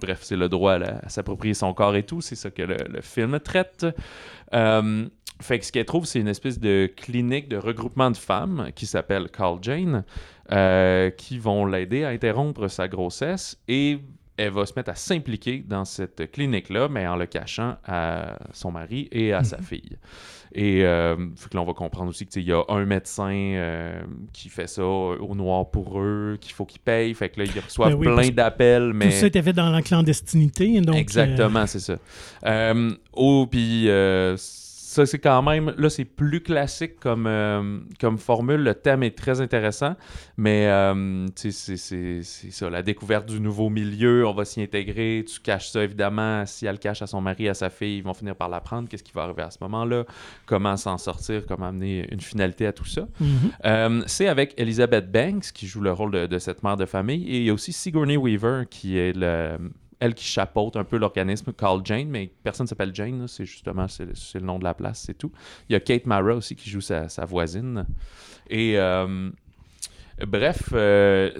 Bref, 0.00 0.20
c'est 0.22 0.36
le 0.36 0.48
droit 0.48 0.72
à, 0.72 1.08
s'approprier 1.10 1.52
son 1.52 1.74
corps 1.74 1.94
et 1.94 2.02
tout, 2.02 2.22
c'est 2.22 2.34
ça 2.34 2.50
que 2.50 2.62
le, 2.62 2.76
le 2.88 3.00
film 3.02 3.38
traite. 3.40 3.86
Euh, 4.54 5.06
fait 5.40 5.58
que 5.58 5.64
ce 5.64 5.72
qu'elle 5.72 5.84
trouve, 5.84 6.06
c'est 6.06 6.20
une 6.20 6.28
espèce 6.28 6.58
de 6.58 6.90
clinique 6.96 7.48
de 7.48 7.56
regroupement 7.56 8.10
de 8.10 8.16
femmes 8.16 8.70
qui 8.74 8.86
s'appelle 8.86 9.28
Carl 9.30 9.58
Jane, 9.62 10.04
euh, 10.52 11.10
qui 11.10 11.38
vont 11.38 11.64
l'aider 11.66 12.04
à 12.04 12.08
interrompre 12.08 12.68
sa 12.68 12.88
grossesse 12.88 13.58
et 13.68 13.98
elle 14.42 14.52
va 14.52 14.66
se 14.66 14.72
mettre 14.76 14.90
à 14.90 14.94
s'impliquer 14.94 15.64
dans 15.66 15.84
cette 15.84 16.30
clinique-là, 16.32 16.88
mais 16.88 17.06
en 17.06 17.16
le 17.16 17.26
cachant 17.26 17.76
à 17.86 18.38
son 18.52 18.70
mari 18.70 19.08
et 19.12 19.32
à 19.32 19.44
sa 19.44 19.58
Mhm. 19.58 19.62
fille. 19.64 19.98
Et 20.52 20.84
euh, 20.84 21.14
que 21.16 21.56
là, 21.56 21.62
on 21.62 21.64
va 21.64 21.74
comprendre 21.74 22.10
aussi 22.10 22.26
qu'il 22.26 22.42
y 22.42 22.52
a 22.52 22.62
un 22.68 22.84
médecin 22.84 23.30
euh, 23.32 24.00
qui 24.32 24.48
fait 24.48 24.66
ça 24.66 24.84
au 24.84 25.34
noir 25.36 25.70
pour 25.70 26.00
eux, 26.00 26.38
qu'il 26.40 26.52
faut 26.54 26.64
qu'ils 26.64 26.80
payent. 26.80 27.14
Fait 27.14 27.28
que 27.28 27.40
là, 27.40 27.46
ils 27.54 27.60
reçoivent 27.60 27.90
Ben 27.92 27.98
oui, 27.98 28.06
plein 28.06 28.28
d'appels, 28.30 28.92
mais... 28.92 29.06
Tout 29.10 29.12
ça 29.12 29.26
était 29.28 29.42
fait 29.42 29.52
dans 29.52 29.70
la 29.70 29.80
clandestinité. 29.80 30.80
Donc, 30.80 30.96
euh, 30.96 30.98
Exactement, 30.98 31.66
c'est 31.68 31.78
ça. 31.78 31.96
Euh, 32.46 32.90
oh, 33.12 33.46
puis 33.48 33.86
ça, 34.90 35.06
c'est 35.06 35.20
quand 35.20 35.40
même. 35.42 35.72
Là, 35.78 35.88
c'est 35.88 36.04
plus 36.04 36.40
classique 36.40 36.98
comme, 36.98 37.28
euh, 37.28 37.78
comme 38.00 38.18
formule. 38.18 38.60
Le 38.64 38.74
thème 38.74 39.04
est 39.04 39.16
très 39.16 39.40
intéressant, 39.40 39.94
mais 40.36 40.66
euh, 40.66 41.26
c'est- 41.36 42.22
ça. 42.24 42.68
La 42.70 42.82
découverte 42.82 43.26
du 43.26 43.38
nouveau 43.40 43.68
milieu, 43.70 44.26
on 44.26 44.34
va 44.34 44.44
s'y 44.44 44.60
intégrer. 44.60 45.24
Tu 45.32 45.38
caches 45.38 45.70
ça, 45.70 45.84
évidemment. 45.84 46.44
Si 46.44 46.66
elle 46.66 46.72
le 46.72 46.78
cache 46.78 47.02
à 47.02 47.06
son 47.06 47.20
mari, 47.20 47.48
à 47.48 47.54
sa 47.54 47.70
fille, 47.70 47.98
ils 47.98 48.02
vont 48.02 48.14
finir 48.14 48.34
par 48.34 48.48
l'apprendre. 48.48 48.88
Qu'est-ce 48.88 49.04
qui 49.04 49.12
va 49.12 49.22
arriver 49.22 49.42
à 49.42 49.50
ce 49.52 49.58
moment-là? 49.60 50.04
Comment 50.46 50.76
s'en 50.76 50.98
sortir? 50.98 51.46
Comment 51.46 51.66
amener 51.68 52.08
une 52.12 52.20
finalité 52.20 52.66
à 52.66 52.72
tout 52.72 52.84
ça? 52.84 53.06
mhm. 53.20 53.28
Euh, 53.66 54.02
c'est 54.06 54.26
avec 54.26 54.54
Elizabeth 54.56 55.10
Banks 55.12 55.52
qui 55.52 55.68
joue 55.68 55.82
le 55.82 55.92
rôle 55.92 56.10
de, 56.10 56.26
de 56.26 56.38
cette 56.40 56.64
mère 56.64 56.76
de 56.76 56.86
famille 56.86 57.28
et 57.28 57.36
il 57.38 57.44
y 57.44 57.50
a 57.50 57.54
aussi 57.54 57.72
Sigourney 57.72 58.16
Weaver 58.16 58.64
qui 58.68 58.98
est 58.98 59.16
le, 59.16 59.56
elle 60.00 60.14
qui 60.14 60.24
chapeaute 60.24 60.76
un 60.76 60.84
peu 60.84 60.96
l'organisme 60.96 61.52
Carl 61.52 61.82
Jane, 61.84 62.08
mais 62.08 62.32
personne 62.42 62.64
ne 62.64 62.68
s'appelle 62.68 62.94
Jane, 62.94 63.28
c'est 63.28 63.44
justement 63.44 63.86
c'est 63.86 64.06
le, 64.06 64.40
nom 64.40 64.58
de 64.58 64.64
la 64.64 64.74
place, 64.74 65.02
c'est 65.06 65.16
tout. 65.16 65.30
Il 65.68 65.74
y 65.74 65.76
a 65.76 65.80
Kate 65.80 66.06
Mara 66.06 66.34
aussi 66.34 66.56
qui 66.56 66.70
joue 66.70 66.80
sa, 66.80 67.06
voisine. 67.26 67.86
Et 68.48 68.78
euh, 68.78 69.30
Bref, 70.26 70.70
euh, 70.72 71.30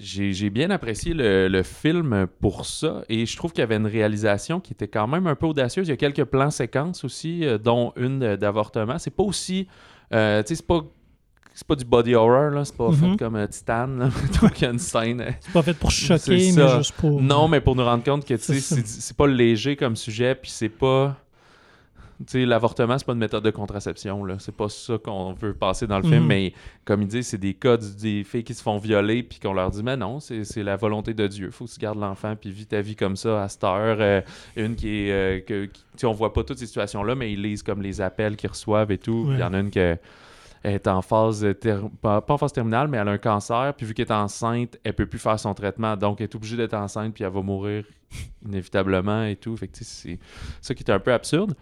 j'ai 0.00 0.50
bien 0.50 0.70
apprécié 0.70 1.14
le, 1.14 1.62
film 1.62 2.26
pour 2.40 2.66
ça 2.66 3.02
et 3.08 3.26
je 3.26 3.36
trouve 3.36 3.52
qu'il 3.52 3.60
y 3.60 3.62
avait 3.62 3.76
une 3.76 3.86
réalisation 3.86 4.60
qui 4.60 4.72
était 4.72 4.88
quand 4.88 5.08
même 5.08 5.26
un 5.26 5.34
peu 5.34 5.46
audacieuse. 5.46 5.88
Il 5.88 5.90
y 5.90 5.94
a 5.94 5.96
quelques 5.96 6.24
plans 6.24 6.50
séquences 6.50 7.04
aussi, 7.04 7.44
euh, 7.44 7.58
dont 7.58 7.92
une 7.96 8.36
d'avortement. 8.36 8.98
C'est 8.98 9.10
pas 9.10 9.22
aussi. 9.22 9.66
tu 10.10 10.16
sais, 10.16 10.44
c'est 10.44 10.66
pas. 10.66 10.82
C'est 11.60 11.66
pas 11.66 11.76
du 11.76 11.84
body 11.84 12.14
horror, 12.14 12.50
là. 12.52 12.64
C'est 12.64 12.74
pas 12.74 12.88
Mhm. 12.88 12.94
fait 13.12 13.16
comme 13.18 13.36
euh, 13.36 13.46
Titan, 13.46 13.86
là. 13.88 14.08
Donc, 14.40 14.58
il 14.60 14.64
y 14.64 14.66
a 14.66 14.70
une 14.70 14.78
scène. 14.78 15.20
euh, 15.20 15.30
C'est 15.40 15.52
pas 15.52 15.60
fait 15.62 15.74
pour 15.74 15.90
choquer, 15.90 16.52
mais 16.56 16.76
juste 16.78 16.92
pour. 16.92 17.20
Non, 17.20 17.48
mais 17.48 17.60
pour 17.60 17.76
nous 17.76 17.84
rendre 17.84 18.02
compte 18.02 18.24
que, 18.24 18.32
tu 18.32 18.40
sais, 18.60 18.80
C'est 18.82 19.14
pas 19.14 19.26
léger 19.26 19.76
comme 19.76 19.94
sujet, 19.94 20.34
puis 20.34 20.50
c'est 20.50 20.70
pas. 20.70 21.16
Tu 22.26 22.32
sais, 22.32 22.46
l'avortement, 22.46 22.96
c'est 22.98 23.06
pas 23.06 23.12
une 23.12 23.18
méthode 23.18 23.44
de 23.44 23.50
contraception, 23.50 24.24
là. 24.24 24.36
C'est 24.38 24.54
pas 24.56 24.70
ça 24.70 24.96
qu'on 24.98 25.34
veut 25.34 25.52
passer 25.52 25.86
dans 25.86 25.98
le 25.98 26.02
film, 26.02 26.20
Mhm. 26.22 26.26
mais 26.26 26.52
comme 26.86 27.02
il 27.02 27.08
dit, 27.08 27.22
c'est 27.22 27.36
des 27.38 27.52
cas 27.54 27.76
du- 27.76 27.94
des 27.94 28.24
filles 28.24 28.44
qui 28.44 28.54
se 28.54 28.62
font 28.62 28.78
violer, 28.78 29.22
puis 29.22 29.38
qu'on 29.38 29.52
leur 29.54 29.70
dit, 29.70 29.82
mais 29.82 29.96
non, 29.98 30.18
c'est 30.18 30.62
la 30.62 30.76
volonté 30.76 31.12
de 31.12 31.26
Dieu. 31.26 31.50
Faut 31.50 31.66
que 31.66 31.70
tu 31.72 31.78
gardes 31.78 31.98
l'enfant, 31.98 32.36
puis 32.40 32.50
vis 32.50 32.66
ta 32.66 32.80
vie 32.80 32.96
comme 32.96 33.16
ça 33.16 33.42
à 33.44 33.48
cette 33.50 33.64
heure. 33.64 33.98
Euh, 34.00 34.20
une 34.56 34.76
qui 34.76 34.88
est. 34.88 35.12
euh, 35.12 35.40
que, 35.40 35.68
qui- 35.96 36.06
on 36.06 36.12
voit 36.12 36.32
pas 36.32 36.42
toutes 36.42 36.58
ces 36.58 36.66
situations-là, 36.66 37.14
mais 37.14 37.32
ils 37.34 37.40
lisent 37.42 37.62
comme 37.62 37.82
les 37.82 38.00
appels 38.00 38.36
qu'ils 38.36 38.48
reçoivent 38.50 38.90
et 38.92 38.98
tout. 38.98 39.26
Il 39.32 39.38
y 39.38 39.42
en 39.42 39.52
a 39.52 39.58
une 39.60 39.70
qui 40.62 40.68
est 40.68 40.86
en 40.86 41.02
phase. 41.02 41.46
Pas, 42.00 42.20
pas 42.20 42.34
en 42.34 42.38
phase 42.38 42.52
terminale, 42.52 42.88
mais 42.88 42.98
elle 42.98 43.08
a 43.08 43.12
un 43.12 43.18
cancer, 43.18 43.72
puis 43.76 43.86
vu 43.86 43.94
qu'elle 43.94 44.06
est 44.06 44.12
enceinte, 44.12 44.78
elle 44.84 44.94
peut 44.94 45.06
plus 45.06 45.18
faire 45.18 45.38
son 45.38 45.54
traitement, 45.54 45.96
donc 45.96 46.20
elle 46.20 46.24
est 46.24 46.34
obligée 46.34 46.56
d'être 46.56 46.74
enceinte, 46.74 47.14
puis 47.14 47.24
elle 47.24 47.32
va 47.32 47.42
mourir 47.42 47.84
inévitablement 48.44 49.24
et 49.24 49.36
tout. 49.36 49.56
Fait 49.56 49.70
c'est 49.72 50.18
ça 50.60 50.74
qui 50.74 50.82
est 50.82 50.90
un 50.90 50.98
peu 50.98 51.12
absurde. 51.12 51.54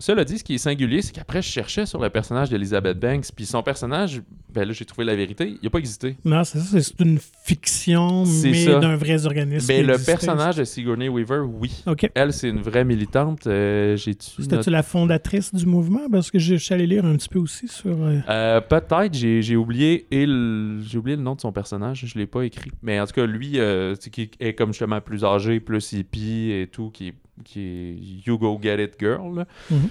Cela 0.00 0.24
dit, 0.24 0.38
ce 0.38 0.44
qui 0.44 0.54
est 0.54 0.58
singulier, 0.58 1.02
c'est 1.02 1.12
qu'après, 1.12 1.42
je 1.42 1.48
cherchais 1.48 1.86
sur 1.86 2.00
le 2.00 2.10
personnage 2.10 2.50
d'Elizabeth 2.50 2.98
Banks, 2.98 3.26
puis 3.34 3.46
son 3.46 3.62
personnage, 3.62 4.22
ben 4.52 4.66
là, 4.66 4.72
j'ai 4.72 4.84
trouvé 4.84 5.04
la 5.04 5.14
vérité, 5.14 5.54
il 5.60 5.64
n'a 5.64 5.70
pas 5.70 5.78
existé. 5.78 6.16
Non, 6.24 6.42
c'est 6.44 6.58
ça, 6.58 6.80
c'est 6.80 7.00
une 7.00 7.18
fiction, 7.44 8.24
mais 8.42 8.64
d'un 8.66 8.96
vrai 8.96 9.26
organisme. 9.26 9.66
Mais 9.68 9.80
qui 9.80 9.86
le 9.86 9.92
existait. 9.94 10.12
personnage 10.12 10.56
de 10.56 10.64
Sigourney 10.64 11.08
Weaver, 11.08 11.40
oui. 11.40 11.84
Elle, 12.14 12.32
c'est 12.32 12.48
une 12.48 12.60
vraie 12.62 12.84
militante. 12.84 13.46
Euh, 13.46 13.96
C'était-tu 13.96 14.70
la 14.70 14.82
fondatrice 14.82 15.54
du 15.54 15.66
mouvement? 15.66 16.08
Parce 16.10 16.30
que 16.30 16.38
je 16.38 16.54
suis 16.56 16.74
allé 16.74 16.86
lire 16.86 17.04
un 17.04 17.16
petit 17.16 17.28
peu 17.28 17.38
aussi 17.38 17.68
sur. 17.68 17.90
euh, 18.02 18.18
Euh, 18.28 18.60
Peut-être, 18.60 19.14
j'ai 19.14 19.56
oublié, 19.56 20.06
et 20.10 20.26
le- 20.26 20.80
oublié 20.96 21.16
le 21.16 21.22
nom 21.22 21.34
de 21.34 21.40
son 21.40 21.52
personnage, 21.52 22.04
je 22.06 22.18
l'ai 22.18 22.26
pas 22.26 22.42
écrit. 22.42 22.70
Mais 22.82 22.98
en 23.00 23.06
tout 23.06 23.12
cas, 23.12 23.26
lui, 23.26 23.58
euh, 23.58 23.94
c'est 23.98 24.10
qui 24.10 24.30
est 24.40 24.54
comme 24.54 24.70
justement 24.70 25.00
plus 25.00 25.24
âgé, 25.24 25.60
plus 25.60 25.92
hippie 25.92 26.50
et 26.52 26.66
tout, 26.70 26.90
qui 26.90 27.08
est, 27.08 27.14
qui 27.44 27.60
est 27.60 28.26
You 28.26 28.38
Go 28.38 28.58
Get 28.62 28.82
It 28.82 28.94
Girl. 29.00 29.34
là. 29.38 29.46
Mhm. 29.70 29.88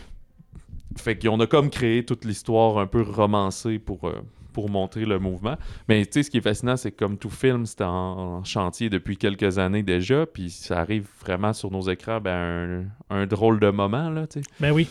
Fait 0.97 1.17
qu'on 1.17 1.39
a 1.39 1.47
comme 1.47 1.69
créé 1.69 2.03
toute 2.03 2.25
l'histoire 2.25 2.79
un 2.79 2.87
peu 2.87 3.01
romancée 3.03 3.77
pour, 3.77 4.05
euh, 4.07 4.21
pour 4.53 4.71
montrer 4.71 5.05
le 5.05 5.19
mouvement. 5.19 5.55
Mais 5.87 6.03
tu 6.05 6.13
sais, 6.13 6.23
ce 6.23 6.31
qui 6.31 6.37
est 6.39 6.41
fascinant, 6.41 6.75
c'est 6.77 6.91
que 6.91 6.97
comme 7.05 7.17
tout 7.17 7.29
film, 7.29 7.67
c'est 7.67 7.81
en, 7.81 8.39
en 8.39 8.43
chantier 8.43 8.89
depuis 8.89 9.15
quelques 9.15 9.59
années 9.59 9.83
déjà, 9.83 10.25
puis 10.25 10.49
ça 10.49 10.79
arrive 10.79 11.07
vraiment 11.23 11.53
sur 11.53 11.69
nos 11.69 11.81
écrans, 11.83 12.19
ben, 12.19 12.89
un, 13.11 13.15
un 13.21 13.25
drôle 13.27 13.59
de 13.59 13.69
moment, 13.69 14.09
là, 14.09 14.25
tu 14.25 14.41
sais 14.41 14.45
Ben 14.59 14.71
oui. 14.71 14.89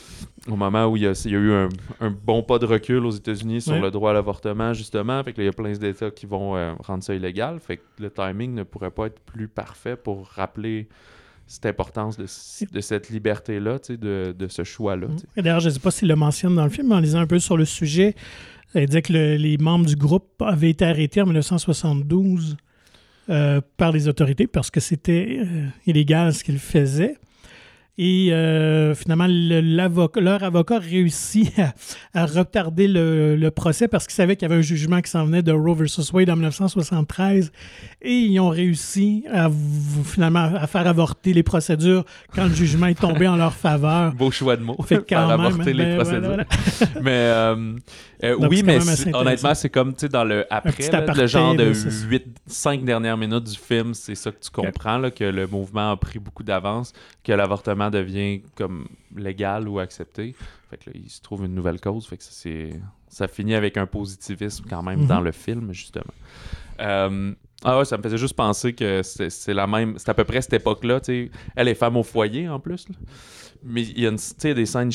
au 0.48 0.54
moment 0.54 0.86
où 0.86 0.96
il 0.96 1.02
y 1.02 1.06
a, 1.08 1.20
il 1.26 1.32
y 1.32 1.34
a 1.34 1.38
eu 1.38 1.52
un, 1.52 1.68
un 2.00 2.10
bon 2.10 2.44
pas 2.44 2.60
de 2.60 2.64
recul 2.66 3.04
aux 3.04 3.10
États-Unis 3.10 3.62
sur 3.62 3.78
le 3.80 3.90
droit 3.90 4.10
à 4.12 4.14
l'avortement, 4.14 4.72
justement. 4.74 5.22
Fait 5.24 5.32
que 5.32 5.38
là, 5.38 5.42
il 5.42 5.46
y 5.46 5.50
a 5.50 5.52
plein 5.52 5.72
d'États 5.72 6.12
qui 6.12 6.26
vont 6.26 6.56
euh, 6.56 6.74
rendre 6.78 7.02
ça 7.02 7.12
illégal. 7.12 7.58
Fait 7.58 7.78
que 7.78 7.82
le 7.98 8.10
timing 8.10 8.54
ne 8.54 8.62
pourrait 8.62 8.92
pas 8.92 9.06
être 9.06 9.18
plus 9.20 9.48
parfait 9.48 9.96
pour 9.96 10.28
rappeler 10.28 10.88
cette 11.48 11.66
importance 11.66 12.16
de, 12.18 12.26
cette 12.80 13.08
liberté-là, 13.10 13.78
de, 13.88 14.34
de 14.38 14.48
ce 14.48 14.62
choix-là. 14.64 15.08
D'ailleurs, 15.36 15.60
je 15.60 15.68
ne 15.70 15.74
sais 15.74 15.80
pas 15.80 15.90
s'il 15.90 16.06
le 16.08 16.14
mentionne 16.14 16.54
dans 16.54 16.64
le 16.64 16.70
film, 16.70 16.88
mais 16.88 16.94
en 16.94 17.00
lisant 17.00 17.18
un 17.20 17.26
peu 17.26 17.38
sur 17.40 17.56
le 17.56 17.64
sujet, 17.64 18.14
il 18.74 18.86
disait 18.86 19.02
que 19.02 19.12
le- 19.14 19.36
les 19.36 19.56
membres 19.58 19.86
du 19.86 19.96
groupe 19.96 20.30
avaient 20.40 20.70
été 20.70 20.84
arrêtés 20.84 21.22
en 21.22 21.26
1972 21.26 22.56
euh, 23.30 23.60
par 23.76 23.92
les 23.92 24.08
autorités 24.08 24.46
parce 24.46 24.70
que 24.70 24.80
c'était 24.80 25.38
euh, 25.40 25.66
illégal 25.86 26.32
ce 26.34 26.44
qu'ils 26.44 26.58
faisaient. 26.58 27.16
Et 28.00 28.28
euh, 28.32 28.94
finalement, 28.94 29.26
le- 29.28 29.60
leur 30.20 30.42
avocat 30.44 30.78
réussit 30.78 31.52
à, 31.58 31.74
à 32.14 32.26
retarder 32.26 32.86
le, 32.86 33.34
le 33.36 33.50
procès 33.50 33.88
parce 33.88 34.06
qu'ils 34.06 34.14
savaient 34.14 34.36
qu'il 34.36 34.48
y 34.48 34.50
avait 34.52 34.60
un 34.60 34.62
jugement 34.64 35.00
qui 35.00 35.10
s'en 35.10 35.24
venait 35.24 35.42
de 35.42 35.50
Roe 35.52 35.74
versus 35.74 36.12
Wade 36.12 36.30
en 36.30 36.36
1973. 36.36 37.50
Et 38.02 38.12
ils 38.12 38.38
ont 38.38 38.50
réussi 38.50 39.24
à 39.32 39.50
finalement 40.04 40.50
à 40.54 40.66
faire 40.68 40.86
avorter 40.86 41.32
les 41.32 41.42
procédures 41.42 42.04
quand 42.34 42.44
le 42.44 42.54
jugement 42.54 42.86
est 42.86 42.98
tombé 43.00 43.26
en 43.26 43.36
leur 43.36 43.52
faveur. 43.52 44.12
Beau 44.14 44.30
choix 44.30 44.56
de 44.56 44.62
mots. 44.62 44.76
Fait 44.86 44.96
Faire 44.96 45.04
quand 45.08 45.28
même, 45.28 45.40
avorter 45.40 45.72
les 45.72 45.84
ben, 45.84 45.96
procédures. 45.96 46.20
voilà, 46.28 46.44
mais 47.02 47.10
euh, 47.10 47.72
euh, 48.22 48.36
Donc, 48.38 48.50
oui, 48.50 48.62
mais 48.64 48.78
honnêtement, 49.14 49.54
c'est 49.54 49.70
comme 49.70 49.92
tu 49.94 50.00
sais, 50.02 50.08
dans 50.08 50.24
le 50.24 50.46
après, 50.50 50.88
là, 50.90 50.98
aparté, 50.98 51.20
le 51.20 51.26
genre 51.26 51.54
de 51.54 51.64
là, 51.64 51.74
c'est 51.74 51.90
ça. 51.90 52.06
8, 52.06 52.24
5 52.46 52.84
dernières 52.84 53.16
minutes 53.16 53.44
du 53.44 53.56
film, 53.58 53.94
c'est 53.94 54.14
ça 54.14 54.30
que 54.30 54.38
tu 54.40 54.50
comprends, 54.50 54.98
là, 54.98 55.10
que 55.10 55.24
le 55.24 55.46
mouvement 55.46 55.90
a 55.92 55.96
pris 55.96 56.18
beaucoup 56.18 56.42
d'avance, 56.44 56.92
que 57.24 57.32
l'avortement 57.32 57.87
devient 57.90 58.42
comme 58.54 58.88
légal 59.16 59.68
ou 59.68 59.78
accepté. 59.78 60.34
Fait 60.70 60.76
que 60.76 60.90
là, 60.90 60.96
il 61.02 61.08
se 61.10 61.20
trouve 61.22 61.44
une 61.44 61.54
nouvelle 61.54 61.80
cause. 61.80 62.06
Fait 62.06 62.16
que 62.16 62.22
ça, 62.24 62.30
c'est, 62.32 62.70
ça 63.08 63.26
finit 63.28 63.54
avec 63.54 63.76
un 63.76 63.86
positivisme 63.86 64.64
quand 64.68 64.82
même 64.82 65.00
Mhm. 65.00 65.06
dans 65.06 65.20
le 65.20 65.32
film, 65.32 65.72
justement. 65.72 66.04
Euh, 66.80 67.32
ah 67.64 67.78
ouais, 67.78 67.84
ça 67.84 67.96
me 67.96 68.02
faisait 68.02 68.18
juste 68.18 68.34
penser 68.36 68.72
que 68.72 69.02
c'est, 69.02 69.30
c'est 69.30 69.54
la 69.54 69.66
même. 69.66 69.94
C'est 69.98 70.08
à 70.10 70.14
peu 70.14 70.24
près 70.24 70.40
cette 70.42 70.52
époque-là. 70.52 71.00
tu 71.00 71.06
sais. 71.26 71.30
Elle 71.56 71.68
est 71.68 71.74
femme 71.74 71.96
au 71.96 72.02
foyer 72.02 72.48
en 72.48 72.60
plus. 72.60 72.88
là. 72.88 72.94
Mais 73.64 73.82
il 73.82 74.00
y 74.00 74.06
a 74.06 74.10
une, 74.10 74.54
des 74.54 74.66
scènes 74.66 74.90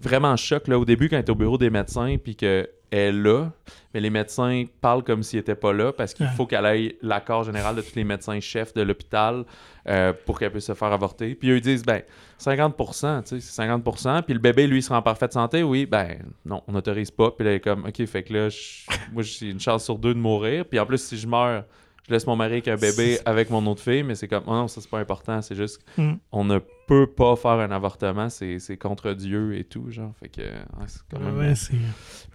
vraiment 0.00 0.36
choc 0.36 0.68
là, 0.68 0.78
au 0.78 0.84
début 0.84 1.08
quand 1.08 1.16
elle 1.16 1.24
est 1.24 1.30
au 1.30 1.34
bureau 1.34 1.58
des 1.58 1.70
médecins 1.70 2.16
puis 2.22 2.36
qu'elle 2.36 2.68
est 2.92 3.10
là, 3.10 3.50
mais 3.92 4.00
les 4.00 4.10
médecins 4.10 4.64
parlent 4.80 5.02
comme 5.02 5.22
s'ils 5.22 5.38
n'étaient 5.38 5.54
pas 5.56 5.72
là 5.72 5.92
parce 5.92 6.14
qu'il 6.14 6.26
faut 6.28 6.46
qu'elle 6.46 6.64
ait 6.66 6.96
l'accord 7.02 7.42
général 7.44 7.74
de 7.74 7.80
tous 7.80 7.96
les 7.96 8.04
médecins 8.04 8.38
chefs 8.38 8.72
de 8.74 8.82
l'hôpital 8.82 9.44
euh, 9.88 10.12
pour 10.26 10.38
qu'elle 10.38 10.52
puisse 10.52 10.66
se 10.66 10.74
faire 10.74 10.92
avorter. 10.92 11.34
Puis 11.34 11.50
eux 11.50 11.56
ils 11.56 11.60
disent 11.62 11.84
ben 11.84 12.02
50%, 12.40 13.22
tu 13.22 13.28
sais, 13.28 13.40
c'est 13.40 13.62
50%. 13.62 14.22
Puis 14.22 14.34
le 14.34 14.40
bébé 14.40 14.66
lui 14.66 14.78
il 14.78 14.82
sera 14.82 14.98
en 14.98 15.02
parfaite 15.02 15.32
santé, 15.32 15.62
oui, 15.62 15.86
ben 15.86 16.18
non, 16.44 16.62
on 16.68 16.72
n'autorise 16.72 17.10
pas. 17.10 17.30
Puis 17.30 17.44
là 17.44 17.50
elle 17.52 17.56
est 17.56 17.60
comme 17.60 17.84
ok, 17.86 18.04
fait 18.06 18.22
que 18.22 18.32
là 18.32 18.48
je- 18.48 18.84
moi 19.12 19.22
j'ai 19.22 19.50
une 19.50 19.60
chance 19.60 19.84
sur 19.84 19.98
deux 19.98 20.14
de 20.14 20.18
mourir. 20.20 20.64
Puis 20.66 20.78
en 20.78 20.86
plus 20.86 20.98
si 21.02 21.16
je 21.16 21.26
meurs 21.26 21.64
je 22.12 22.16
laisse 22.16 22.26
mon 22.26 22.36
mari 22.36 22.52
avec 22.52 22.68
un 22.68 22.76
bébé 22.76 23.18
avec 23.24 23.48
mon 23.48 23.66
autre 23.66 23.80
fille, 23.82 24.02
mais 24.02 24.14
c'est 24.14 24.28
comme, 24.28 24.44
oh 24.46 24.52
non, 24.52 24.68
ça 24.68 24.80
c'est 24.82 24.90
pas 24.90 24.98
important, 25.00 25.40
c'est 25.40 25.54
juste 25.54 25.80
Mm. 25.96 26.12
on 26.30 26.44
ne 26.44 26.58
peut 26.86 27.06
pas 27.06 27.36
faire 27.36 27.52
un 27.52 27.70
avortement, 27.70 28.28
c'est 28.28 28.76
contre 28.78 29.12
Dieu 29.14 29.56
et 29.56 29.64
tout, 29.64 29.90
genre. 29.90 30.12
Fait 30.20 30.28
que, 30.28 30.42
ouais, 30.42 30.86
c'est 30.86 31.00
quand 31.10 31.20
même. 31.20 31.38
Ouais, 31.38 31.54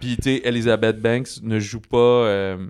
Puis, 0.00 0.16
tu 0.16 0.22
sais, 0.22 0.40
Elizabeth 0.44 1.00
Banks 1.00 1.28
ne 1.42 1.58
joue 1.60 1.80
pas. 1.80 1.96
euh, 1.96 2.66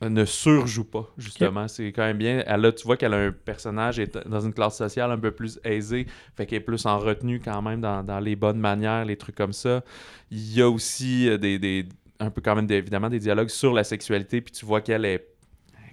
ne 0.00 0.24
surjoue 0.24 0.84
pas, 0.84 1.12
justement. 1.18 1.66
C'est 1.66 1.90
quand 1.92 2.04
même 2.04 2.18
bien. 2.18 2.44
Elle 2.46 2.64
a, 2.64 2.70
tu 2.72 2.86
vois 2.86 2.96
qu'elle 2.96 3.14
a 3.14 3.18
un 3.18 3.32
personnage 3.32 3.98
est 3.98 4.16
dans 4.28 4.40
une 4.40 4.52
classe 4.54 4.76
sociale 4.78 5.10
un 5.10 5.18
peu 5.18 5.32
plus 5.32 5.58
aisée, 5.64 6.06
fait 6.36 6.46
qu'elle 6.46 6.58
est 6.58 6.64
plus 6.64 6.86
en 6.86 6.98
retenue 7.00 7.40
quand 7.40 7.60
même 7.62 7.80
dans, 7.80 8.04
dans 8.04 8.20
les 8.20 8.36
bonnes 8.36 8.60
manières, 8.60 9.04
les 9.04 9.16
trucs 9.16 9.34
comme 9.34 9.52
ça. 9.52 9.82
Il 10.30 10.54
y 10.54 10.62
a 10.62 10.70
aussi 10.70 11.28
euh, 11.28 11.36
des, 11.36 11.58
des- 11.58 11.86
un 12.20 12.30
peu 12.30 12.40
quand 12.40 12.54
même 12.54 12.66
des- 12.68 12.76
évidemment 12.76 13.08
des 13.10 13.18
dialogues 13.18 13.48
sur 13.48 13.72
la 13.74 13.82
sexualité, 13.82 14.40
puis 14.40 14.52
tu 14.52 14.64
vois 14.64 14.80
qu'elle 14.80 15.04
est 15.04 15.26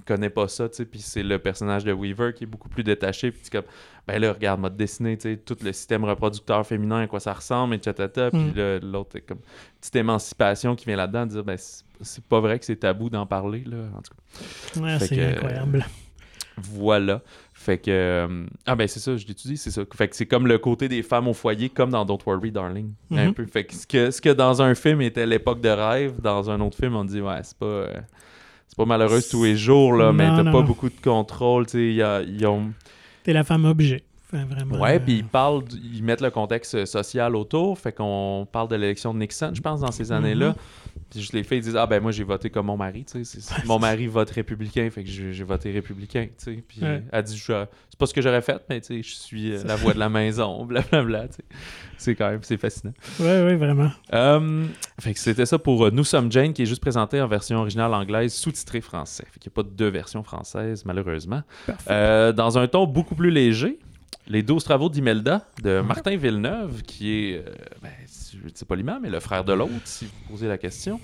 connaît 0.05 0.29
pas 0.29 0.47
ça, 0.47 0.69
tu 0.69 0.75
sais, 0.75 0.85
puis 0.85 0.99
c'est 0.99 1.23
le 1.23 1.39
personnage 1.39 1.83
de 1.83 1.91
Weaver 1.93 2.33
qui 2.33 2.43
est 2.43 2.47
beaucoup 2.47 2.69
plus 2.69 2.83
détaché, 2.83 3.31
puis 3.31 3.41
tu 3.41 3.47
es 3.47 3.61
comme, 3.61 3.69
ben 4.07 4.19
là, 4.21 4.33
regarde, 4.33 4.59
mode 4.61 4.77
dessiné, 4.77 5.17
tu 5.17 5.23
sais, 5.23 5.37
tout 5.37 5.57
le 5.63 5.73
système 5.73 6.03
reproducteur 6.05 6.65
féminin, 6.65 7.01
à 7.01 7.07
quoi 7.07 7.19
ça 7.19 7.33
ressemble, 7.33 7.75
et 7.75 7.79
tata, 7.79 8.29
puis 8.31 8.39
Mm. 8.39 8.79
l'autre, 8.91 9.17
comme, 9.27 9.39
petite 9.81 9.95
émancipation 9.95 10.75
qui 10.75 10.85
vient 10.85 10.95
là-dedans, 10.97 11.25
de 11.25 11.31
dire, 11.31 11.43
ben, 11.43 11.57
c'est- 11.57 12.23
pas 12.25 12.39
vrai 12.39 12.59
que 12.59 12.65
c'est 12.65 12.75
tabou 12.77 13.09
d'en 13.09 13.25
parler, 13.25 13.63
là, 13.65 13.77
en 13.97 14.01
tout 14.01 14.13
cas. 14.13 14.81
ouais, 14.81 14.99
c'est 14.99 15.23
incroyable. 15.33 15.85
Voilà. 16.57 17.21
Fait 17.53 17.77
que. 17.77 17.91
euh, 17.91 18.45
ah, 18.65 18.75
ben 18.75 18.87
c'est 18.87 18.99
ça, 18.99 19.17
je 19.17 19.25
l'étudie, 19.27 19.57
c'est 19.57 19.71
ça. 19.71 19.81
Fait 19.93 20.07
que 20.07 20.15
c'est 20.15 20.25
comme 20.25 20.47
le 20.47 20.57
côté 20.57 20.87
des 20.87 21.03
femmes 21.03 21.27
au 21.27 21.33
foyer, 21.33 21.67
comme 21.69 21.89
dans 21.89 22.05
Don't 22.05 22.19
Worry, 22.25 22.51
Darling. 22.51 22.93
Un 23.11 23.27
Mhm. 23.27 23.33
peu. 23.33 23.45
Fait 23.45 23.65
que 23.65 23.73
ce, 23.73 23.85
que 23.87 24.09
ce 24.11 24.21
que 24.21 24.29
dans 24.29 24.61
un 24.61 24.73
film 24.75 25.01
était 25.01 25.25
l'époque 25.25 25.59
de 25.61 25.69
rêve, 25.69 26.21
dans 26.21 26.49
un 26.49 26.61
autre 26.61 26.77
film, 26.77 26.95
on 26.95 27.03
dit, 27.03 27.19
ouais, 27.21 27.39
c'est 27.43 27.57
pas. 27.57 27.65
euh, 27.65 27.93
c'est 28.67 28.77
pas 28.77 28.85
malheureuse 28.85 29.29
tous 29.29 29.43
les 29.43 29.55
jours, 29.55 29.93
là, 29.93 30.11
mais 30.11 30.27
t'as 30.27 30.51
pas 30.51 30.61
beaucoup 30.61 30.89
de 30.89 31.01
contrôle, 31.01 31.65
Ils 31.73 32.45
ont. 32.45 32.71
T'es 33.23 33.33
la 33.33 33.43
femme 33.43 33.65
objet. 33.65 34.03
Enfin, 34.27 34.45
vraiment. 34.45 34.79
Ouais, 34.79 34.95
euh, 34.95 34.99
puis 34.99 35.17
ils 35.17 35.25
parlent, 35.25 35.63
ils 35.71 36.03
mettent 36.03 36.21
le 36.21 36.31
contexte 36.31 36.85
social 36.85 37.35
autour, 37.35 37.77
fait 37.77 37.91
qu'on 37.91 38.47
parle 38.51 38.67
de 38.67 38.75
l'élection 38.75 39.13
de 39.13 39.19
Nixon, 39.19 39.51
je 39.53 39.61
pense, 39.61 39.81
dans 39.81 39.91
ces 39.91 40.11
années-là. 40.11 40.49
Mhm. 40.49 40.55
Puis 41.15 41.21
juste 41.21 41.33
les 41.33 41.43
filles 41.43 41.61
disent 41.61 41.75
ah 41.77 41.87
ben 41.87 42.01
moi 42.01 42.11
j'ai 42.11 42.23
voté 42.23 42.49
comme 42.49 42.65
mon 42.65 42.77
mari, 42.77 43.05
tu 43.05 43.23
sais, 43.23 43.39
mon 43.65 43.79
mari 43.79 44.07
vote 44.07 44.29
républicain, 44.29 44.89
fait 44.91 45.03
que 45.03 45.09
j'ai 45.09 45.43
voté 45.43 45.71
républicain, 45.71 46.27
tu 46.37 46.43
sais. 46.55 46.63
Puis 46.67 46.81
Ouais. 46.81 47.03
elle 47.11 47.23
dit 47.23 47.37
Je- 47.37 47.65
c'est 47.89 47.97
pas 47.97 48.05
ce 48.05 48.13
que 48.13 48.21
j'aurais 48.21 48.41
fait, 48.41 48.61
mais 48.69 48.81
tu 48.81 48.87
sais, 48.87 49.01
je 49.01 49.15
suis 49.15 49.53
euh, 49.53 49.63
la 49.65 49.75
voix 49.77 49.93
de 49.93 49.99
la 49.99 50.09
maison, 50.09 50.65
blablabla, 50.65 51.27
tu 51.29 51.35
sais. 51.35 51.43
C'est 51.97 52.15
quand 52.15 52.29
même 52.29 52.41
c'est 52.43 52.57
fascinant. 52.57 52.93
Ouais, 53.21 53.43
ouais, 53.43 53.55
vraiment. 53.55 53.89
Euh, 54.13 54.65
fait 54.99 55.13
que 55.13 55.19
c'était 55.19 55.45
ça 55.45 55.57
pour 55.57 55.85
euh, 55.85 55.91
Nous 55.91 56.03
sommes 56.03 56.29
Jane, 56.31 56.51
qui 56.53 56.63
est 56.63 56.65
juste 56.65 56.81
présenté 56.81 57.21
en 57.21 57.27
version 57.27 57.57
originale 57.59 57.93
anglaise, 57.93 58.33
sous-titré 58.33 58.81
français. 58.81 59.23
Fait 59.31 59.39
qu'il 59.39 59.49
n'y 59.49 59.53
a 59.53 59.55
pas 59.55 59.63
de 59.63 59.73
deux 59.73 59.87
versions 59.89 60.23
françaises, 60.23 60.83
malheureusement. 60.85 61.41
Euh, 61.89 62.33
dans 62.33 62.57
un 62.57 62.67
ton 62.67 62.85
beaucoup 62.85 63.15
plus 63.15 63.31
léger, 63.31 63.79
Les 64.27 64.41
12 64.41 64.63
travaux 64.63 64.89
d'Imelda 64.89 65.45
de 65.61 65.81
Martin 65.81 66.15
Villeneuve, 66.17 66.81
qui 66.81 67.13
est, 67.29 67.37
euh, 67.37 67.43
ben, 67.83 67.91
pas 68.67 68.75
l'imam, 68.75 68.99
mais 69.01 69.09
le 69.09 69.19
frère 69.19 69.43
de 69.43 69.53
l'autre, 69.53 69.71
si 69.85 70.05
vous 70.05 70.11
posez 70.31 70.47
la 70.47 70.57
question. 70.57 70.99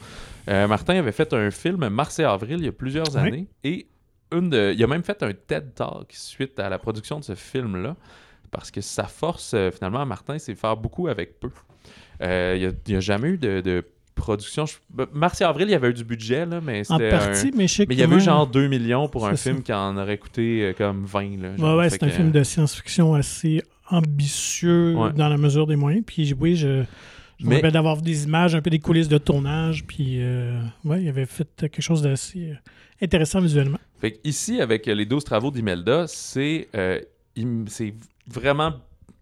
Euh, 0.49 0.67
Martin 0.67 0.95
avait 0.95 1.11
fait 1.11 1.33
un 1.33 1.51
film 1.51 1.87
Mars 1.89 2.19
et 2.19 2.23
Avril 2.23 2.57
il 2.59 2.65
y 2.65 2.69
a 2.69 2.71
plusieurs 2.71 3.09
Oui. 3.15 3.21
années 3.21 3.47
et 3.63 3.87
une 4.33 4.49
de- 4.49 4.73
il 4.75 4.83
a 4.83 4.87
même 4.87 5.03
fait 5.03 5.21
un 5.23 5.33
TED 5.33 5.73
Talk 5.75 6.07
suite 6.11 6.59
à 6.59 6.69
la 6.69 6.79
production 6.79 7.19
de 7.19 7.23
ce 7.25 7.35
film-là 7.35 7.95
parce 8.49 8.71
que 8.71 8.81
sa 8.81 9.03
force, 9.05 9.53
euh, 9.53 9.71
finalement, 9.71 10.01
à 10.01 10.05
Martin, 10.05 10.37
c'est 10.39 10.55
faire 10.55 10.75
beaucoup 10.77 11.07
avec 11.07 11.39
peu. 11.39 11.49
Euh, 12.21 12.55
il 12.57 12.91
n'y 12.91 12.95
a, 12.97 12.99
jamais 12.99 13.29
eu 13.29 13.37
de, 13.37 13.61
de 13.61 13.83
production. 14.13 14.65
Je- 14.65 14.75
ben, 14.89 15.07
Mars 15.13 15.39
et 15.41 15.43
Avril, 15.43 15.67
il 15.67 15.71
y 15.71 15.75
avait 15.75 15.89
eu 15.89 15.93
du 15.93 16.03
budget, 16.03 16.45
là, 16.45 16.59
mais 16.61 16.81
En 16.89 16.97
c'était 16.97 17.09
partie, 17.09 17.47
un- 17.47 17.51
mais 17.57 17.67
je 17.67 17.73
sais 17.75 17.85
Mais 17.87 17.95
il 17.95 17.99
y 17.99 18.03
avait 18.03 18.15
eu 18.17 18.19
genre 18.21 18.45
2 18.47 18.67
millions 18.67 19.07
pour 19.09 19.25
un 19.27 19.35
C'est 19.35 19.49
film 19.49 19.57
ça. 19.57 19.63
qui 19.63 19.73
en 19.73 19.97
aurait 19.97 20.17
coûté 20.17 20.63
euh, 20.65 20.73
comme 20.73 21.05
20. 21.05 21.41
Là, 21.41 21.49
Ouais, 21.51 21.57
genre. 21.57 21.77
ouais, 21.77 21.89
Fait 21.89 21.97
c'est 21.97 22.03
un 22.03 22.07
que, 22.07 22.13
film 22.13 22.31
de 22.31 22.43
science-fiction 22.43 23.13
assez 23.15 23.61
ambitieux 23.89 24.95
Ouais. 24.95 25.13
dans 25.13 25.29
la 25.29 25.37
mesure 25.37 25.67
des 25.67 25.75
moyens. 25.75 26.03
Puis 26.05 26.33
oui, 26.39 26.55
je, 26.55 26.83
je 27.41 27.45
me 27.45 27.49
Mais- 27.49 27.55
rappelle 27.57 27.71
d'avoir 27.73 27.95
vu 27.97 28.03
des 28.03 28.23
images, 28.23 28.55
un 28.55 28.61
peu 28.61 28.69
des 28.69 28.79
coulisses 28.79 29.09
de 29.09 29.17
tournage. 29.17 29.83
Puis 29.85 30.17
euh, 30.21 30.61
ouais, 30.85 31.01
il 31.01 31.09
avait 31.09 31.25
fait 31.25 31.47
quelque 31.57 31.81
chose 31.81 32.01
d'assez 32.01 32.51
euh, 32.51 32.55
intéressant 33.01 33.41
visuellement. 33.41 33.79
Fait 33.99 34.19
ici, 34.23 34.61
avec 34.61 34.87
euh, 34.87 34.93
les 34.95 35.05
12 35.05 35.23
travaux 35.23 35.51
d'Imelda, 35.51 36.05
c'est 36.07 36.67
euh, 36.75 36.99
im- 37.37 37.65
c'est 37.67 37.93
vraiment 38.27 38.73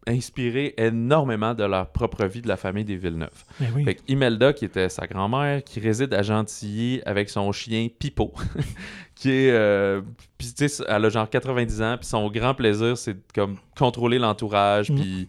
inspiré 0.07 0.73
énormément 0.77 1.53
de 1.53 1.63
leur 1.63 1.91
propre 1.91 2.25
vie 2.25 2.41
de 2.41 2.47
la 2.47 2.57
famille 2.57 2.85
des 2.85 2.95
Villeneuve. 2.95 3.43
Mais 3.59 3.67
oui. 3.75 3.83
Fait 3.83 3.95
que 3.95 4.01
Imelda, 4.07 4.53
qui 4.53 4.65
était 4.65 4.89
sa 4.89 5.05
grand-mère, 5.05 5.63
qui 5.63 5.79
réside 5.79 6.13
à 6.13 6.23
Gentilly 6.23 7.01
avec 7.05 7.29
son 7.29 7.51
chien 7.51 7.89
Pipo, 7.99 8.33
qui 9.15 9.29
est... 9.29 9.51
euh, 9.51 10.01
puis 10.37 10.51
tu 10.57 10.67
sais, 10.67 10.83
elle 10.87 11.05
a 11.05 11.09
genre 11.09 11.29
90 11.29 11.81
ans, 11.81 11.97
puis 11.97 12.07
son 12.07 12.27
grand 12.31 12.55
plaisir, 12.55 12.97
c'est 12.97 13.13
de 13.13 13.21
comme 13.35 13.57
contrôler 13.77 14.17
l'entourage, 14.19 14.89
Mhm. 14.89 14.99
puis 14.99 15.27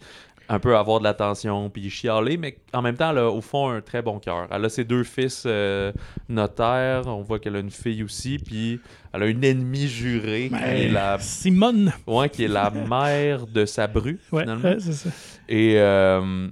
un 0.53 0.59
peu 0.59 0.76
avoir 0.76 0.98
de 0.98 1.05
l'attention, 1.05 1.70
puis 1.70 1.88
chialer, 1.88 2.36
mais 2.36 2.57
en 2.72 2.82
même 2.82 2.96
temps, 2.96 3.11
elle 3.12 3.18
a 3.18 3.30
au 3.30 3.40
fond 3.40 3.70
un 3.70 3.80
très 3.80 4.03
bon 4.03 4.18
cœur. 4.18 4.48
Elle 4.51 4.64
a 4.64 4.68
ses 4.68 4.82
deux 4.84 5.05
fils 5.05 5.44
euh, 5.46 5.92
notaires, 6.28 7.05
on 7.07 7.22
voit 7.22 7.38
qu'elle 7.38 7.55
a 7.55 7.61
une 7.61 7.70
fille 7.70 8.03
aussi, 8.03 8.36
puis 8.38 8.80
elle 9.12 9.22
a 9.22 9.26
une 9.26 9.44
ennemie 9.44 9.86
jurée, 9.86 10.48
qui 10.51 10.57
est 10.62 10.88
la, 10.88 11.18
Simone. 11.20 11.92
ouais, 12.07 12.28
qui 12.28 12.44
est 12.44 12.48
la 12.48 12.70
mère 12.70 13.46
de 13.46 13.64
sa 13.64 13.86
bru, 13.86 14.18
Ouais, 14.32 14.42
finalement. 14.42 14.68
ouais, 14.70 14.80
c'est 14.80 14.92
ça. 14.92 15.11
Et 15.48 15.74
euh, 15.78 16.48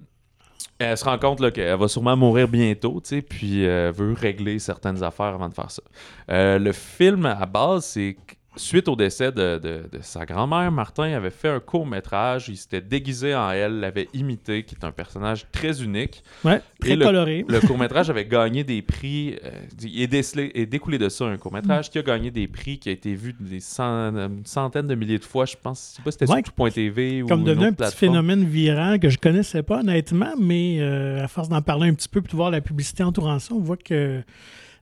elle 0.79 0.97
se 0.97 1.05
rend 1.05 1.19
compte 1.19 1.41
là, 1.41 1.51
qu'elle 1.51 1.77
va 1.77 1.89
sûrement 1.89 2.17
mourir 2.17 2.47
bientôt, 2.47 3.01
tu 3.03 3.17
sais, 3.17 3.23
puis 3.23 3.67
euh, 3.67 3.91
veut 3.93 4.13
régler 4.13 4.61
certaines 4.61 5.03
affaires 5.03 5.27
avant 5.35 5.49
de 5.49 5.55
faire 5.55 5.73
ça. 5.73 5.83
Euh, 6.31 6.61
le 6.61 6.71
film, 6.71 7.27
à 7.27 7.47
base, 7.47 7.85
c'est 7.85 8.17
suite 8.59 8.89
au 8.89 8.97
décès 8.97 9.33
de, 9.33 9.59
de- 9.59 9.83
de 9.91 9.99
sa 10.03 10.27
grand-mère, 10.27 10.71
Martin 10.71 11.05
avait 11.13 11.31
fait 11.31 11.49
un 11.49 11.61
court-métrage. 11.61 12.49
Il 12.49 12.57
s'était 12.57 12.81
déguisé 12.81 13.35
en 13.35 13.51
elle, 13.51 13.81
l'avait 13.81 14.09
imité, 14.15 14.63
qui 14.65 14.75
est 14.75 14.85
un 14.85 14.93
personnage 14.93 15.47
très 15.53 15.83
unique. 15.83 16.23
Ouais, 16.45 16.61
très 16.81 16.91
Et 16.91 16.97
le- 16.97 17.05
coloré. 17.05 17.45
Le 17.49 17.61
court-métrage 17.61 18.11
avait 18.11 18.27
gagné 18.27 18.65
des 18.65 18.83
prix. 18.83 19.37
euh, 19.45 19.51
il 19.83 20.03
est, 20.03 20.13
décelé- 20.13 20.51
est 20.55 20.67
découlé 20.67 20.99
de 20.99 21.09
ça 21.09 21.25
un 21.25 21.37
court-métrage 21.39 21.91
qui 21.91 21.99
a 21.99 22.03
gagné 22.03 22.31
des 22.31 22.47
prix, 22.49 22.79
qui 22.79 22.89
a 22.89 22.93
été 22.93 23.15
vu 23.15 23.35
des 23.39 23.61
cent- 23.61 23.85
une 24.17 24.45
centaine 24.45 24.87
de 24.87 24.95
milliers 24.95 25.19
de 25.19 25.25
fois, 25.25 25.45
je 25.47 25.57
pense. 25.63 25.93
Je 25.93 25.97
sais 25.97 26.03
pas 26.03 26.11
si 26.11 26.19
c'était 26.21 26.33
Ouais, 26.33 26.43
sur 26.45 26.53
tout.tv 26.53 27.23
ou 27.23 27.27
Comme 27.29 27.45
devenu 27.45 27.67
un 27.67 27.73
petit 27.73 27.97
phénomène 27.97 28.45
virant 28.45 28.99
que 28.99 29.09
je 29.09 29.19
connaissais 29.19 29.63
pas 29.63 29.81
honnêtement, 29.81 30.35
mais 30.41 30.79
euh, 30.81 31.23
à 31.25 31.29
force 31.29 31.49
d'en 31.49 31.63
parler 31.63 31.89
un 31.89 31.95
petit 31.95 32.09
peu 32.09 32.21
puis 32.21 32.31
de 32.33 32.37
voir 32.37 32.51
la 32.51 32.61
publicité 32.61 33.03
entourant 33.03 33.39
ça, 33.39 33.55
on 33.55 33.61
voit 33.61 33.77
que 33.77 34.23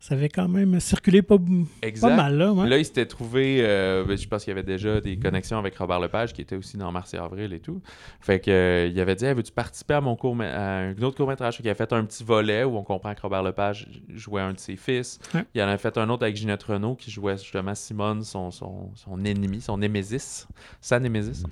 ça 0.01 0.15
avait 0.15 0.29
quand 0.29 0.49
même 0.49 0.79
circulé 0.81 1.23
pas, 1.23 1.37
Exact. 1.83 2.09
pas 2.09 2.17
mal 2.17 2.37
là. 2.37 2.53
ouais. 2.53 2.69
Là, 2.69 2.79
il 2.79 2.85
s'était 2.85 3.07
trouvé, 3.07 3.59
euh, 3.61 4.05
ben, 4.05 4.17
je 4.17 4.29
pense 4.29 4.45
qu'il 4.45 4.51
y 4.51 4.57
avait 4.57 4.63
déjà 4.63 5.01
des 5.01 5.19
connexions 5.19 5.59
avec 5.59 5.77
Robert 5.77 6.01
Lepage, 6.01 6.33
qui 6.33 6.43
était 6.43 6.57
aussi 6.57 6.77
dans 6.77 6.93
Mars 6.93 7.13
et 7.15 7.19
Avril 7.19 7.53
et 7.53 7.61
tout. 7.61 7.81
Fait 8.21 8.41
que, 8.41 8.51
euh, 8.51 8.87
il 8.93 9.01
avait 9.01 9.15
dit, 9.17 9.25
Hey, 9.25 9.35
veux-tu 9.35 9.53
participer 9.53 9.95
à 9.95 10.01
mon 10.01 10.17
court 10.17 10.37
à 10.41 10.79
un 10.81 11.03
autre 11.03 11.17
court-métrage? 11.17 11.57
Qu'il 11.57 11.69
a 11.69 11.75
fait 11.75 11.93
un 11.93 12.05
petit 12.05 12.25
volet 12.25 12.65
où 12.65 12.77
on 12.77 12.83
comprend 12.83 13.15
que 13.15 13.21
Robert 13.23 13.43
Lepage 13.43 13.89
jouait 14.15 14.43
un 14.43 14.53
de 14.53 14.59
ses 14.59 14.77
fils. 14.77 15.19
Ouais. 15.35 15.45
Il 15.55 15.63
en 15.63 15.69
a 15.69 15.79
fait 15.79 15.97
un 15.99 16.09
autre 16.11 16.23
avec 16.25 16.37
Ginette 16.37 16.63
Renault, 16.63 16.95
qui 16.95 17.11
jouait 17.11 17.37
justement 17.37 17.75
Simone, 17.75 18.23
son, 18.23 18.51
son, 18.51 18.91
son 18.95 19.25
ennemi, 19.25 19.61
son 19.61 19.79
némésis, 19.79 20.47
sa 20.81 21.01
némésis. 21.01 21.43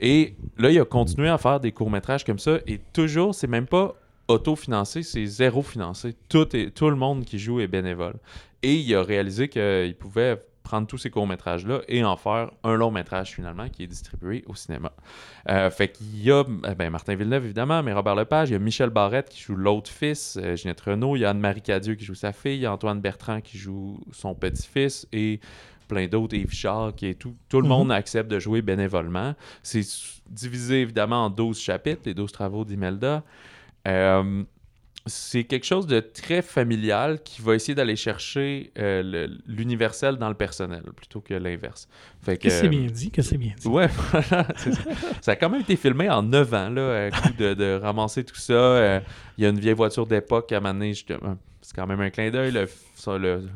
Et 0.00 0.36
là, 0.58 0.70
il 0.70 0.78
a 0.80 0.84
continué 0.84 1.28
à 1.28 1.38
faire 1.38 1.60
des 1.60 1.72
courts-métrages 1.72 2.24
comme 2.24 2.38
ça, 2.38 2.58
et 2.66 2.80
toujours, 2.92 3.34
c'est 3.34 3.46
même 3.46 3.66
pas 3.66 3.94
autofinancé, 4.28 5.02
c'est 5.02 5.26
zéro 5.26 5.62
financé. 5.62 6.14
Tout, 6.28 6.54
est, 6.56 6.70
tout 6.74 6.90
le 6.90 6.96
monde 6.96 7.24
qui 7.24 7.38
joue 7.38 7.60
est 7.60 7.66
bénévole. 7.68 8.14
Et 8.62 8.74
il 8.74 8.94
a 8.94 9.02
réalisé 9.02 9.48
qu'il 9.48 9.94
pouvait 9.98 10.42
prendre 10.62 10.86
tous 10.86 10.96
ces 10.96 11.10
courts-métrages-là 11.10 11.82
et 11.88 12.02
en 12.04 12.16
faire 12.16 12.50
un 12.62 12.74
long-métrage 12.74 13.32
finalement 13.34 13.68
qui 13.68 13.82
est 13.82 13.86
distribué 13.86 14.42
au 14.46 14.54
cinéma. 14.54 14.92
Euh, 15.50 15.70
fait 15.70 15.88
qu'il 15.92 16.22
y 16.24 16.30
a 16.30 16.42
eh 16.66 16.74
ben, 16.74 16.88
Martin 16.88 17.14
Villeneuve 17.16 17.44
évidemment, 17.44 17.82
mais 17.82 17.92
Robert 17.92 18.14
Lepage, 18.14 18.48
il 18.48 18.52
y 18.54 18.56
a 18.56 18.58
Michel 18.58 18.88
Barrette 18.88 19.28
qui 19.28 19.42
joue 19.42 19.56
l'autre 19.56 19.90
fils, 19.90 20.38
euh, 20.42 20.56
Ginette 20.56 20.80
Renault, 20.80 21.16
il 21.16 21.20
y 21.20 21.24
a 21.26 21.30
Anne-Marie 21.30 21.60
Cadieux 21.60 21.96
qui 21.96 22.06
joue 22.06 22.14
sa 22.14 22.32
fille, 22.32 22.56
il 22.56 22.62
y 22.62 22.66
a 22.66 22.72
Antoine 22.72 23.02
Bertrand 23.02 23.42
qui 23.42 23.58
joue 23.58 24.00
son 24.10 24.34
petit-fils 24.34 25.06
et 25.12 25.38
plein 25.86 26.06
d'autres, 26.06 26.34
Yves 26.34 26.54
Char 26.54 26.94
qui 26.94 27.08
est 27.08 27.14
tout. 27.14 27.34
Tout 27.50 27.58
le 27.58 27.64
Mhm. 27.64 27.68
monde 27.68 27.92
accepte 27.92 28.30
de 28.30 28.38
jouer 28.38 28.62
bénévolement. 28.62 29.34
C'est 29.62 29.82
divisé 30.30 30.80
évidemment 30.80 31.26
en 31.26 31.30
12 31.30 31.60
chapitres, 31.60 32.00
les 32.06 32.14
12 32.14 32.32
travaux 32.32 32.64
d'Imelda. 32.64 33.22
Euh, 33.86 34.42
c'est 35.06 35.44
quelque 35.44 35.66
chose 35.66 35.86
de 35.86 36.00
très 36.00 36.40
familial 36.40 37.22
qui 37.22 37.42
va 37.42 37.54
essayer 37.54 37.74
d'aller 37.74 37.94
chercher 37.96 38.72
euh, 38.78 39.28
l'universel 39.46 40.16
dans 40.16 40.30
le 40.30 40.34
personnel 40.34 40.82
plutôt 40.96 41.20
que 41.20 41.34
l'inverse. 41.34 41.88
Fait 42.22 42.38
que, 42.38 42.44
Que 42.44 42.48
c'est 42.50 42.68
bien 42.68 42.86
dit, 42.86 43.10
que 43.10 43.20
c'est 43.20 43.36
bien 43.36 43.52
dit. 43.58 43.68
Ouais, 43.68 43.88
voilà. 44.10 44.46
ça. 44.56 44.70
ça 45.20 45.32
a 45.32 45.36
quand 45.36 45.50
même 45.50 45.60
été 45.60 45.76
filmé 45.76 46.08
en 46.08 46.22
9 46.22 46.54
ans, 46.54 46.70
là, 46.70 47.04
à 47.06 47.10
coup 47.10 47.34
de, 47.38 47.52
de 47.52 47.78
ramasser 47.82 48.24
tout 48.24 48.34
ça. 48.36 48.54
Euh, 48.54 49.00
Il 49.36 49.44
y 49.44 49.46
a 49.46 49.50
une 49.50 49.58
vieille 49.60 49.74
voiture 49.74 50.06
d'époque 50.06 50.50
à 50.52 50.60
justement. 50.94 51.36
C'est 51.60 51.76
quand 51.76 51.86
même 51.86 52.00
un 52.00 52.08
clin 52.10 52.30
d'œil. 52.30 52.52
le- 52.52 52.68
ça, 52.94 53.18
le- 53.18 53.46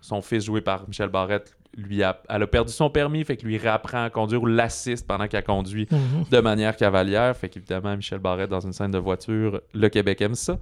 son 0.00 0.22
fils, 0.22 0.44
joué 0.44 0.60
par 0.60 0.88
Michel 0.88 1.08
Barrette, 1.08 1.56
lui 1.76 2.02
a, 2.02 2.20
elle 2.28 2.42
a 2.42 2.46
perdu 2.46 2.72
son 2.72 2.88
permis, 2.88 3.22
fait 3.24 3.36
que 3.36 3.44
lui 3.44 3.58
réapprend 3.58 4.04
à 4.04 4.10
conduire 4.10 4.42
ou 4.42 4.46
l'assiste 4.46 5.06
pendant 5.06 5.26
qu'elle 5.28 5.44
conduit 5.44 5.86
Mhm. 5.90 6.24
de 6.30 6.40
manière 6.40 6.76
cavalière. 6.76 7.36
Fait 7.36 7.48
qu'évidemment, 7.48 7.94
Michel 7.96 8.18
Barrette, 8.18 8.48
dans 8.50 8.60
une 8.60 8.72
scène 8.72 8.90
de 8.90 8.98
voiture, 8.98 9.60
le 9.74 9.88
Québec 9.88 10.20
aime 10.22 10.34
ça. 10.34 10.58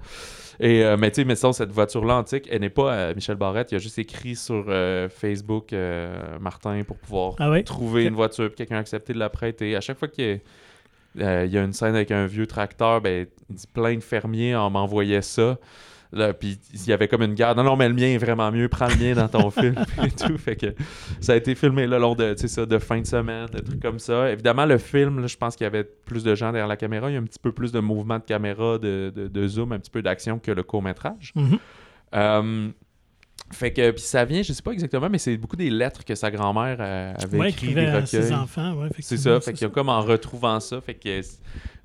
Et, 0.59 0.83
euh, 0.83 0.97
mais 0.97 1.11
tu 1.11 1.15
sais, 1.21 1.25
mais 1.25 1.35
sinon, 1.35 1.53
cette 1.53 1.71
voiture-là 1.71 2.15
antique, 2.15 2.47
elle 2.51 2.61
n'est 2.61 2.69
pas 2.69 3.07
à 3.09 3.13
Michel 3.13 3.35
Barrette. 3.35 3.71
Il 3.71 3.75
a 3.75 3.79
juste 3.79 3.99
écrit 3.99 4.35
sur 4.35 4.65
euh, 4.67 5.07
Facebook 5.09 5.71
euh, 5.73 6.37
Martin 6.39 6.81
pour 6.85 6.97
pouvoir 6.97 7.35
Ah 7.39 7.51
trouver 7.63 8.05
une 8.05 8.13
voiture, 8.15 8.47
puis 8.47 8.55
quelqu'un 8.55 8.77
a 8.77 8.79
accepté 8.79 9.13
de 9.13 9.19
la 9.19 9.29
prêter. 9.29 9.75
À 9.75 9.81
chaque 9.81 9.97
fois 9.97 10.07
qu'il 10.07 10.25
y 10.25 10.31
a, 11.21 11.25
euh, 11.25 11.45
il 11.45 11.51
y 11.53 11.57
a 11.57 11.63
une 11.63 11.73
scène 11.73 11.95
avec 11.95 12.11
un 12.11 12.25
vieux 12.25 12.47
tracteur, 12.47 12.99
ben, 13.01 13.25
il 13.49 13.55
dit 13.55 13.67
plein 13.73 13.95
de 13.95 14.01
fermiers 14.03 14.55
en 14.55 14.69
m'envoyaient 14.69 15.21
ça. 15.21 15.57
Là, 16.11 16.33
puis 16.33 16.57
il 16.73 16.87
y 16.87 16.93
avait 16.93 17.07
comme 17.07 17.23
une 17.23 17.33
guerre. 17.33 17.55
Non, 17.55 17.63
non, 17.63 17.75
mais 17.75 17.87
le 17.89 17.93
mien 17.95 18.07
est 18.07 18.17
vraiment 18.17 18.51
mieux. 18.51 18.69
Prends 18.69 18.87
le 18.87 18.95
mien 18.95 19.13
dans 19.13 19.27
ton 19.27 19.49
film. 19.51 19.75
Et 20.03 20.11
tout. 20.11 20.37
Fait 20.37 20.55
que 20.55 20.67
ça 21.19 21.33
a 21.33 21.35
été 21.35 21.55
filmé 21.55 21.87
le 21.87 21.97
long 21.97 22.15
de, 22.15 22.33
ça, 22.37 22.65
de 22.65 22.77
fin 22.79 23.01
de 23.01 23.05
semaine, 23.07 23.47
des 23.47 23.61
trucs 23.63 23.81
comme 23.81 23.99
ça. 23.99 24.31
Évidemment, 24.31 24.65
le 24.65 24.77
film, 24.77 25.27
je 25.27 25.35
pense 25.37 25.55
qu'il 25.55 25.65
y 25.65 25.67
avait 25.67 25.83
plus 25.83 26.23
de 26.23 26.33
gens 26.35 26.51
derrière 26.51 26.67
la 26.67 26.77
caméra. 26.77 27.09
Il 27.09 27.13
y 27.13 27.17
a 27.17 27.19
un 27.19 27.23
petit 27.25 27.39
peu 27.39 27.51
plus 27.51 27.71
de 27.71 27.79
mouvement 27.79 28.19
de 28.19 28.23
caméra, 28.23 28.77
de, 28.77 29.11
de- 29.15 29.27
de 29.27 29.47
zoom, 29.47 29.71
un 29.73 29.79
petit 29.79 29.91
peu 29.91 30.01
d'action 30.01 30.39
que 30.39 30.51
le 30.51 30.63
court-métrage. 30.63 31.33
Mhm. 31.35 31.57
Euh, 32.15 32.69
fait 33.51 33.71
que, 33.73 33.91
puis 33.91 34.01
ça 34.01 34.25
vient, 34.25 34.41
je 34.41 34.53
sais 34.53 34.63
pas 34.63 34.71
exactement, 34.71 35.09
mais 35.09 35.17
c'est 35.17 35.35
beaucoup 35.37 35.55
des 35.57 35.69
lettres 35.69 36.03
que 36.03 36.15
sa 36.15 36.31
grand-mère 36.31 36.77
euh, 36.79 37.13
avait 37.21 37.37
Ouais, 37.37 37.49
écrites, 37.49 37.75
des 37.75 38.05
ses 38.05 38.31
enfants. 38.33 38.73
Ouais, 38.73 38.89
C'est 38.99 39.17
ça, 39.17 39.39
fait 39.41 39.53
qu'il 39.53 39.63
y 39.63 39.65
a 39.65 39.69
comme 39.69 39.89
en 39.89 40.01
retrouvant 40.01 40.59
ça, 40.59 40.81
fait 40.81 40.95
que 40.95 41.21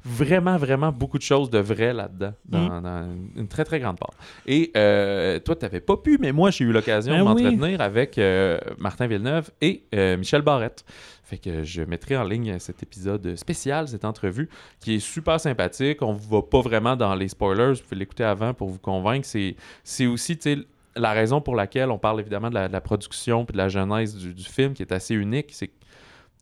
vraiment, 0.04 0.56
vraiment 0.56 0.92
beaucoup 0.92 1.18
de 1.18 1.22
choses 1.22 1.50
de 1.50 1.58
vrai 1.58 1.92
là-dedans, 1.92 2.32
dans, 2.46 2.80
Mm. 2.80 2.82
dans 2.82 3.08
une 3.36 3.48
très, 3.48 3.64
très 3.64 3.80
grande 3.80 3.98
part. 3.98 4.12
Et 4.46 4.70
euh, 4.76 5.38
toi, 5.40 5.54
tu 5.56 5.64
n'avais 5.64 5.80
pas 5.80 5.96
pu, 5.96 6.18
mais 6.20 6.32
moi, 6.32 6.50
j'ai 6.50 6.64
eu 6.64 6.72
l'occasion 6.72 7.12
Ben 7.12 7.24
de 7.24 7.28
oui. 7.34 7.42
m'entretenir 7.44 7.80
avec 7.80 8.16
euh, 8.18 8.58
Martin 8.78 9.06
Villeneuve 9.06 9.50
et 9.60 9.84
euh, 9.94 10.16
Michel 10.16 10.42
Barrette. 10.42 10.84
Fait 11.24 11.38
que 11.38 11.62
je 11.62 11.82
mettrai 11.82 12.16
en 12.16 12.24
ligne 12.24 12.58
cet 12.58 12.82
épisode 12.82 13.36
spécial, 13.36 13.86
cette 13.88 14.04
entrevue, 14.04 14.48
qui 14.80 14.96
est 14.96 14.98
super 15.00 15.38
sympathique. 15.38 16.02
On 16.02 16.14
ne 16.14 16.18
va 16.18 16.42
pas 16.42 16.60
vraiment 16.60 16.96
dans 16.96 17.14
les 17.14 17.28
spoilers, 17.28 17.74
vous 17.74 17.82
pouvez 17.82 17.96
l'écouter 18.00 18.24
avant 18.24 18.52
pour 18.52 18.68
vous 18.68 18.78
convaincre. 18.80 19.26
C'est, 19.26 19.54
c'est 19.84 20.06
aussi, 20.06 20.36
tu 20.36 20.54
sais, 20.54 20.58
la 20.96 21.12
raison 21.12 21.40
pour 21.40 21.54
laquelle 21.54 21.90
on 21.92 21.98
parle 21.98 22.18
évidemment 22.20 22.48
de 22.50 22.54
la, 22.54 22.66
de 22.66 22.72
la 22.72 22.80
production 22.80 23.44
puis 23.44 23.52
de 23.52 23.58
la 23.58 23.68
genèse 23.68 24.16
du, 24.16 24.34
du 24.34 24.42
film, 24.44 24.72
qui 24.74 24.82
est 24.82 24.90
assez 24.92 25.14
unique, 25.14 25.50
c'est 25.52 25.68
que 25.68 25.72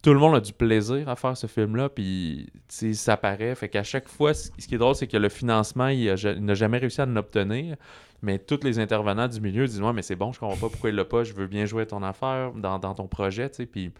tout 0.02 0.12
le 0.12 0.20
monde 0.20 0.36
a 0.36 0.40
du 0.40 0.52
plaisir 0.52 1.08
à 1.08 1.16
faire 1.16 1.36
ce 1.36 1.46
film-là, 1.46 1.88
puis 1.88 2.48
ça 2.68 3.16
paraît. 3.16 3.54
Fait 3.54 3.68
qu'à 3.68 3.82
chaque 3.82 4.08
fois, 4.08 4.34
ce 4.34 4.50
qui 4.50 4.74
est 4.74 4.78
drôle, 4.78 4.94
c'est 4.94 5.06
que 5.06 5.16
le 5.16 5.28
financement, 5.28 5.88
il, 5.88 6.14
n'a 6.40 6.54
jamais 6.54 6.78
réussi 6.78 7.00
à 7.00 7.06
l'obtenir, 7.06 7.76
mais 8.22 8.38
tous 8.38 8.60
les 8.62 8.78
intervenants 8.78 9.28
du 9.28 9.40
milieu 9.40 9.66
disent 9.66 9.80
Ouais, 9.80 9.92
mais 9.92 10.02
c'est 10.02 10.16
bon, 10.16 10.32
je 10.32 10.38
comprends 10.38 10.56
pas 10.56 10.68
pourquoi 10.68 10.90
il 10.90 10.96
l'a 10.96 11.04
pas, 11.04 11.24
je 11.24 11.32
veux 11.32 11.46
bien 11.46 11.64
jouer 11.64 11.86
ton 11.86 12.02
affaire 12.02 12.52
dans, 12.52 12.78
dans 12.78 12.94
ton 12.94 13.06
projet, 13.06 13.48
tu 13.50 13.56
sais. 13.56 13.66
Puis 13.66 13.92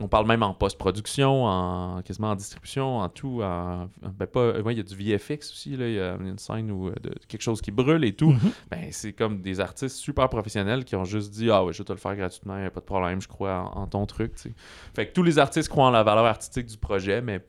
on 0.00 0.08
parle 0.08 0.26
même 0.26 0.42
en 0.42 0.54
post-production, 0.54 1.44
en 1.44 2.02
quasiment 2.02 2.30
en 2.30 2.36
distribution, 2.36 2.98
en 2.98 3.08
tout. 3.08 3.40
En, 3.42 3.88
ben 4.02 4.26
pas, 4.26 4.60
ouais, 4.60 4.74
il 4.74 4.78
y 4.78 4.80
a 4.80 4.82
du 4.82 4.94
VFX 4.94 5.50
aussi, 5.52 5.76
là, 5.76 5.88
il 5.88 5.94
y 5.94 6.00
a 6.00 6.16
une 6.16 6.38
scène 6.38 6.70
où 6.70 6.88
euh, 6.88 6.94
de, 7.02 7.14
quelque 7.28 7.42
chose 7.42 7.60
qui 7.60 7.70
brûle 7.70 8.04
et 8.04 8.14
tout. 8.14 8.30
Mhm. 8.30 8.52
Ben, 8.70 8.88
c'est 8.90 9.12
comme 9.12 9.40
des 9.40 9.60
artistes 9.60 9.96
super 9.96 10.28
professionnels 10.28 10.84
qui 10.84 10.96
ont 10.96 11.04
juste 11.04 11.30
dit 11.32 11.50
Ah 11.50 11.64
ouais, 11.64 11.72
je 11.72 11.78
vais 11.78 11.84
te 11.84 11.92
le 11.92 11.98
faire 11.98 12.16
gratuitement, 12.16 12.58
y 12.58 12.64
a 12.64 12.70
pas 12.70 12.80
de 12.80 12.86
problème, 12.86 13.20
je 13.20 13.28
crois 13.28 13.70
en, 13.74 13.82
en 13.82 13.86
ton 13.86 14.06
truc. 14.06 14.34
Fait 14.94 15.06
que 15.06 15.12
tous 15.12 15.22
les 15.22 15.38
artistes 15.38 15.68
croient 15.68 15.86
en 15.86 15.90
la 15.90 16.02
valeur 16.02 16.26
artistique 16.26 16.66
du 16.66 16.76
projet, 16.76 17.20
mais 17.20 17.44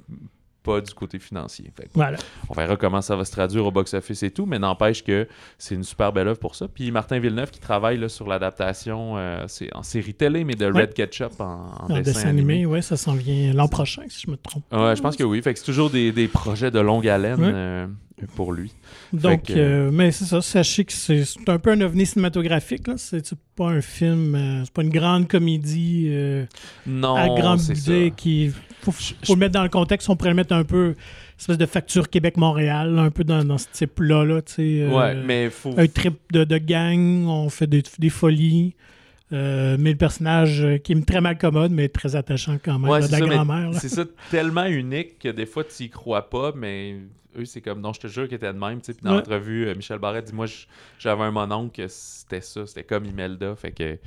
pas 0.64 0.82
du 0.82 0.94
côté 0.94 1.20
financier. 1.20 1.72
Fait 1.76 1.84
que 1.86 1.90
Voilà. 1.94 2.18
on 2.50 2.54
verra 2.54 2.76
comment 2.76 3.02
ça 3.02 3.16
va 3.16 3.24
se 3.26 3.32
traduire 3.32 3.66
au 3.66 3.72
box-office 3.72 4.24
et 4.24 4.32
tout, 4.32 4.46
mais 4.46 4.60
n'empêche 4.60 5.04
que 5.04 5.28
c'est 5.58 5.76
une 5.76 5.84
super 5.84 6.12
belle 6.12 6.28
œuvre 6.28 6.40
pour 6.40 6.56
ça. 6.56 6.68
Puis 6.68 6.92
Martin 6.92 7.20
Villeneuve 7.20 7.50
qui 7.52 7.60
travaille 7.60 7.98
là, 7.98 8.10
sur 8.10 8.28
l'adaptation, 8.28 9.18
euh, 9.18 9.46
c'est 9.48 9.74
en 9.76 9.84
série 9.84 10.14
télé, 10.14 10.44
mais 10.44 10.56
de 10.56 10.66
Ouais. 10.70 10.82
Red 10.82 10.94
Ketchup 10.94 11.40
en, 11.40 11.46
en 11.88 11.94
En 11.94 12.02
dessin 12.02 12.30
animé, 12.30 12.66
ouais, 12.66 12.82
ça 12.82 12.98
s'en 12.98 13.14
vient 13.14 13.54
l'an 13.54 13.68
prochain, 13.68 14.04
si 14.10 14.24
je 14.26 14.32
me 14.32 14.38
trompe. 14.38 14.64
Ouais, 14.72 14.96
je 14.96 15.02
pense 15.02 15.16
que 15.16 15.24
oui. 15.24 15.42
Fait 15.42 15.54
que 15.54 15.60
c'est 15.60 15.66
toujours 15.66 15.90
des, 15.90 16.12
des 16.12 16.28
projets 16.28 16.72
de 16.72 16.80
longue 16.80 17.08
haleine 17.08 17.40
Ouais. 17.40 17.52
euh, 17.54 17.88
pour 18.36 18.52
lui. 18.54 18.72
Donc, 19.14 19.44
que- 19.44 19.54
euh, 19.56 19.92
mais 19.92 20.12
c'est 20.12 20.26
ça, 20.26 20.42
sachez 20.42 20.86
que 20.86 20.94
c'est 20.94 21.24
un 21.48 21.60
peu 21.60 21.72
un 21.72 21.82
ovni 21.82 22.06
cinématographique. 22.06 22.88
là. 22.88 22.96
C'est 22.98 23.24
pas 23.56 23.68
un 23.70 23.82
film, 23.82 24.36
euh, 24.36 24.62
c'est 24.66 24.74
pas 24.74 24.82
une 24.84 24.90
grande 24.90 25.28
comédie 25.28 26.08
euh, 26.10 26.46
Non, 26.88 27.16
à 27.16 27.28
grand 27.28 27.56
budget 27.56 28.14
qui. 28.16 28.52
Faut, 28.82 28.92
faut 28.94 29.34
le 29.34 29.40
mettre 29.40 29.54
dans 29.54 29.64
le 29.64 29.70
contexte, 29.70 30.10
on 30.10 30.16
pourrait 30.16 30.30
le 30.30 30.36
mettre 30.38 30.54
un 30.54 30.64
peu, 30.64 30.96
espèce 31.38 31.58
de 31.58 31.66
facture 31.66 32.10
Québec-Montréal, 32.10 32.98
un 32.98 33.10
peu 33.12 33.26
dans, 33.26 33.44
dans 33.44 33.58
ce 33.58 33.66
type-là. 33.74 34.24
Là, 34.24 34.40
euh, 34.60 34.90
Ouais, 34.90 35.16
mais 35.16 35.50
faut. 35.50 35.74
Un 35.78 35.88
trip 35.88 36.16
de, 36.32 36.46
de 36.46 36.58
gang, 36.58 37.26
on 37.28 37.50
fait 37.50 37.68
des, 37.68 37.84
des 38.00 38.10
folies. 38.10 38.76
Euh, 39.32 39.78
mais 39.80 39.92
le 39.92 39.98
personnage 39.98 40.62
euh, 40.64 40.78
qui 40.78 40.94
est 40.94 41.06
très 41.06 41.22
mal 41.22 41.38
commode, 41.38 41.72
mais 41.72 41.88
très 41.90 42.16
attachant 42.16 42.58
quand 42.64 42.80
même, 42.80 42.90
Ouais, 42.90 43.00
là, 43.02 43.08
c'est 43.08 43.20
de 43.20 43.26
la 43.26 43.36
grand-mère. 43.36 43.74
C'est 43.74 43.90
ça, 43.90 44.04
tellement 44.32 44.66
unique 44.66 45.20
que 45.20 45.30
des 45.30 45.46
fois, 45.46 45.64
tu 45.64 45.84
y 45.84 45.90
crois 45.90 46.30
pas, 46.30 46.52
mais 46.56 46.96
eux, 47.38 47.46
c'est 47.46 47.62
comme, 47.62 47.80
non, 47.82 47.94
je 47.94 48.00
te 48.00 48.08
jure 48.08 48.26
qu'ils 48.28 48.36
étaient 48.38 48.52
de 48.52 48.58
même. 48.58 48.82
Puis 48.82 48.96
dans 49.04 49.12
Ouais. 49.12 49.18
l'entrevue, 49.18 49.68
euh, 49.68 49.76
Michel 49.76 50.00
Barrette 50.00 50.26
dit, 50.26 50.34
moi, 50.34 50.48
j'avais 50.98 51.24
un 51.24 51.32
mononcle 51.32 51.76
que 51.84 51.88
c'était 51.88 52.42
ça, 52.42 52.66
c'était 52.66 52.84
comme 52.84 53.06
Imelda. 53.06 53.56
Fait 53.56 53.72
que 53.72 53.98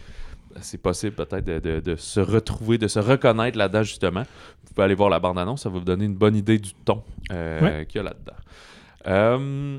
c'est 0.60 0.82
possible 0.82 1.14
peut-être 1.14 1.44
de, 1.44 1.58
de- 1.60 1.80
de 1.80 1.96
se 1.96 2.20
retrouver, 2.20 2.76
de 2.78 2.88
se 2.88 2.98
reconnaître 2.98 3.56
là-dedans, 3.56 3.84
justement. 3.84 4.22
Vous 4.64 4.74
pouvez 4.74 4.84
aller 4.84 4.94
voir 4.94 5.08
la 5.08 5.20
bande-annonce, 5.20 5.62
ça 5.62 5.68
va 5.68 5.78
vous 5.78 5.84
donner 5.84 6.04
une 6.06 6.14
bonne 6.16 6.34
idée 6.36 6.58
du 6.58 6.72
ton 6.84 7.02
euh, 7.30 7.60
Ouais. 7.60 7.86
qu'il 7.86 7.98
y 7.98 8.00
a 8.00 8.04
là-dedans. 8.04 8.36
Euh, 9.06 9.78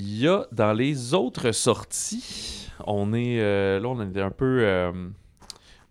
Il 0.00 0.16
y 0.20 0.28
a 0.28 0.46
dans 0.52 0.72
les 0.72 1.12
autres 1.12 1.50
sorties, 1.50 2.68
on 2.86 3.12
est 3.12 3.40
euh, 3.40 3.80
là, 3.80 3.88
on 3.88 4.00
était 4.08 4.20
un 4.20 4.30
peu. 4.30 4.60
euh, 4.62 4.92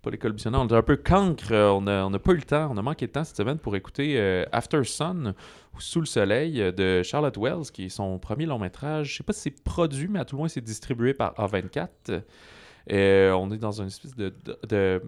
pas 0.02 0.12
l'école 0.12 0.34
on 0.46 0.68
est 0.70 0.74
un 0.74 0.82
peu 0.82 0.96
cancre. 0.96 1.52
euh, 1.52 1.72
On 1.72 1.82
n'a 1.82 2.20
pas 2.20 2.32
eu 2.32 2.38
le 2.38 2.44
temps, 2.44 2.70
on 2.72 2.78
a 2.78 2.82
manqué 2.82 3.08
de 3.08 3.12
temps 3.12 3.26
cette 3.26 3.36
semaine 3.36 3.58
pour 3.58 3.76
écouter 3.76 4.14
euh, 4.18 4.46
After 4.54 4.82
Sun 4.86 5.34
ou 5.76 5.82
Sous 5.82 6.00
le 6.00 6.06
soleil 6.06 6.72
de 6.72 7.04
Charlotte 7.04 7.36
Wells, 7.38 7.70
qui 7.74 7.86
est 7.86 7.90
son 7.90 8.18
premier 8.18 8.46
long 8.46 8.60
métrage. 8.60 9.12
Je 9.12 9.18
sais 9.18 9.24
pas 9.24 9.34
si 9.34 9.42
c'est 9.42 9.62
produit, 9.64 10.08
mais 10.08 10.20
à 10.20 10.26
tout 10.26 10.38
le 10.38 10.40
moins 10.40 10.48
c'est 10.48 10.62
distribué 10.64 11.14
par 11.14 11.34
A24. 11.34 12.22
Euh, 12.94 13.32
on 13.34 13.52
est 13.52 13.58
dans 13.58 13.82
une 13.82 13.88
espèce 13.88 14.16
de, 14.16 14.34
de- 14.46 14.60
de- 14.70 15.02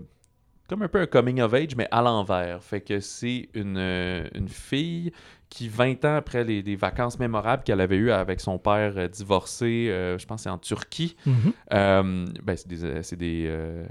comme 0.68 0.82
un 0.84 0.89
peu 0.89 1.00
un 1.00 1.06
coming 1.08 1.39
of 1.39 1.54
age, 1.54 1.76
mais 1.78 1.88
à 1.89 2.02
l'envers. 2.02 2.62
Fait 2.62 2.82
que 2.82 3.00
c'est 3.00 3.47
une, 3.54 3.78
une 3.78 4.50
fille 4.50 5.14
qui, 5.50 5.68
20 5.68 6.06
ans 6.06 6.16
après 6.16 6.43
les, 6.43 6.62
les 6.62 6.76
vacances 6.76 7.18
mémorables 7.20 7.64
qu'elle 7.64 7.82
avait 7.82 7.97
eues 7.97 8.12
avec 8.12 8.39
son 8.39 8.58
père 8.60 8.93
euh, 8.97 9.08
divorcé, 9.08 9.88
euh, 9.89 10.18
je 10.18 10.26
pense 10.26 10.41
que 10.41 10.43
c'est 10.43 10.50
en 10.50 10.58
Turquie, 10.60 11.16
Mhm. 11.26 11.54
euh, 11.74 12.26
ben, 12.43 12.56
c'est 12.56 12.68
des, 12.68 13.16
des, 13.18 13.84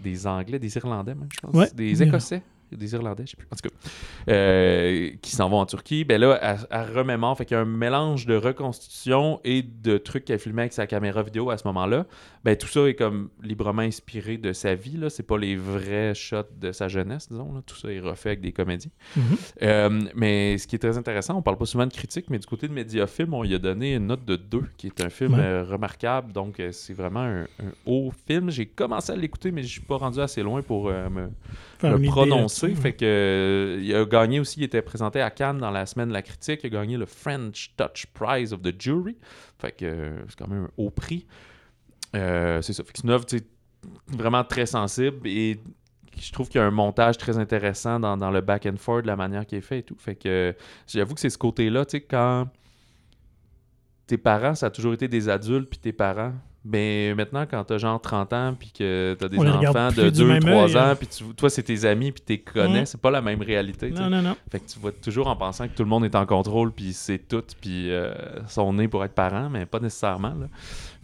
des 0.00 0.26
Anglais, 0.26 0.58
des 0.58 0.74
Irlandais 0.76 1.14
même, 1.14 1.28
je 1.34 1.40
pense. 1.40 1.54
Ouais. 1.54 1.68
Des 1.74 2.02
Écossais. 2.02 2.42
Des 2.76 2.92
Irlandais, 2.94 3.24
je 3.26 3.30
sais 3.32 3.36
plus. 3.36 3.46
En 3.52 3.56
tout 3.56 3.68
cas, 3.68 3.74
euh, 4.32 5.10
qui 5.20 5.30
s'en 5.32 5.48
vont 5.48 5.58
en 5.58 5.66
Turquie. 5.66 6.04
Ben 6.04 6.20
là, 6.20 6.38
elle, 6.42 6.58
elle 6.70 6.96
remémore. 6.98 7.36
Fait 7.36 7.44
qu'il 7.44 7.56
y 7.56 7.58
a 7.58 7.62
un 7.62 7.66
mélange 7.66 8.26
de 8.26 8.34
reconstitution 8.36 9.40
et 9.44 9.62
de 9.62 9.98
trucs 9.98 10.24
qu'elle 10.24 10.38
filmait 10.38 10.62
avec 10.62 10.72
sa 10.72 10.86
caméra 10.86 11.22
vidéo 11.22 11.50
à 11.50 11.58
ce 11.58 11.66
moment-là. 11.68 12.06
Ben 12.44 12.56
tout 12.56 12.66
ça 12.68 12.88
est 12.88 12.94
comme 12.94 13.28
librement 13.42 13.82
inspiré 13.82 14.36
de 14.36 14.52
sa 14.52 14.74
vie. 14.74 14.96
Là. 14.96 15.10
C'est 15.10 15.22
pas 15.22 15.38
les 15.38 15.56
vrais 15.56 16.14
shots 16.14 16.42
de 16.60 16.72
sa 16.72 16.88
jeunesse, 16.88 17.28
disons. 17.30 17.52
là. 17.54 17.62
Tout 17.66 17.76
ça 17.76 17.90
est 17.92 18.00
refait 18.00 18.30
avec 18.30 18.40
des 18.40 18.52
comédiens. 18.52 18.90
Mhm. 19.16 19.22
Euh, 19.62 20.00
mais 20.14 20.58
ce 20.58 20.66
qui 20.66 20.76
est 20.76 20.78
très 20.80 20.98
intéressant, 20.98 21.36
on 21.36 21.42
parle 21.42 21.56
pas 21.58 21.66
souvent 21.66 21.86
de 21.86 21.92
critique, 21.92 22.26
mais 22.30 22.38
du 22.38 22.46
côté 22.46 22.68
de 22.68 22.72
Mediafilm, 22.72 23.32
on 23.34 23.44
y 23.44 23.54
a 23.54 23.58
donné 23.58 23.94
une 23.94 24.06
note 24.08 24.24
de 24.24 24.36
2, 24.36 24.62
qui 24.76 24.88
est 24.88 25.00
un 25.00 25.10
film 25.10 25.34
Ouais. 25.34 25.40
euh, 25.40 25.64
remarquable. 25.64 26.32
Donc, 26.32 26.60
c'est 26.72 26.92
vraiment 26.94 27.20
un, 27.20 27.42
un 27.42 27.72
haut 27.86 28.12
film. 28.26 28.50
J'ai 28.50 28.66
commencé 28.66 29.12
à 29.12 29.16
l'écouter, 29.16 29.50
mais 29.52 29.62
je 29.62 29.68
suis 29.68 29.80
pas 29.80 29.96
rendu 29.96 30.20
assez 30.20 30.42
loin 30.42 30.62
pour 30.62 30.84
me, 30.86 31.08
me 31.82 31.98
une 32.34 32.48
Fait 32.70 32.92
que, 32.92 33.04
euh, 33.04 33.80
il 33.82 33.94
a 33.94 34.04
gagné 34.04 34.40
aussi, 34.40 34.60
il 34.60 34.64
était 34.64 34.82
présenté 34.82 35.20
à 35.20 35.30
Cannes 35.30 35.58
dans 35.58 35.70
la 35.70 35.86
semaine 35.86 36.08
de 36.08 36.12
la 36.12 36.22
critique. 36.22 36.60
Il 36.62 36.66
a 36.66 36.70
gagné 36.70 36.96
le 36.96 37.06
French 37.06 37.74
Touch 37.76 38.06
Prize 38.12 38.52
of 38.52 38.62
the 38.62 38.74
Jury. 38.80 39.16
Fait 39.58 39.72
que 39.72 39.84
euh, 39.84 40.22
c'est 40.28 40.38
quand 40.38 40.48
même 40.48 40.64
un 40.64 40.70
haut 40.76 40.90
prix. 40.90 41.26
Euh, 42.14 42.62
c'est 42.62 42.72
ça. 42.72 42.84
Fait 42.84 42.92
que 42.92 42.98
c'est 42.98 43.04
une 43.04 43.10
œuvre 43.10 43.26
vraiment 44.06 44.44
très 44.44 44.66
sensible 44.66 45.26
et 45.26 45.60
je 46.20 46.30
trouve 46.32 46.48
qu'il 46.48 46.60
y 46.60 46.62
a 46.62 46.66
un 46.66 46.70
montage 46.70 47.16
très 47.18 47.38
intéressant 47.38 47.98
dans, 47.98 48.16
dans 48.16 48.30
le 48.30 48.40
back 48.40 48.66
and 48.66 48.76
forth, 48.76 49.02
de 49.02 49.06
la 49.06 49.16
manière 49.16 49.46
qui 49.46 49.56
est 49.56 49.62
fait 49.62 49.80
et 49.80 49.82
tout. 49.82 49.96
Fait 49.98 50.14
que 50.14 50.54
j'avoue 50.86 51.14
que 51.14 51.20
c'est 51.20 51.30
ce 51.30 51.38
côté-là, 51.38 51.84
tu 51.84 51.92
sais, 51.92 52.00
quand 52.02 52.48
tes 54.06 54.18
parents, 54.18 54.54
ça 54.54 54.66
a 54.66 54.70
toujours 54.70 54.92
été 54.92 55.08
des 55.08 55.28
adultes, 55.28 55.70
puis 55.70 55.78
tes 55.78 55.92
parents. 55.92 56.34
Mais 56.64 57.12
maintenant, 57.14 57.44
quand 57.50 57.64
t'as 57.64 57.78
genre 57.78 58.00
30 58.00 58.32
ans, 58.32 58.54
puis 58.58 58.70
que 58.70 59.16
t'as 59.18 59.28
des 59.28 59.38
On 59.38 59.46
enfants 59.46 59.88
de 59.88 60.10
du 60.10 60.18
2, 60.20 60.26
même 60.26 60.40
3 60.40 60.52
œil, 60.52 60.76
ans, 60.76 60.90
hein. 60.90 60.94
puis 60.94 61.08
toi, 61.36 61.50
c'est 61.50 61.64
tes 61.64 61.84
amis, 61.84 62.12
puis 62.12 62.22
t'es 62.22 62.38
connais, 62.38 62.86
c'est 62.86 63.00
pas 63.00 63.10
la 63.10 63.20
même 63.20 63.42
réalité. 63.42 63.90
Non, 63.90 64.08
non, 64.08 64.22
non. 64.22 64.36
Fait 64.50 64.60
que 64.60 64.70
tu 64.70 64.78
vas 64.78 64.92
toujours 64.92 65.26
en 65.26 65.36
pensant 65.36 65.66
que 65.66 65.74
tout 65.74 65.82
le 65.82 65.88
monde 65.88 66.04
est 66.04 66.14
en 66.14 66.24
contrôle, 66.24 66.72
puis 66.72 66.92
c'est 66.92 67.18
tout, 67.18 67.42
puis 67.60 67.90
euh, 67.90 68.14
sont 68.46 68.72
nés 68.72 68.86
pour 68.86 69.04
être 69.04 69.14
parents, 69.14 69.50
mais 69.50 69.66
pas 69.66 69.80
nécessairement. 69.80 70.34
là. 70.34 70.46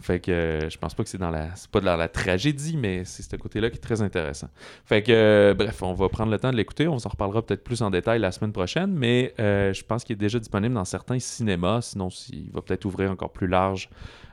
Fait 0.01 0.21
que 0.21 0.31
euh, 0.31 0.69
je 0.69 0.77
pense 0.77 0.93
pas 0.93 1.03
que 1.03 1.09
c'est 1.09 1.17
dans 1.17 1.29
la. 1.29 1.53
C'est 1.55 1.69
pas 1.69 1.81
dans 1.81 1.97
la 1.97 2.07
tragédie, 2.07 2.77
mais 2.77 3.03
c'est 3.03 3.21
ce 3.21 3.35
côté-là 3.35 3.69
qui 3.69 3.75
est 3.75 3.81
très 3.81 4.01
intéressant. 4.01 4.47
Fait 4.85 5.03
que, 5.03 5.11
euh, 5.11 5.53
bref, 5.53 5.83
on 5.83 5.93
va 5.93 6.07
prendre 6.07 6.31
le 6.31 6.39
temps 6.39 6.51
de 6.51 6.55
l'écouter. 6.55 6.87
On 6.87 6.99
s'en 6.99 7.09
reparlera 7.09 7.41
peut-être 7.41 7.65
plus 7.65 7.81
en 7.81 7.89
détail 7.89 8.19
la 8.19 8.31
semaine 8.31 8.53
prochaine, 8.53 8.93
mais 8.93 9.33
euh, 9.39 9.73
je 9.73 9.83
pense 9.83 10.05
qu'il 10.05 10.13
est 10.13 10.17
déjà 10.17 10.39
disponible 10.39 10.73
dans 10.73 10.85
certains 10.85 11.19
cinémas. 11.19 11.81
Sinon, 11.81 12.07
il 12.31 12.49
va 12.51 12.61
peut-être 12.61 12.85
ouvrir 12.85 13.11
encore 13.11 13.31
plus 13.33 13.47
large 13.47 13.89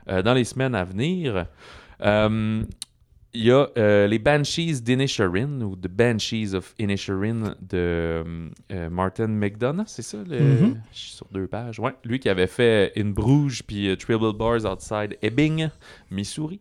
dans 0.07 0.33
les 0.33 0.43
semaines 0.43 0.75
à 0.75 0.83
venir. 0.83 1.45
Il 3.33 3.43
y 3.43 3.51
a 3.51 3.67
euh, 3.77 4.07
les 4.07 4.17
Banshees 4.19 4.81
d'Inisherin 4.81 5.61
ou 5.61 5.75
The 5.75 5.89
Banshees 5.89 6.55
of 6.55 6.73
Inisherin 6.79 7.55
de 7.61 7.77
euh, 7.77 8.23
euh, 8.71 8.89
Martin 8.89 9.27
McDonough, 9.27 9.83
c'est 9.85 10.01
ça? 10.01 10.17
le- 10.27 10.39
Mhm. 10.39 10.81
Je 10.93 10.97
suis 10.97 11.11
sur 11.11 11.27
deux 11.31 11.45
pages. 11.45 11.77
Ouais, 11.79 11.91
lui 12.03 12.19
qui 12.19 12.29
avait 12.29 12.47
fait 12.47 12.93
In 12.97 13.09
Bruges 13.09 13.61
puis 13.67 13.95
Triple 13.97 14.33
Bars 14.33 14.65
Outside 14.65 15.17
Ebbing, 15.21 15.67
Missouri. 16.09 16.59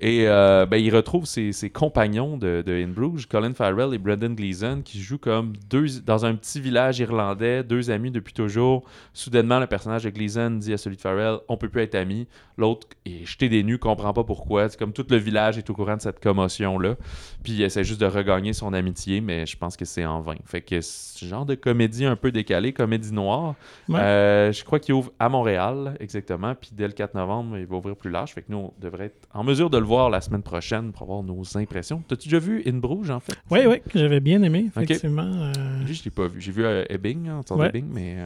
Et 0.00 0.28
euh, 0.28 0.66
ben, 0.66 0.76
il 0.76 0.94
retrouve 0.94 1.24
ses, 1.24 1.52
ses 1.52 1.70
compagnons 1.70 2.36
de, 2.36 2.62
de 2.64 2.72
In 2.72 2.88
Bruges, 2.88 3.26
Colin 3.26 3.54
Farrell 3.54 3.94
et 3.94 3.98
Brendan 3.98 4.34
Gleeson, 4.36 4.82
qui 4.84 5.00
jouent 5.00 5.18
comme 5.18 5.54
deux 5.68 6.00
dans 6.06 6.26
un 6.26 6.34
petit 6.36 6.60
village 6.60 7.00
irlandais, 7.00 7.64
deux 7.64 7.90
amis 7.90 8.10
depuis 8.12 8.34
toujours. 8.34 8.84
Soudainement, 9.14 9.58
le 9.58 9.66
personnage 9.66 10.04
de 10.04 10.10
Gleeson 10.10 10.50
dit 10.50 10.74
à 10.74 10.76
celui 10.78 10.96
de 10.96 11.00
Farrell 11.00 11.38
On 11.48 11.56
peut 11.56 11.70
plus 11.70 11.80
être 11.82 11.94
amis. 11.96 12.28
L'autre 12.56 12.86
est 13.06 13.24
jeté 13.24 13.48
des 13.48 13.64
nues, 13.64 13.78
comprend 13.78 14.12
pas 14.12 14.22
pourquoi. 14.22 14.68
C'est 14.68 14.78
comme 14.78 14.92
tout 14.92 15.06
le 15.10 15.16
village 15.16 15.58
est 15.58 15.68
au 15.70 15.74
courant 15.74 15.93
de 15.96 16.02
cette 16.02 16.20
commotion-là. 16.20 16.96
Puis 17.42 17.52
il 17.54 17.62
essaie 17.62 17.84
juste 17.84 18.00
de 18.00 18.06
regagner 18.06 18.52
son 18.52 18.72
amitié, 18.72 19.20
mais 19.20 19.46
je 19.46 19.56
pense 19.56 19.76
que 19.76 19.84
c'est 19.84 20.04
en 20.04 20.20
vain. 20.20 20.36
Fait 20.46 20.60
que 20.62 20.80
ce 20.80 21.24
genre 21.26 21.44
de 21.46 21.54
comédie 21.54 22.04
un 22.06 22.16
peu 22.16 22.32
décalée, 22.32 22.72
comédie 22.72 23.12
noire, 23.12 23.54
Ouais. 23.88 24.00
euh, 24.00 24.52
je 24.52 24.64
crois 24.64 24.78
qu'il 24.80 24.94
ouvre 24.94 25.12
à 25.18 25.28
Montréal, 25.28 25.96
exactement. 26.00 26.54
Puis 26.54 26.70
dès 26.72 26.86
le 26.86 26.92
4 26.94 27.14
novembre, 27.14 27.58
il 27.58 27.66
va 27.66 27.76
ouvrir 27.76 27.96
plus 27.96 28.10
large. 28.10 28.32
Fait 28.32 28.42
que 28.42 28.50
nous, 28.50 28.58
on 28.58 28.72
devrait 28.80 29.06
être 29.06 29.28
en 29.34 29.44
mesure 29.44 29.68
de 29.70 29.78
le 29.78 29.84
voir 29.84 30.08
la 30.10 30.20
semaine 30.20 30.42
prochaine 30.42 30.92
pour 30.92 31.02
avoir 31.02 31.22
nos 31.22 31.42
impressions. 31.56 32.02
T'as-tu 32.08 32.28
déjà 32.28 32.38
vu 32.38 32.62
In 32.66 32.78
Bruges, 32.78 33.10
en 33.10 33.20
fait? 33.20 33.34
Oui, 33.50 33.60
oui, 33.66 33.82
j'avais 33.94 34.20
bien 34.20 34.42
aimé, 34.42 34.64
effectivement. 34.68 35.22
euh, 35.56 35.84
Lui, 35.86 35.94
je 35.94 36.04
l'ai 36.04 36.10
pas 36.10 36.26
vu. 36.28 36.40
J'ai 36.40 36.52
vu 36.52 36.64
euh, 36.64 36.84
Ebbing, 36.88 37.28
en 37.30 37.42
sorte 37.46 37.60
Ouais. 37.60 37.66
d'Ebbing, 37.70 37.86
mais... 37.92 38.16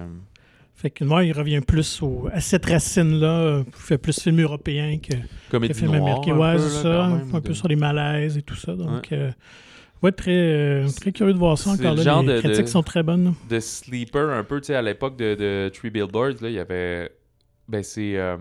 euh, 0.78 0.80
fait 0.80 0.90
que 0.90 1.04
moi, 1.04 1.24
il 1.24 1.32
revient 1.32 1.60
plus 1.60 2.02
au- 2.02 2.28
à 2.32 2.40
cette 2.40 2.66
racine-là. 2.66 3.40
euh, 3.40 3.62
Il 3.66 3.72
fait 3.74 3.98
plus 3.98 4.20
film 4.20 4.40
européen 4.40 4.98
que, 4.98 5.14
que 5.50 5.72
film 5.74 5.94
américain. 5.94 6.32
un 6.34 6.38
Ouais, 6.38 6.56
peu, 6.56 6.62
là, 6.88 7.04
Un 7.50 7.54
sur 7.54 7.68
les 7.68 7.76
malaises 7.76 8.36
et 8.38 8.42
tout 8.42 8.54
ça. 8.56 8.74
Donc, 8.74 9.12
euh, 9.12 9.30
ouais, 10.02 10.12
très, 10.12 10.30
euh, 10.32 10.86
très 11.00 11.12
curieux 11.12 11.34
de 11.34 11.38
voir 11.38 11.58
ça 11.58 11.70
encore 11.70 11.92
le 11.92 11.96
là. 11.98 12.02
genre 12.02 12.22
Les 12.22 12.34
de- 12.34 12.40
critiques 12.40 12.64
de- 12.64 12.70
sont 12.70 12.82
très 12.82 13.02
bonnes. 13.02 13.34
de 13.48 13.60
sleeper 13.60 14.30
un 14.30 14.44
peu, 14.44 14.60
tu 14.60 14.68
sais, 14.68 14.74
à 14.74 14.82
l'époque 14.82 15.16
de, 15.16 15.34
de 15.34 15.70
Three 15.74 15.90
Billboards, 15.90 16.40
là, 16.42 16.48
il 16.48 16.54
y 16.54 16.58
avait... 16.60 17.10
Ben, 17.68 17.82
c'est... 17.82 18.16
euh, 18.16 18.36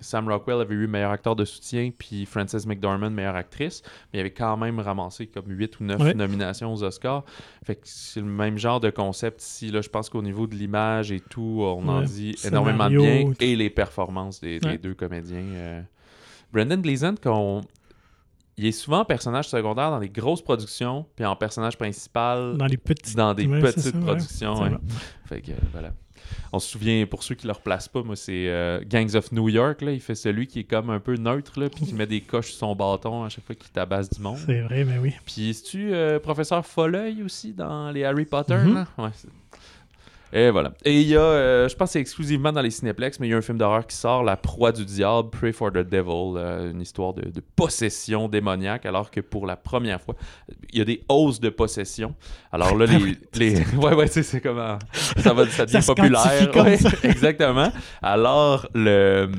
Sam 0.00 0.28
Rockwell 0.28 0.60
avait 0.60 0.74
eu 0.74 0.86
meilleur 0.86 1.10
acteur 1.10 1.36
de 1.36 1.44
soutien, 1.44 1.90
puis 1.96 2.26
Frances 2.26 2.66
McDormand 2.66 3.10
meilleure 3.10 3.36
actrice, 3.36 3.82
mais 4.12 4.18
il 4.18 4.20
avait 4.20 4.30
quand 4.32 4.56
même 4.56 4.80
ramassé 4.80 5.26
comme 5.26 5.44
8 5.48 5.80
ou 5.80 5.84
9 5.84 6.00
Ouais. 6.00 6.14
nominations 6.14 6.72
aux 6.72 6.82
Oscars. 6.82 7.24
Fait 7.64 7.74
que 7.76 7.82
c'est 7.84 8.20
le 8.20 8.26
même 8.26 8.58
genre 8.58 8.80
de 8.80 8.90
concept 8.90 9.42
ici. 9.42 9.70
Là, 9.70 9.80
je 9.82 9.88
pense 9.88 10.08
qu'au 10.08 10.22
niveau 10.22 10.46
de 10.46 10.54
l'image 10.54 11.12
et 11.12 11.20
tout, 11.20 11.60
on 11.62 11.86
en 11.88 12.02
dit 12.02 12.34
énormément 12.44 12.88
de 12.90 12.96
bien, 12.98 13.24
tout. 13.24 13.34
et 13.40 13.54
les 13.56 13.70
performances 13.70 14.40
des, 14.40 14.58
deux 14.60 14.94
comédiens. 14.94 15.38
euh. 15.38 15.82
Brendan 16.52 16.80
Gleeson, 16.80 17.14
qu'on... 17.22 17.60
il 18.56 18.66
est 18.66 18.72
souvent 18.72 19.04
personnage 19.04 19.48
secondaire 19.48 19.90
dans 19.90 19.98
les 19.98 20.08
grosses 20.08 20.42
productions, 20.42 21.06
puis 21.14 21.24
en 21.24 21.36
personnage 21.36 21.76
principal 21.78 22.56
Dans 22.56 22.66
les 22.66 22.78
dans 23.14 23.34
des 23.34 23.46
ouais, 23.46 23.60
petites 23.60 23.92
ça, 23.92 23.98
productions. 23.98 24.60
Ouais. 24.62 24.70
Fait 25.26 25.40
que, 25.42 25.52
voilà. 25.72 25.92
On 26.52 26.58
se 26.58 26.68
souvient, 26.70 27.06
pour 27.06 27.22
ceux 27.22 27.34
qui 27.34 27.46
ne 27.46 27.52
le 27.52 27.56
replacent 27.56 27.88
pas, 27.88 28.02
moi, 28.02 28.16
c'est 28.16 28.48
euh, 28.48 28.80
Gangs 28.88 29.14
of 29.16 29.32
New 29.32 29.48
York. 29.48 29.82
Là, 29.82 29.92
il 29.92 30.00
fait 30.00 30.14
celui 30.14 30.46
qui 30.46 30.60
est 30.60 30.64
comme 30.64 30.90
un 30.90 31.00
peu 31.00 31.14
neutre, 31.16 31.58
là, 31.60 31.68
puis 31.68 31.86
qui 31.86 31.94
met 31.94 32.06
des 32.06 32.20
coches 32.20 32.48
sur 32.50 32.58
son 32.58 32.74
bâton 32.74 33.24
à 33.24 33.28
chaque 33.28 33.44
fois 33.44 33.54
qu'il 33.54 33.70
tabasse 33.70 34.10
du 34.10 34.20
monde. 34.20 34.38
C'est 34.46 34.60
vrai, 34.62 34.84
mais 34.84 34.98
oui. 34.98 35.12
Puis, 35.24 35.50
es-tu 35.50 35.92
euh, 35.92 36.18
professeur 36.18 36.64
Folleuil 36.66 37.22
aussi 37.22 37.52
dans 37.52 37.90
les 37.90 38.04
Harry 38.04 38.24
Potter? 38.24 38.54
Mhm. 38.56 38.74
là? 38.74 38.86
Ouais, 38.98 39.10
c'est- 39.14 39.28
et 40.32 40.50
voilà. 40.50 40.72
Et 40.84 41.00
il 41.00 41.08
y 41.08 41.16
a, 41.16 41.20
euh, 41.20 41.68
je 41.68 41.74
pense 41.74 41.88
que 41.88 41.92
c'est 41.94 42.00
exclusivement 42.00 42.52
dans 42.52 42.60
les 42.62 42.70
Cinéplex, 42.70 43.18
mais 43.18 43.26
il 43.26 43.30
y 43.30 43.34
a 43.34 43.36
un 43.36 43.42
film 43.42 43.58
d'horreur 43.58 43.86
qui 43.86 43.96
sort, 43.96 44.22
La 44.22 44.36
proie 44.36 44.72
du 44.72 44.84
diable, 44.84 45.30
Pray 45.30 45.52
for 45.52 45.70
the 45.72 45.78
Devil, 45.78 46.36
euh, 46.36 46.70
une 46.70 46.80
histoire 46.80 47.14
de, 47.14 47.22
de 47.28 47.42
possession 47.56 48.28
démoniaque, 48.28 48.86
alors 48.86 49.10
que 49.10 49.20
pour 49.20 49.46
la 49.46 49.56
première 49.56 50.00
fois, 50.00 50.14
il 50.72 50.78
y 50.78 50.82
a 50.82 50.84
des 50.84 51.02
hausses 51.08 51.40
de 51.40 51.50
possession. 51.50 52.14
Alors 52.52 52.76
là, 52.76 52.86
Ah 52.90 52.92
les... 52.92 53.02
oui. 53.02 53.18
les... 53.34 53.54
ouais, 53.76 53.94
ouais, 53.94 54.06
c'est 54.06 54.40
comment... 54.40 54.78
Ça, 54.92 55.32
va, 55.32 55.46
ça 55.48 55.66
devient 55.66 55.82
se 55.82 55.92
populaire. 55.92 56.50
comme 56.52 56.66
Ouais, 56.66 56.76
ça. 56.76 56.90
exactement. 57.04 57.72
Alors, 58.02 58.68
le... 58.74 59.30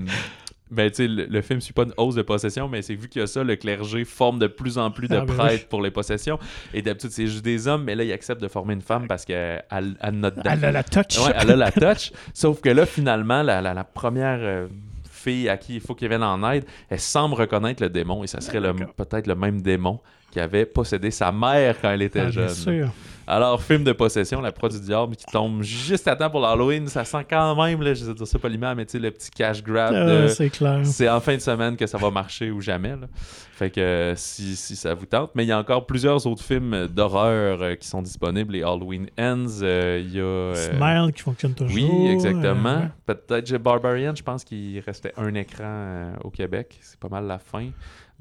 Ben, 0.72 0.90
tu 0.90 0.96
sais, 0.98 1.08
le, 1.08 1.26
le 1.26 1.42
film 1.42 1.60
suit 1.60 1.74
pas 1.74 1.84
une 1.84 1.94
hausse 1.98 2.16
de 2.16 2.22
possession, 2.22 2.70
mais 2.70 2.82
c'est 2.82 2.96
vu 2.96 3.10
qu'il 3.10 3.20
y 3.20 3.24
a 3.24 3.28
ça, 3.28 3.44
le 3.44 3.56
clergé 3.58 4.06
forme 4.06 4.40
de 4.40 4.48
plus 4.48 4.78
en 4.78 4.90
plus 4.90 5.08
de 5.10 5.18
Ah, 5.18 5.26
ben 5.26 5.36
prêtres 5.36 5.68
pour 5.68 5.82
les 5.82 5.92
possessions. 5.92 6.40
Et 6.74 6.82
d'habitude, 6.82 7.12
c'est 7.12 7.28
juste 7.28 7.44
des 7.44 7.68
hommes, 7.68 7.84
mais 7.84 7.94
là, 7.96 8.04
il 8.06 8.12
accepte 8.14 8.42
de 8.42 8.48
former 8.48 8.74
une 8.74 8.82
femme 8.82 9.06
parce 9.08 9.26
qu'elle 9.26 9.64
elle 9.70 9.96
a 10.00 10.12
notre 10.12 10.38
Elle 10.50 10.64
a 10.66 10.72
la 10.72 10.84
touch. 10.84 11.18
Ouais, 11.20 11.34
elle 11.36 11.52
a 11.52 11.56
la 11.58 11.72
touch. 11.72 12.12
Sauf 12.34 12.62
que 12.62 12.70
là, 12.70 12.86
finalement, 12.86 13.44
la, 13.44 13.60
la- 13.62 13.74
la 13.74 13.84
première 13.84 14.40
euh, 14.42 14.68
fille 15.10 15.50
à 15.50 15.58
qui 15.58 15.76
il 15.76 15.82
faut 15.82 15.94
qu'il 15.94 16.08
vienne 16.08 16.24
en 16.24 16.50
aide, 16.52 16.64
elle 16.90 17.00
semble 17.00 17.36
reconnaître 17.36 17.84
le 17.84 17.90
démon 17.90 18.24
et 18.24 18.28
ça 18.28 18.40
serait 18.42 18.60
peut-être 18.98 19.28
le 19.28 19.36
même 19.36 19.62
démon 19.62 20.00
qui 20.32 20.40
avait 20.40 20.66
possédé 20.66 21.12
sa 21.12 21.32
mère 21.34 21.76
quand 21.82 21.92
elle 21.92 22.02
était 22.02 22.22
Ah, 22.22 22.30
bien 22.30 22.32
jeune. 22.32 22.50
sûr. 22.56 22.90
Alors, 23.28 23.62
film 23.62 23.84
de 23.84 23.92
possession, 23.94 24.42
La 24.42 24.52
proie 24.52 24.70
du 24.70 24.80
diable 24.80 25.16
qui 25.16 25.26
tombe 25.26 25.62
juste 25.62 26.08
à 26.08 26.16
temps 26.16 26.30
pour 26.30 26.42
l'Halloween, 26.42 26.88
ça 26.88 27.06
sent 27.06 27.26
quand 27.30 27.56
même, 27.64 27.82
là, 27.82 27.94
je 27.94 28.04
vais 28.06 28.14
dire 28.14 28.28
ça 28.28 28.40
poliment, 28.40 28.74
mais 28.76 28.86
tu 28.86 28.94
sais, 28.94 29.00
le 29.00 29.12
petit 29.12 29.30
cash 29.32 29.64
grab 29.64 29.94
Ah, 29.96 30.28
c'est 30.28 30.50
clair. 30.50 30.82
c'est 30.84 31.08
en 31.08 31.20
fin 31.20 31.36
de 31.36 31.42
semaine 31.42 31.78
que 31.78 31.88
ça 31.88 31.98
va 31.98 32.10
marcher 32.12 32.52
ou 32.52 32.60
jamais. 32.62 32.90
là. 32.90 33.08
Fait 33.54 33.70
que 33.70 34.14
si, 34.18 34.56
si 34.56 34.76
ça 34.76 34.96
vous 34.96 35.06
tente. 35.06 35.32
Mais 35.36 35.44
il 35.46 35.48
y 35.48 35.52
a 35.52 35.60
encore 35.60 35.86
plusieurs 35.86 36.26
autres 36.26 36.44
films 36.44 36.88
d'horreur 36.88 37.62
euh, 37.62 37.76
qui 37.76 37.88
sont 37.88 38.02
disponibles. 38.02 38.54
Les 38.54 38.64
Halloween 38.64 39.06
Ends, 39.20 39.46
euh, 39.62 40.02
il 40.04 40.16
y 40.16 40.20
a. 40.20 40.24
euh, 40.24 40.56
Smile 40.56 41.14
qui 41.14 41.22
fonctionne 41.22 41.54
toujours. 41.54 41.76
oui, 41.76 42.08
exactement. 42.12 42.90
Peut-être 43.06 43.56
Barbarian, 43.58 44.14
je 44.16 44.24
pense 44.24 44.44
qu'il 44.44 44.80
restait 44.80 45.14
un 45.16 45.36
écran 45.36 46.14
au 46.24 46.32
Québec. 46.32 46.80
C'est 46.82 47.00
pas 47.00 47.10
mal 47.10 47.28
la 47.28 47.38
fin. 47.38 47.70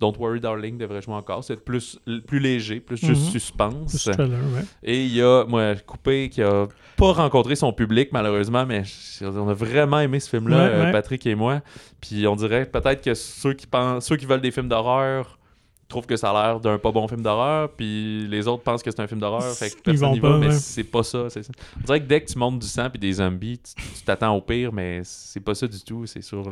Don't 0.01 0.15
Worry 0.19 0.41
Darling 0.41 0.79
devrait 0.79 1.03
jouer 1.03 1.15
encore. 1.15 1.45
C'est 1.45 1.63
plus, 1.63 1.99
plus 2.27 2.39
léger, 2.41 2.81
plus 2.81 2.97
juste 2.97 3.25
Mhm. 3.27 3.31
suspense. 3.31 3.97
ce 3.97 4.11
trailer, 4.11 4.39
ouais. 4.55 4.63
Et 4.83 5.05
il 5.05 5.15
y 5.15 5.21
a, 5.23 5.45
moi, 5.45 5.75
Coupé 5.87 6.29
qui 6.31 6.43
a 6.43 6.67
pas 6.97 7.13
rencontré 7.13 7.55
son 7.57 7.73
public, 7.73 8.11
malheureusement, 8.13 8.65
mais 8.65 8.83
on 9.23 9.49
a 9.49 9.55
vraiment 9.55 10.01
aimé 10.01 10.21
ce 10.21 10.31
film-là, 10.31 10.57
Ouais, 10.57 10.63
euh, 10.75 10.85
ouais. 10.87 10.93
Patrick 10.93 11.27
et 11.27 11.35
moi. 11.35 11.61
Puis 12.01 12.27
on 12.27 12.37
dirait 12.37 12.65
peut-être 12.67 13.03
que 13.05 13.15
ceux 13.15 13.55
qui 13.55 13.67
pensent, 13.67 14.07
ceux 14.07 14.17
qui 14.17 14.27
veulent 14.27 14.41
des 14.41 14.51
films 14.51 14.69
d'horreur 14.69 15.39
trouvent 15.91 16.07
que 16.07 16.17
ça 16.17 16.31
a 16.31 16.33
l'air 16.33 16.61
d'un 16.61 16.79
pas 16.79 16.93
bon 16.93 17.07
film 17.07 17.21
d'horreur, 17.21 17.69
puis 17.71 18.27
les 18.29 18.49
autres 18.49 18.63
pensent 18.63 18.83
que 18.83 18.91
c'est 18.91 19.01
un 19.01 19.07
film 19.07 19.21
d'horreur, 19.21 19.43
fait 19.43 19.71
que 19.71 19.83
personne 19.83 20.13
n'y 20.13 20.21
va, 20.21 20.39
mais 20.39 20.53
c'est 20.53 20.85
pas 20.85 21.03
ça, 21.03 21.29
c'est 21.29 21.43
ça. 21.43 21.53
On 21.77 21.85
dirait 21.85 22.01
que 22.01 22.07
dès 22.07 22.23
que 22.23 22.31
tu 22.31 22.39
montes 22.39 22.59
du 22.59 22.67
sang 22.67 22.89
puis 22.89 22.99
des 22.99 23.15
zombies, 23.15 23.61
tu 23.61 24.03
t'attends 24.05 24.35
au 24.35 24.41
pire, 24.41 24.73
mais 24.73 25.03
c'est 25.05 25.41
pas 25.41 25.55
ça 25.55 25.67
du 25.67 25.81
tout, 25.83 26.07
c'est 26.07 26.23
sur 26.23 26.51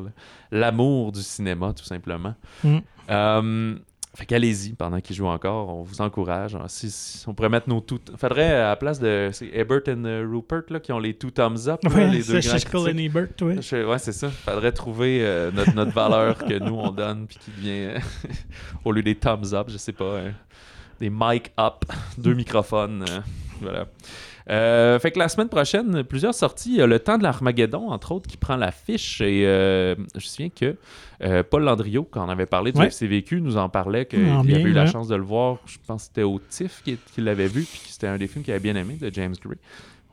l'amour 0.50 1.12
du 1.12 1.22
cinéma, 1.22 1.72
tout 1.72 1.84
simplement. 1.84 2.34
Mm. 2.62 2.78
Euh, 3.10 3.78
fait 4.18 4.26
qu'allez-y 4.26 4.72
pendant 4.72 5.00
qu'il 5.00 5.14
joue 5.14 5.26
encore, 5.26 5.68
on 5.68 5.82
vous 5.84 6.00
encourage. 6.00 6.54
Alors, 6.56 6.68
Si, 6.68 6.90
si 6.90 7.28
on 7.28 7.34
pourrait 7.34 7.48
mettre 7.48 7.68
nos 7.68 7.80
tout. 7.80 8.00
Faudrait 8.16 8.52
à 8.52 8.68
la 8.70 8.76
place 8.76 8.98
de. 8.98 9.30
C'est 9.32 9.46
Ebert 9.52 9.82
et 9.86 9.90
euh, 9.90 10.26
Rupert 10.28 10.62
là, 10.70 10.80
qui 10.80 10.92
ont 10.92 10.98
les 10.98 11.14
two 11.14 11.30
thumbs 11.30 11.68
up, 11.68 11.80
là, 11.84 11.90
Ouais, 11.90 12.08
les 12.10 12.22
deux 12.24 12.40
grands 12.40 12.84
and 12.90 12.96
Ebert, 12.98 13.28
ouais. 13.42 13.62
Je- 13.62 13.86
ouais, 13.86 13.98
c'est 13.98 14.12
ça. 14.12 14.28
Faudrait 14.28 14.72
trouver 14.72 15.20
euh, 15.24 15.50
notre, 15.52 15.74
notre 15.74 15.92
valeur 15.92 16.36
que 16.38 16.58
nous 16.58 16.74
on 16.74 16.90
donne, 16.90 17.26
puis 17.28 17.38
qui 17.38 17.50
devient 17.52 17.94
euh, 17.94 17.98
au 18.84 18.92
lieu 18.92 19.02
des 19.02 19.14
thumbs 19.14 19.54
up, 19.54 19.68
je 19.70 19.78
sais 19.78 19.92
pas, 19.92 20.04
euh, 20.04 20.30
des 21.00 21.10
mic 21.10 21.52
up, 21.58 21.84
deux 22.18 22.34
microphones, 22.34 23.04
euh, 23.08 23.20
voilà. 23.60 23.86
Euh, 24.50 24.98
fait 24.98 25.10
que 25.10 25.18
la 25.18 25.28
semaine 25.28 25.48
prochaine, 25.48 26.04
plusieurs 26.04 26.34
sorties. 26.34 26.70
Il 26.70 26.76
y 26.76 26.82
a 26.82 26.86
le 26.86 26.98
temps 26.98 27.18
de 27.18 27.22
l'Armageddon, 27.22 27.90
entre 27.90 28.12
autres, 28.12 28.28
qui 28.28 28.36
prend 28.36 28.56
l'affiche. 28.56 29.20
Et 29.20 29.46
euh, 29.46 29.94
je 29.96 30.00
me 30.16 30.20
souviens 30.20 30.48
que 30.48 30.76
euh, 31.22 31.42
Paul 31.42 31.64
Landriot, 31.64 32.08
quand 32.10 32.24
on 32.26 32.30
avait 32.30 32.46
parlé 32.46 32.72
du 32.72 32.78
Ouais. 32.78 32.86
FCVQ, 32.86 33.40
nous 33.42 33.56
en 33.58 33.68
parlait 33.68 34.06
qu'il 34.06 34.26
En 34.30 34.40
avait 34.40 34.48
bien, 34.54 34.58
eu 34.66 34.72
la 34.72 34.86
chance 34.86 35.08
de 35.08 35.16
le 35.16 35.22
voir. 35.22 35.58
Je 35.66 35.76
pense 35.86 36.02
que 36.04 36.06
c'était 36.08 36.22
au 36.22 36.38
TIFF 36.48 36.82
qu'il 36.82 37.24
l'avait 37.24 37.48
vu, 37.48 37.62
puis 37.62 37.78
que 37.80 37.88
c'était 37.92 38.06
un 38.06 38.16
des 38.16 38.26
films 38.26 38.42
qu'il 38.44 38.52
avait 38.54 38.62
bien 38.62 38.76
aimé 38.76 38.96
de 39.00 39.10
James 39.12 39.34
Gray. 39.44 39.58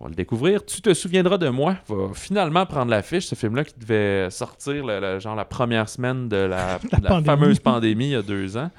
On 0.02 0.06
va 0.06 0.10
le 0.10 0.16
découvrir. 0.16 0.66
Tu 0.66 0.82
te 0.82 0.94
souviendras 0.94 1.38
de 1.38 1.48
moi. 1.48 1.78
Va 1.88 2.10
finalement 2.14 2.66
prendre 2.66 2.92
l'affiche. 2.92 3.28
Ce 3.28 3.36
film-là 3.36 3.64
qui 3.64 3.76
devait 3.80 4.30
sortir 4.30 4.86
le- 4.86 5.00
le- 5.00 5.20
genre 5.22 5.36
la 5.38 5.46
première 5.46 5.88
semaine 5.88 6.28
de 6.28 6.36
la, 6.36 6.80
La 6.92 6.98
de 7.00 7.04
la 7.04 7.10
pandémie. 7.10 7.26
fameuse 7.26 7.60
pandémie 7.60 8.06
il 8.08 8.12
y 8.12 8.16
a 8.16 8.22
deux 8.22 8.58
ans. 8.58 8.70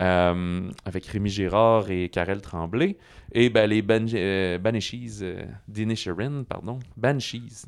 Euh, 0.00 0.60
avec 0.84 1.06
Rémi 1.06 1.30
Girard 1.30 1.90
et 1.90 2.08
Karel 2.08 2.40
Tremblay. 2.40 2.96
Et 3.36 3.48
ben, 3.50 3.66
les 3.68 3.82
Ban 3.82 4.04
euh, 4.14 4.58
Banshees 4.58 5.20
euh, 5.22 5.42
pardon. 6.48 6.78
Banshees 6.96 7.64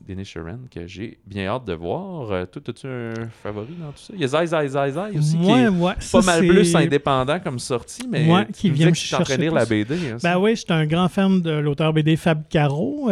que 0.71 0.87
j'ai 0.87 1.19
bien 1.27 1.47
hâte 1.47 1.65
de 1.65 1.73
voir. 1.73 2.31
Euh, 2.31 2.45
toi, 2.47 2.63
as-tu 2.69 2.87
un 2.87 3.15
favori 3.43 3.75
dans 3.81 3.89
tout 3.91 3.99
ça? 3.99 4.13
Il 4.15 4.21
y 4.21 4.25
a 4.25 4.29
Zai 4.29 4.47
Zai 4.47 4.69
Zai 4.69 4.91
Zai 4.93 5.19
aussi, 5.19 5.37
qui 5.39 5.51
est 5.51 5.69
ouais, 5.69 5.93
ça, 5.99 6.21
pas 6.21 6.25
mal 6.27 6.47
plus 6.47 6.77
indépendant 6.77 7.41
comme 7.41 7.59
sortie, 7.59 8.07
mais 8.09 8.31
Ouais, 8.31 8.47
qui 8.53 8.71
vient 8.71 8.87
me 8.87 8.93
que 8.93 8.97
tu 8.97 9.13
es 9.13 9.17
en 9.17 9.23
train 9.23 9.25
de 9.25 9.29
chercher 9.29 9.43
lire 9.43 9.55
la. 9.55 9.65
BD. 9.65 9.95
hein, 10.13 10.17
Ben 10.23 10.39
oui, 10.39 10.55
j'étais 10.55 10.73
un 10.73 10.87
grand 10.87 11.09
fan 11.09 11.41
de 11.41 11.51
l'auteur 11.51 11.93
BD 11.93 12.17
Fab 12.17 12.43
Caro. 12.49 13.09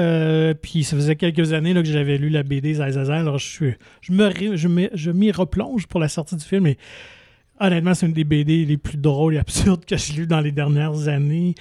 puis 0.63 0.85
ça 0.85 0.95
faisait 0.97 1.17
quelques 1.17 1.53
années 1.53 1.75
là, 1.75 1.83
que 1.83 1.89
j'avais 1.89 2.19
lu 2.19 2.29
la 2.29 2.45
BD 2.45 2.75
Zazaza. 2.75 3.17
Alors 3.17 3.39
je, 3.39 3.47
suis, 3.49 3.75
je, 4.01 4.13
me, 4.13 4.57
je, 4.57 4.69
m'y- 4.69 4.91
je 4.95 5.11
m'y 5.11 5.33
replonge 5.33 5.87
pour 5.89 5.99
la 5.99 6.09
sortie 6.09 6.37
du 6.37 6.45
film. 6.45 6.67
Et 6.69 6.79
honnêtement, 7.67 7.95
c'est 7.95 8.07
une 8.07 8.13
des 8.13 8.25
BD 8.25 8.65
les 8.65 8.77
plus 8.77 8.97
drôles 8.97 9.35
et 9.35 9.39
absurdes 9.39 9.85
que 9.85 9.97
j'ai 9.97 10.15
lues 10.15 10.27
dans 10.27 10.41
les 10.41 10.53
dernières 10.53 11.09
années. 11.09 11.55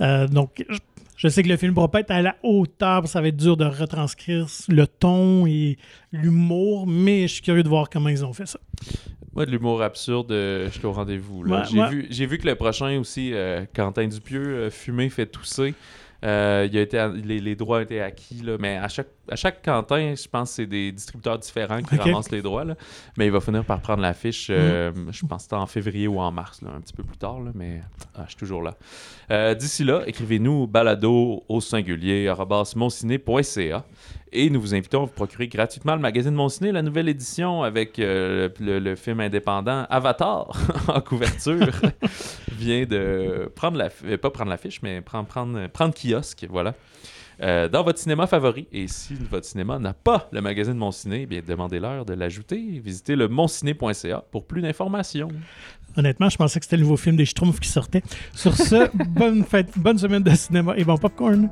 Euh, 0.00 0.26
donc 0.28 0.64
je, 0.68 0.78
je 1.16 1.28
sais 1.28 1.42
que 1.42 1.48
le 1.48 1.56
film 1.56 1.70
ne 1.70 1.74
pourra 1.74 1.90
pas 1.90 2.00
être 2.00 2.10
à 2.10 2.22
la 2.22 2.36
hauteur. 2.42 3.06
Ça 3.08 3.20
va 3.20 3.28
être 3.28 3.36
dur 3.36 3.56
de 3.56 3.64
retranscrire 3.64 4.46
le 4.68 4.86
ton 4.86 5.46
et 5.46 5.78
l'humour. 6.12 6.86
Mais 6.86 7.22
je 7.22 7.34
suis 7.34 7.42
curieux 7.42 7.62
de 7.62 7.68
voir 7.68 7.88
comment 7.88 8.08
ils 8.08 8.24
ont 8.24 8.32
fait 8.32 8.46
ça. 8.46 8.60
Moi, 9.34 9.44
de 9.44 9.50
l'humour 9.50 9.82
absurde, 9.82 10.32
euh, 10.32 10.68
je 10.72 10.78
suis 10.78 10.86
au 10.86 10.92
rendez-vous. 10.92 11.42
Ouais, 11.44 11.60
j'ai, 11.70 11.78
ouais. 11.78 11.90
Vu, 11.90 12.06
j'ai 12.08 12.26
vu 12.26 12.38
que 12.38 12.46
le 12.46 12.54
prochain 12.54 12.98
aussi, 12.98 13.32
euh, 13.34 13.64
Quentin 13.74 14.06
Dupieux, 14.06 14.70
Fumé 14.70 15.10
fait 15.10 15.26
tousser. 15.26 15.74
Euh, 16.24 16.66
il 16.70 16.78
a 16.78 16.80
été, 16.80 17.06
les, 17.24 17.40
les 17.40 17.54
droits 17.54 17.78
ont 17.78 17.82
été 17.82 18.00
acquis, 18.00 18.42
là, 18.42 18.56
mais 18.58 18.76
à 18.76 18.88
chaque, 18.88 19.08
à 19.30 19.36
chaque 19.36 19.62
Quentin, 19.64 20.14
je 20.14 20.28
pense 20.28 20.50
que 20.50 20.54
c'est 20.56 20.66
des 20.66 20.92
distributeurs 20.92 21.38
différents 21.38 21.82
qui 21.82 21.94
Ok. 21.94 22.00
ramassent 22.02 22.30
les 22.30 22.42
droits. 22.42 22.64
là. 22.64 22.74
Mais 23.16 23.26
il 23.26 23.32
va 23.32 23.40
finir 23.40 23.64
par 23.64 23.80
prendre 23.80 24.02
l'affiche, 24.02 24.48
euh, 24.50 24.92
je 25.10 25.26
pense 25.26 25.46
que 25.46 25.54
en 25.54 25.66
février 25.66 26.06
ou 26.08 26.18
en 26.20 26.30
mars, 26.30 26.62
là, 26.62 26.70
un 26.76 26.80
petit 26.80 26.92
peu 26.92 27.02
plus 27.02 27.16
tard, 27.16 27.40
là, 27.40 27.50
mais 27.54 27.82
ah, 28.14 28.22
je 28.24 28.30
suis 28.30 28.36
toujours 28.36 28.62
là. 28.62 28.76
Euh, 29.30 29.54
d'ici 29.54 29.84
là, 29.84 30.02
écrivez-nous 30.06 30.66
balado 30.66 31.44
au 31.48 31.60
singulier 31.60 32.32
monciné.ca 32.76 33.84
et 34.32 34.50
nous 34.50 34.60
vous 34.60 34.74
invitons 34.74 35.02
à 35.02 35.04
vous 35.06 35.12
procurer 35.12 35.48
gratuitement 35.48 35.94
le 35.94 36.00
magazine 36.00 36.34
Mon 36.34 36.48
Ciné, 36.48 36.72
la 36.72 36.82
nouvelle 36.82 37.08
édition 37.08 37.62
avec 37.62 37.98
euh, 37.98 38.48
le, 38.60 38.78
le 38.78 38.96
film 38.96 39.20
indépendant 39.20 39.86
Avatar 39.88 40.48
en 40.88 41.00
couverture. 41.00 41.68
vient 42.52 42.84
de 42.84 43.50
prendre 43.54 43.76
la 43.78 43.88
euh, 44.04 44.16
pas 44.18 44.30
prendre 44.30 44.50
l'affiche, 44.50 44.80
mais 44.82 45.00
prendre, 45.00 45.28
prendre, 45.28 45.66
prendre 45.68 45.94
kiosque, 45.94 46.46
voilà. 46.50 46.74
Euh, 47.42 47.68
dans 47.68 47.82
votre 47.82 47.98
cinéma 47.98 48.26
favori. 48.26 48.66
Et 48.72 48.88
si 48.88 49.14
votre 49.14 49.46
cinéma 49.46 49.78
n'a 49.78 49.92
pas 49.92 50.28
le 50.32 50.40
magazine 50.40 50.74
Mon 50.74 50.90
Ciné, 50.90 51.22
eh 51.22 51.26
bien 51.26 51.42
demandez-leur 51.46 52.04
de 52.04 52.14
l'ajouter. 52.14 52.80
Visitez 52.82 53.16
le 53.16 53.28
monciné.ca 53.28 54.24
pour 54.30 54.46
plus 54.46 54.62
d'informations. 54.62 55.28
Honnêtement, 55.96 56.28
je 56.28 56.36
pensais 56.36 56.58
que 56.58 56.66
c'était 56.66 56.76
le 56.76 56.82
nouveau 56.82 56.96
film 56.96 57.16
des 57.16 57.24
Schtroumpfs 57.24 57.60
qui 57.60 57.68
sortait. 57.68 58.02
Sur 58.34 58.54
ce, 58.54 58.90
bonne, 59.08 59.44
fête, 59.44 59.70
bonne 59.76 59.98
semaine 59.98 60.22
de 60.22 60.34
cinéma 60.34 60.74
et 60.76 60.84
bon 60.84 60.96
popcorn. 60.96 61.48